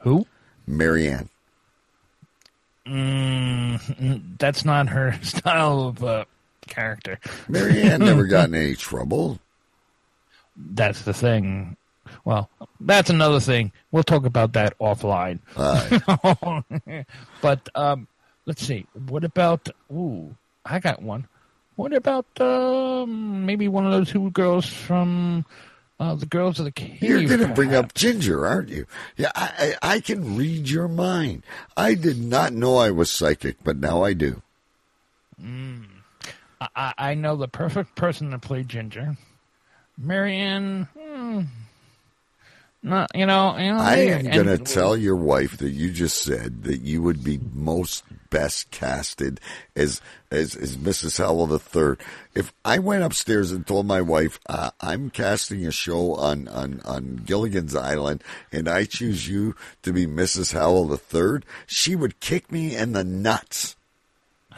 Who? 0.01 0.27
Mary 0.67 1.09
Ann. 1.09 1.29
Mm, 2.87 4.39
that's 4.39 4.65
not 4.65 4.89
her 4.89 5.19
style 5.23 5.83
of 5.83 6.03
uh, 6.03 6.25
character. 6.67 7.19
Mary 7.49 7.83
Ann 7.83 8.01
never 8.01 8.25
got 8.27 8.49
in 8.49 8.55
any 8.55 8.75
trouble. 8.75 9.39
That's 10.57 11.03
the 11.03 11.13
thing. 11.15 11.77
Well, 12.25 12.51
that's 12.81 13.11
another 13.11 13.39
thing. 13.41 13.73
We'll 13.93 14.03
talk 14.03 14.25
about 14.25 14.55
that 14.55 14.77
offline. 14.79 15.39
but 17.43 17.69
um, 17.75 18.09
let's 18.47 18.67
see. 18.67 18.87
What 19.09 19.25
about? 19.25 19.69
Ooh, 19.93 20.35
I 20.65 20.79
got 20.79 21.03
one. 21.03 21.27
What 21.77 21.93
about 21.93 22.27
um, 22.41 23.47
maybe 23.47 23.67
one 23.69 23.87
of 23.87 23.93
those 23.93 24.11
two 24.11 24.31
girls 24.33 24.67
from 24.67 25.47
uh, 25.99 26.15
the 26.15 26.27
Girls 26.27 26.59
of 26.59 26.67
the 26.67 26.71
Cave? 26.73 27.03
You're 27.03 27.25
going 27.25 27.41
to 27.41 27.55
bring 27.55 27.75
up 27.75 27.95
Ginger, 27.95 28.47
aren't 28.47 28.69
you? 28.69 28.87
Yeah, 29.17 29.31
I, 29.35 29.77
I, 29.83 29.95
I 29.95 30.01
can 30.01 30.37
read 30.37 30.69
your 30.69 30.89
mind. 30.89 31.43
I 31.79 31.95
did 31.95 32.19
not 32.19 32.53
know 32.53 32.77
I 32.77 32.91
was 32.91 33.11
psychic, 33.11 33.57
but 33.65 33.79
now 33.79 34.03
I 34.03 34.13
do. 34.13 34.43
I- 35.43 36.69
I, 36.77 36.93
I 36.99 37.15
know 37.15 37.37
the 37.37 37.49
perfect 37.49 37.95
person 37.95 38.33
to 38.33 38.39
play 38.39 38.63
Ginger. 38.63 39.17
Mary 39.97 40.37
Ann, 40.37 40.89
hmm, 40.99 41.43
you 42.83 42.91
know. 42.91 43.07
You 43.15 43.27
know 43.27 43.79
I 43.79 43.97
am 43.97 44.25
going 44.25 44.47
to 44.47 44.59
tell 44.59 44.97
your 44.97 45.17
wife 45.17 45.59
that 45.59 45.71
you 45.71 45.91
just 45.91 46.23
said 46.23 46.65
that 46.65 46.81
you 46.81 47.03
would 47.03 47.23
be 47.23 47.39
most 47.53 48.05
best 48.31 48.71
casted 48.71 49.41
as 49.77 50.01
as, 50.31 50.55
as 50.55 50.77
Mrs. 50.77 51.19
Howell 51.19 51.47
the 51.49 51.59
Third. 51.59 52.01
If 52.35 52.53
I 52.65 52.79
went 52.79 53.03
upstairs 53.03 53.53
and 53.53 53.67
told 53.67 53.87
my 53.87 54.01
wife 54.01 54.39
uh, 54.49 54.71
I'm 54.81 55.11
casting 55.11 55.67
a 55.67 55.73
show 55.73 56.15
on, 56.15 56.49
on 56.49 56.81
on 56.85 57.23
Gilligan's 57.27 57.77
Island 57.77 58.23
and 58.53 58.69
I 58.69 58.85
choose 58.85 59.29
you 59.29 59.55
to 59.83 59.93
be 59.93 60.07
Mrs. 60.07 60.55
Howell 60.55 60.89
the 60.89 60.99
Third, 60.99 61.45
she 61.67 61.95
would 61.95 62.21
kick 62.21 62.51
me 62.51 62.77
in 62.77 62.93
the 62.93 63.05
nuts. 63.05 63.77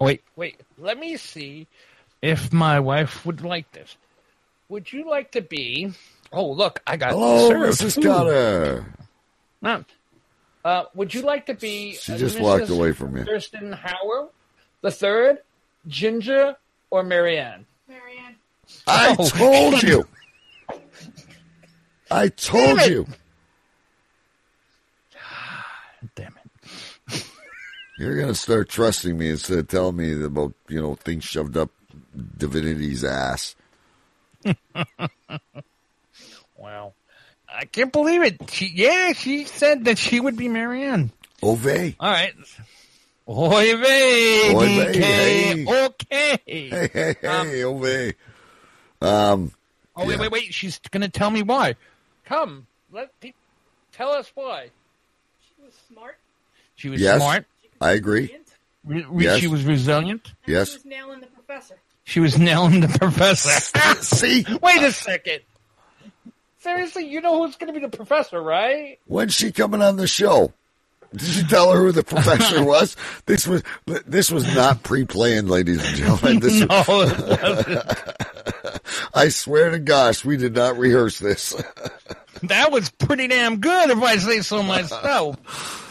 Wait, 0.00 0.22
wait. 0.34 0.60
Let 0.76 0.98
me 0.98 1.16
see 1.16 1.66
if 2.20 2.52
my 2.52 2.80
wife 2.80 3.24
would 3.24 3.42
like 3.42 3.70
this. 3.72 3.96
Would 4.68 4.92
you 4.92 5.08
like 5.08 5.32
to 5.32 5.40
be? 5.40 5.92
Oh, 6.36 6.52
look, 6.52 6.80
I 6.86 6.98
got 6.98 7.12
Hello, 7.12 7.48
served 7.48 7.80
Mrs. 7.80 7.94
food. 7.94 8.04
Carter. 8.04 8.84
No. 9.62 9.84
Uh, 10.62 10.84
would 10.94 11.14
you 11.14 11.22
like 11.22 11.46
to 11.46 11.54
be? 11.54 11.94
She 11.94 12.12
uh, 12.12 12.18
just 12.18 12.36
Mrs. 12.36 12.40
walked 12.42 12.68
away 12.68 12.92
from 12.92 13.16
you. 13.16 13.24
Thurston 13.24 13.72
Howard, 13.72 14.28
the 14.82 14.90
third, 14.90 15.38
Ginger, 15.88 16.56
or 16.90 17.02
Mary 17.02 17.38
Ann? 17.38 17.64
Marianne. 17.88 18.36
I 18.86 19.16
Oh. 19.18 19.28
told 19.28 19.82
you. 19.82 20.06
I 22.10 22.28
told 22.28 22.78
Damn 22.80 22.90
you. 22.92 23.06
Damn 26.14 26.34
it! 27.08 27.24
You're 27.98 28.14
going 28.16 28.28
to 28.28 28.34
start 28.34 28.68
trusting 28.68 29.16
me 29.16 29.30
instead 29.30 29.58
of 29.58 29.68
telling 29.68 29.96
me 29.96 30.22
about, 30.22 30.52
you 30.68 30.80
know, 30.82 30.96
things 30.96 31.24
shoved 31.24 31.56
up 31.56 31.70
divinity's 32.36 33.04
ass. 33.04 33.56
Wow, 36.66 36.94
I 37.48 37.64
can't 37.66 37.92
believe 37.92 38.22
it. 38.24 38.50
She, 38.50 38.72
yeah, 38.74 39.12
she 39.12 39.44
said 39.44 39.84
that 39.84 39.98
she 39.98 40.18
would 40.18 40.36
be 40.36 40.48
Mary 40.48 40.82
Ann. 40.82 41.12
Ove. 41.44 41.94
All 42.00 42.10
right. 42.10 42.34
Oy 43.28 43.76
vey, 43.76 44.52
Oy 44.54 44.66
vey, 44.66 44.92
DK. 44.92 45.02
hey. 45.04 45.84
Okay. 45.86 46.38
Hey, 46.44 46.88
hey, 46.92 47.14
hey, 47.22 47.62
Ove. 47.62 48.14
Um, 49.00 49.52
Oh 49.94 50.04
wait, 50.06 50.14
Yeah. 50.16 50.20
wait, 50.22 50.32
wait! 50.32 50.54
She's 50.54 50.78
gonna 50.90 51.08
tell 51.08 51.30
me 51.30 51.42
why. 51.42 51.76
Come, 52.24 52.66
let 52.92 53.18
pe- 53.20 53.32
tell 53.92 54.10
us 54.10 54.28
why. 54.34 54.70
She 55.46 55.62
was 55.64 55.72
smart. 55.88 56.18
She 56.74 56.88
was 56.88 57.00
yes, 57.00 57.16
smart. 57.18 57.46
I 57.80 57.92
agree. 57.92 58.34
Re- 58.84 59.06
re- 59.08 59.24
Yes. 59.24 59.38
She 59.38 59.46
was 59.46 59.64
resilient. 59.64 60.32
And 60.46 60.52
Yes. 60.52 60.70
She 60.70 60.74
was 60.78 60.84
nailing 60.84 61.20
the 61.20 61.26
professor. 61.28 61.76
She 62.04 62.18
was 62.20 62.36
nailing 62.38 62.80
the 62.80 62.88
professor. 62.88 63.50
See, 64.02 64.44
wait 64.60 64.82
a 64.82 64.90
second. 64.92 65.40
Seriously, 66.66 67.06
you 67.06 67.20
know 67.20 67.44
who's 67.46 67.54
gonna 67.56 67.72
be 67.72 67.78
the 67.78 67.88
professor, 67.88 68.42
right? 68.42 68.98
when's 69.06 69.32
she 69.34 69.52
coming 69.52 69.80
on 69.82 69.96
the 69.96 70.08
show? 70.08 70.52
Did 71.14 71.36
you 71.36 71.44
tell 71.44 71.70
her 71.72 71.78
who 71.78 71.92
the 71.92 72.02
professor 72.02 72.64
was? 72.72 72.96
This 73.26 73.46
was 73.46 73.62
this 74.06 74.32
was 74.32 74.52
not 74.56 74.82
pre-planned, 74.82 75.48
ladies 75.48 75.84
and 75.86 75.96
gentlemen. 75.96 76.40
This 76.40 76.54
No, 76.68 76.84
wasn't. 76.88 77.80
I 79.14 79.28
swear 79.28 79.70
to 79.70 79.78
gosh, 79.78 80.24
we 80.24 80.36
did 80.36 80.54
not 80.56 80.76
rehearse 80.76 81.20
this. 81.20 81.54
that 82.42 82.72
was 82.72 82.90
pretty 82.90 83.28
damn 83.28 83.58
good, 83.58 83.90
if 83.90 84.02
I 84.02 84.16
say 84.16 84.40
so 84.40 84.62
myself. 84.64 85.36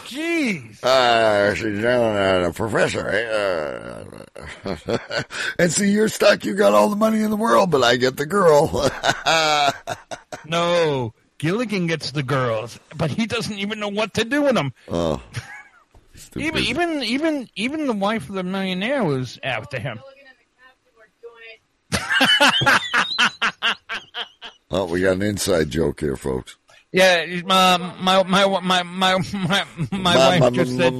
Jeez. 0.06 0.84
Uh, 0.84 1.54
she's 1.54 1.82
at 1.84 2.44
a 2.44 2.52
professor. 2.52 3.08
eh? 3.08 4.04
Uh, 4.68 4.98
and 5.58 5.72
see, 5.72 5.90
you're 5.90 6.08
stuck. 6.08 6.44
You 6.44 6.54
got 6.54 6.74
all 6.74 6.88
the 6.90 6.94
money 6.96 7.22
in 7.22 7.30
the 7.30 7.36
world, 7.36 7.72
but 7.72 7.82
I 7.82 7.96
get 7.96 8.16
the 8.16 8.26
girl. 8.26 8.88
No, 10.48 11.12
Gilligan 11.38 11.86
gets 11.86 12.10
the 12.12 12.22
girls, 12.22 12.78
but 12.96 13.10
he 13.10 13.26
doesn't 13.26 13.58
even 13.58 13.78
know 13.80 13.88
what 13.88 14.14
to 14.14 14.24
do 14.24 14.40
with 14.42 14.54
them. 14.54 14.72
oh, 14.88 15.20
Even, 16.34 16.62
even, 16.62 17.02
even, 17.02 17.46
even 17.56 17.86
the 17.86 17.92
wife 17.92 18.30
of 18.30 18.36
the 18.36 18.42
millionaire 18.42 19.04
was 19.04 19.38
after 19.42 19.78
him. 19.78 19.98
Gilligan 19.98 20.24
and 20.28 20.38
the 20.40 20.46
captain 20.56 20.92
were 20.96 21.10
doing 21.20 21.60
it. 23.62 23.76
oh, 24.70 24.86
we 24.86 25.02
got 25.02 25.16
an 25.16 25.22
inside 25.22 25.68
joke 25.70 26.00
here, 26.00 26.16
folks. 26.16 26.56
Yeah, 26.92 27.26
my 27.44 27.76
my 28.00 28.22
my 28.22 28.46
my 28.60 28.82
my 28.82 28.82
my, 28.82 29.64
my 29.90 30.38
wife 30.40 30.52
just 30.54 30.76
said. 30.76 30.94
You 30.94 30.98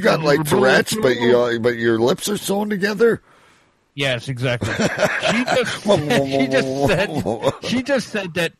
got 0.00 0.22
like 0.22 0.44
Tourette's, 0.44 0.94
but 0.94 1.16
you 1.16 1.58
but 1.60 1.76
your 1.76 1.98
lips 1.98 2.28
are 2.28 2.36
sewn 2.36 2.70
together. 2.70 3.20
Yes, 3.98 4.28
exactly. 4.28 4.72
She 4.74 5.44
just 5.44 5.82
she 5.82 6.46
just 6.46 6.86
said 6.86 7.52
she 7.64 7.82
just 7.82 8.08
said 8.10 8.34
that 8.34 8.52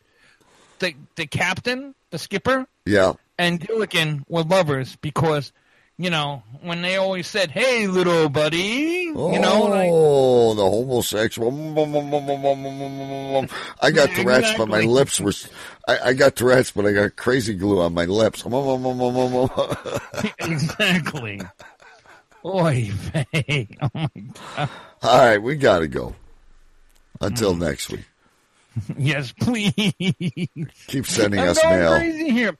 the 0.79 0.93
the 1.15 1.27
captain, 1.27 1.95
the 2.09 2.19
skipper, 2.19 2.67
Yeah, 2.85 3.13
and 3.37 3.57
Gilligan 3.57 4.25
were 4.27 4.43
lovers 4.43 4.97
because 4.97 5.53
you 5.97 6.09
know, 6.09 6.43
when 6.61 6.81
they 6.81 6.97
always 6.97 7.25
said, 7.25 7.51
"Hey, 7.51 7.87
little 7.87 8.27
buddy," 8.27 8.57
you 8.59 9.13
know, 9.39 9.63
like, 9.67 9.89
Oh, 9.89 10.55
the 10.55 10.63
homosexual. 10.63 11.51
I 13.81 13.91
got 13.91 14.09
Tourette's, 14.09 14.53
but 14.57 14.67
my 14.67 14.81
lips 14.81 15.21
were. 15.21 15.31
I, 15.87 16.09
I 16.09 16.13
got 16.15 16.35
Tourette's, 16.35 16.71
but 16.71 16.85
I 16.85 16.91
got 16.91 17.15
crazy 17.15 17.53
glue 17.53 17.79
on 17.79 17.93
my 17.93 18.03
lips. 18.03 18.43
exactly. 20.39 21.41
Oy 22.43 22.89
vey. 22.91 23.69
Oh 23.81 23.89
my 23.93 24.09
god. 24.57 24.69
All 25.01 25.17
right, 25.17 25.37
we 25.41 25.55
got 25.55 25.79
to 25.79 25.87
go. 25.87 26.15
Until 27.21 27.53
Mm. 27.55 27.59
next 27.59 27.89
week. 27.89 28.05
Yes, 28.97 29.33
please. 29.33 29.73
Keep 30.87 31.05
sending 31.05 31.39
I'm 31.39 31.49
us 31.49 31.61
going 31.61 31.79
mail. 31.79 31.97
crazy 31.97 32.29
here. 32.29 32.55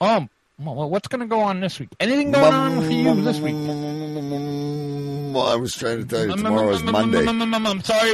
Um, 0.00 0.28
well, 0.58 0.88
what's 0.90 1.06
going 1.06 1.20
to 1.20 1.26
go 1.26 1.40
on 1.40 1.60
this 1.60 1.78
week? 1.78 1.90
Anything 2.00 2.32
going 2.32 2.52
on 2.54 2.82
for 2.82 2.90
you 2.90 3.14
this 3.22 3.38
week? 3.38 3.54
Well, 5.34 5.46
I 5.46 5.54
was 5.56 5.76
trying 5.76 5.98
to 5.98 6.04
tell 6.06 6.26
you 6.26 6.34
tomorrow 6.36 6.70
is 6.70 6.82
Monday. 6.82 7.24
I'm 7.26 7.82
sorry. 7.82 8.10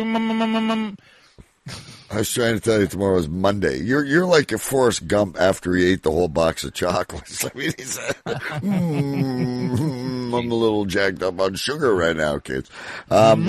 I 2.11 2.19
was 2.19 2.31
trying 2.33 2.55
to 2.55 2.61
tell 2.61 2.79
you 2.81 2.87
tomorrow 2.89 3.17
is 3.19 3.29
Monday. 3.29 3.79
You're 3.81 4.05
you're 4.05 4.27
like 4.27 4.53
a 4.53 4.59
Forrest 4.59 5.09
Gump 5.09 5.37
after 5.41 5.75
he 5.75 5.87
ate 5.87 6.03
the 6.03 6.11
whole 6.13 6.29
box 6.29 6.63
of 6.63 6.73
chocolates. 6.75 7.45
I 7.45 7.51
mean, 7.55 7.73
he's, 7.79 7.99
mm, 8.27 8.61
I'm 10.37 10.51
a 10.51 10.55
little 10.55 10.85
jacked 10.85 11.23
up 11.23 11.41
on 11.41 11.55
sugar 11.55 11.95
right 11.95 12.17
now, 12.17 12.39
kids. 12.39 12.71
Um, 13.11 13.47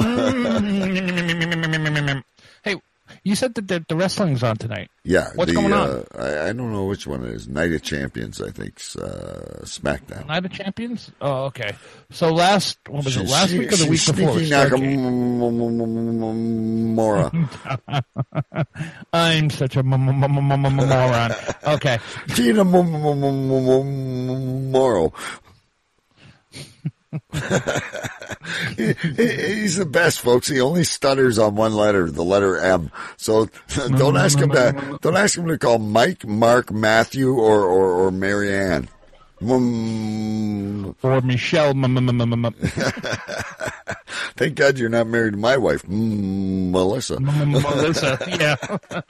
hey, 2.64 2.76
you 3.24 3.36
said 3.36 3.54
that 3.56 3.68
the, 3.68 3.86
the 3.88 3.96
wrestling's 3.96 4.44
on 4.44 4.58
tonight. 4.58 4.90
yeah, 5.04 5.30
What's 5.36 5.52
the, 5.52 5.56
going 5.60 5.72
on? 5.74 5.90
Uh, 5.90 6.04
I, 6.18 6.50
I 6.50 6.54
don't 6.54 6.72
know 6.74 6.86
which 6.86 7.08
one 7.08 7.24
it 7.24 7.32
is. 7.32 7.48
Night 7.48 7.72
of 7.74 7.82
Champions, 7.82 8.42
I 8.42 8.50
think. 8.52 8.76
Uh, 9.00 9.64
SmackDown. 9.64 10.28
Night 10.28 10.46
of 10.46 10.52
Champions? 10.52 11.10
Oh, 11.22 11.46
okay. 11.46 11.74
So 12.12 12.34
last, 12.34 12.78
what 12.90 13.06
was 13.06 13.16
it, 13.18 13.28
last 13.30 13.50
She- 13.52 13.60
week 13.60 13.72
or 13.72 13.78
the 13.78 13.90
week 13.90 14.06
before? 14.06 14.36
Nakamura. 16.98 17.32
I'm 19.14 19.50
such 19.50 19.76
a 19.78 19.84
moron. 19.84 21.34
Okay. 21.66 22.00
Tina 22.36 22.64
Morrow. 24.72 25.14
He- 28.76 28.93
he- 28.93 29.55
He's 29.61 29.76
the 29.78 29.86
best, 29.86 30.22
folks. 30.22 30.47
He 30.47 30.61
only 30.61 30.84
stutters 30.84 31.38
on 31.38 31.55
one 31.55 31.74
letter, 31.74 32.09
the 32.09 32.24
letter 32.24 32.57
M. 32.57 32.91
So 33.18 33.45
don't 33.76 33.91
mm-hmm, 33.91 34.18
ask 34.18 34.38
him 34.39 34.49
to 34.51 34.55
mm-hmm, 34.55 34.78
mm-hmm. 34.80 34.95
don't 35.01 35.18
ask 35.18 35.38
him 35.38 35.47
to 35.47 35.57
call 35.57 35.80
Mike, 35.80 36.26
Mark, 36.26 36.72
Matthew, 36.72 37.34
or 37.34 37.63
or, 37.63 37.91
or 38.05 38.11
Mary 38.11 38.53
Ann. 38.55 38.88
Mm. 39.41 40.95
Or 41.03 41.22
Michelle. 41.22 41.70
m- 41.70 41.86
m- 41.86 42.09
m- 42.09 42.22
m- 42.22 42.45
m- 42.45 42.53
Thank 44.36 44.55
God 44.55 44.78
you're 44.80 44.89
not 44.89 45.07
married 45.07 45.34
to 45.34 45.38
my 45.39 45.57
wife, 45.57 45.84
mm, 45.84 46.72
Melissa. 46.72 47.18
Mm, 47.18 47.53
mm, 47.53 47.61
Melissa. 47.61 48.18
Yeah. 48.28 49.01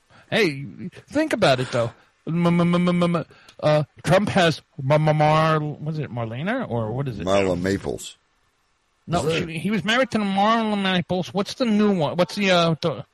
hey, 0.30 0.66
think 1.08 1.32
about 1.32 1.60
it 1.60 1.70
though. 1.72 1.90
Mm, 2.28 3.26
Uh, 3.62 3.84
Trump 4.04 4.28
has 4.30 4.62
M- 4.82 5.08
M- 5.08 5.16
Mar. 5.16 5.60
Was 5.60 5.98
it 5.98 6.10
Marlena 6.10 6.68
or 6.68 6.92
what 6.92 7.08
is 7.08 7.18
it? 7.20 7.26
Marla 7.26 7.60
Maples. 7.60 8.16
No, 9.06 9.28
she, 9.28 9.58
he 9.58 9.70
was 9.70 9.84
married 9.84 10.10
to 10.12 10.18
Marla 10.18 10.80
Maples. 10.80 11.34
What's 11.34 11.54
the 11.54 11.64
new 11.64 11.92
one? 11.96 12.16
What's 12.16 12.36
the 12.36 12.50
uh 12.50 12.74
the 12.80 13.04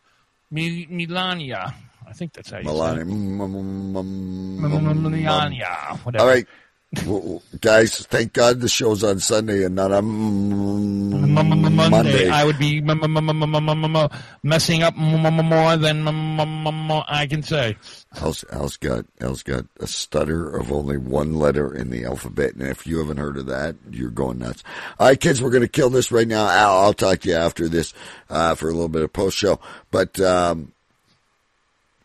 Mi- 0.50 0.86
Melania? 0.90 1.74
I 2.06 2.12
think 2.12 2.32
that's 2.34 2.50
how 2.50 2.58
you 2.58 2.64
Melania. 2.64 3.04
say 3.04 3.10
it. 3.10 3.14
Mm, 3.14 3.36
mm, 3.38 3.50
mm, 3.50 3.96
M- 3.96 4.64
mm, 4.64 4.90
M- 4.90 5.10
Melania. 5.10 5.98
Whatever. 6.04 6.22
All 6.24 6.30
right. 6.30 6.46
Well, 7.04 7.42
guys, 7.60 7.98
thank 8.06 8.32
God 8.32 8.60
the 8.60 8.68
show's 8.68 9.04
on 9.04 9.18
Sunday 9.18 9.64
and 9.64 9.74
not 9.74 9.92
on 9.92 10.04
M- 10.04 11.38
m- 11.38 11.38
m- 11.38 11.74
Monday. 11.74 11.90
Monday, 11.90 12.28
I 12.30 12.44
would 12.44 12.58
be 12.58 12.80
messing 14.42 14.82
up 14.82 14.94
m- 14.96 15.26
m- 15.26 15.44
more 15.44 15.76
than 15.76 16.06
I 16.08 17.26
can 17.28 17.42
say. 17.42 17.76
Al's, 18.20 18.44
Al's 18.50 18.76
got 18.76 19.04
Al's 19.20 19.42
got 19.42 19.66
a 19.78 19.86
stutter 19.86 20.48
of 20.56 20.72
only 20.72 20.96
one 20.96 21.34
letter 21.34 21.74
in 21.74 21.90
the 21.90 22.04
alphabet, 22.04 22.54
and 22.54 22.62
if 22.66 22.86
you 22.86 22.98
haven't 22.98 23.18
heard 23.18 23.36
of 23.36 23.46
that, 23.46 23.76
you're 23.90 24.10
going 24.10 24.38
nuts. 24.38 24.64
All 24.98 25.08
right, 25.08 25.20
kids, 25.20 25.42
we're 25.42 25.50
going 25.50 25.62
to 25.62 25.68
kill 25.68 25.90
this 25.90 26.10
right 26.10 26.26
now. 26.28 26.48
Al, 26.48 26.78
I'll 26.78 26.94
talk 26.94 27.20
to 27.20 27.28
you 27.28 27.34
after 27.36 27.68
this 27.68 27.92
uh, 28.30 28.54
for 28.54 28.68
a 28.68 28.72
little 28.72 28.88
bit 28.88 29.02
of 29.02 29.12
post 29.12 29.36
show, 29.36 29.60
but 29.90 30.18
um, 30.20 30.72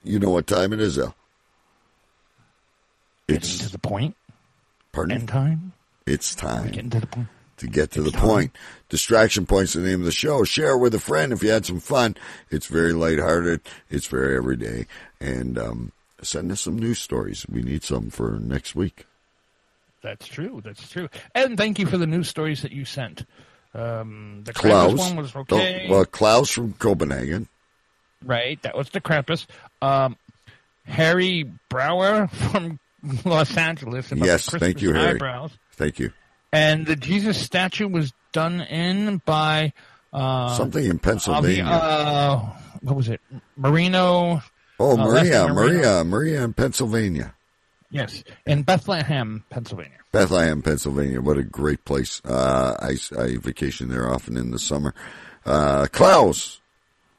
you 0.04 0.20
know 0.20 0.32
what 0.32 0.48
time 0.48 0.74
it 0.74 0.82
is, 0.82 1.00
Al? 1.00 1.16
Getting 3.28 3.42
to 3.42 3.48
It's 3.64 3.72
the 3.72 3.80
point. 3.80 4.16
Pardon. 4.92 5.28
Time. 5.28 5.74
It's 6.06 6.36
time. 6.36 6.72
Getting 6.72 6.90
to 6.92 7.00
the 7.00 7.08
point. 7.08 7.28
to 7.58 7.68
get 7.68 7.92
to 7.92 8.02
the 8.02 8.12
point. 8.12 8.56
Distraction 8.90 9.46
Point's 9.46 9.74
the 9.74 9.82
name 9.82 10.00
of 10.00 10.06
the 10.06 10.12
show. 10.12 10.44
Share 10.44 10.72
it 10.72 10.80
with 10.80 10.94
a 10.96 11.00
friend 11.00 11.32
if 11.32 11.44
you 11.44 11.50
had 11.52 11.66
some 11.66 11.80
fun. 11.80 12.16
It's 12.50 12.66
very 12.68 12.94
lighthearted. 12.94 13.62
It's 13.90 14.08
very 14.08 14.36
everyday. 14.36 14.88
And 15.20 15.58
um, 15.60 15.92
send 16.22 16.52
us 16.52 16.62
some 16.62 16.78
news 16.78 17.00
stories. 17.00 17.46
We 17.50 17.62
need 17.62 17.84
some 17.84 18.10
for 18.10 18.40
next 18.40 18.76
week. 18.76 19.06
That's 20.02 20.28
true. 20.28 20.62
That's 20.64 20.90
true. 20.90 21.08
And 21.36 21.56
thank 21.58 21.78
you 21.78 21.86
for 21.86 21.98
the 22.00 22.08
news 22.08 22.28
stories 22.28 22.64
that 22.64 22.72
you 22.72 22.86
sent. 22.86 23.26
Um, 23.76 24.42
the 24.44 24.52
Krampus 24.54 24.62
Klaus. 24.96 24.98
one 25.00 25.16
was 25.18 25.36
Oh, 25.36 25.40
okay. 25.42 25.88
well, 25.90 26.04
Klaus 26.06 26.50
from 26.50 26.74
Copenhagen. 26.74 27.48
Right, 28.26 28.62
that 28.64 28.76
was 28.76 28.90
the 28.90 29.00
Krampus. 29.02 29.46
Um, 29.82 30.18
Harry 30.86 31.50
Brower 31.70 32.28
from 32.52 32.80
Los 33.26 33.56
Angeles. 33.58 34.12
about 34.12 34.26
Yes, 34.26 34.46
the 34.48 34.60
thank 34.60 34.82
you, 34.82 34.94
Harry. 34.94 35.16
Eyebrows. 35.16 35.52
Thank 35.74 36.00
you. 36.00 36.12
And 36.54 36.86
the 36.86 36.96
Jesus 36.96 37.40
statue 37.42 37.88
was 37.88 38.14
done 38.34 38.62
in 38.62 39.22
by 39.26 39.74
uh, 40.14 40.56
Something 40.56 40.86
in 40.86 41.00
Pennsylvania. 41.00 41.64
uh, 41.66 42.46
what 42.82 42.96
was 42.96 43.08
it? 43.10 43.22
Marino. 43.56 44.42
oh, 44.80 44.92
uh, 44.94 44.96
Maria, 44.98 45.48
Marino. 45.48 45.54
Maria, 45.54 46.04
Maria 46.04 46.44
in 46.44 46.54
Pennsylvania. 46.54 47.34
Yes, 47.90 48.24
in 48.46 48.64
Bethlehem, 48.64 49.44
Pennsylvania. 49.50 49.98
Bethlehem, 50.14 50.62
Pennsylvania. 50.62 51.22
What 51.22 51.38
a 51.38 51.44
great 51.44 51.84
place. 51.86 52.22
Uh, 52.24 52.76
I, 52.80 52.96
I 53.22 53.38
vacation 53.38 53.90
there 53.90 54.10
often 54.10 54.38
in 54.38 54.52
the 54.52 54.60
summer. 54.60 54.94
Uh, 55.46 55.88
Klaus. 55.92 56.60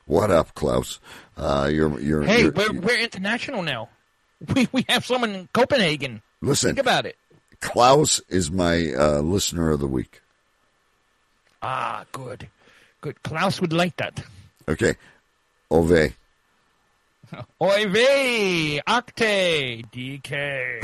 What 0.06 0.30
up, 0.30 0.54
Klaus? 0.54 0.98
Uh, 1.36 1.70
you're, 1.72 1.98
you're, 2.00 2.22
Hey, 2.22 2.42
you're- 2.42 2.52
we're 2.54 2.80
we're 2.80 2.98
international 3.00 3.62
now. 3.62 3.88
We 4.55 4.68
we 4.72 4.84
have 4.88 5.05
someone 5.07 5.30
in 5.34 5.49
Copenhagen. 5.53 6.22
listen, 6.40 6.70
Think 6.74 6.80
about 6.80 7.07
it. 7.07 7.16
Klaus 7.61 8.20
is 8.28 8.51
my 8.51 8.93
uh, 8.93 9.20
listener 9.20 9.70
of 9.70 9.80
the 9.80 9.86
week. 9.86 10.20
Ah, 11.62 12.05
good, 12.11 12.49
good. 13.01 13.22
Klaus 13.22 13.61
would 13.61 13.72
like 13.72 13.97
that. 13.99 14.24
Okay. 14.68 14.97
Ove. 15.70 16.12
Oy 17.62 17.88
vey, 17.88 18.80
octave, 18.86 19.86
DK. 19.90 20.82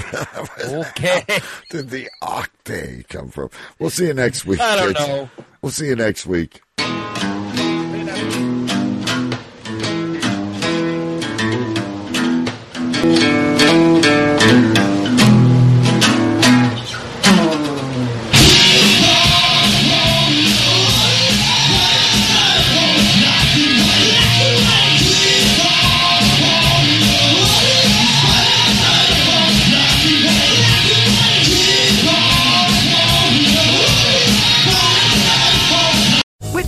okay. 0.89 1.41
Did 1.69 1.91
the 1.91 2.09
octave 2.23 3.07
come 3.09 3.29
from? 3.29 3.51
We'll 3.79 3.91
see 3.91 4.07
you 4.07 4.15
next 4.15 4.47
week. 4.47 4.61
I 4.61 4.77
don't 4.77 4.95
kids. 4.97 5.09
know. 5.09 5.31
We'll 5.61 5.73
see 5.73 5.89
you 5.89 5.97
next 5.97 6.25
week. 6.27 6.63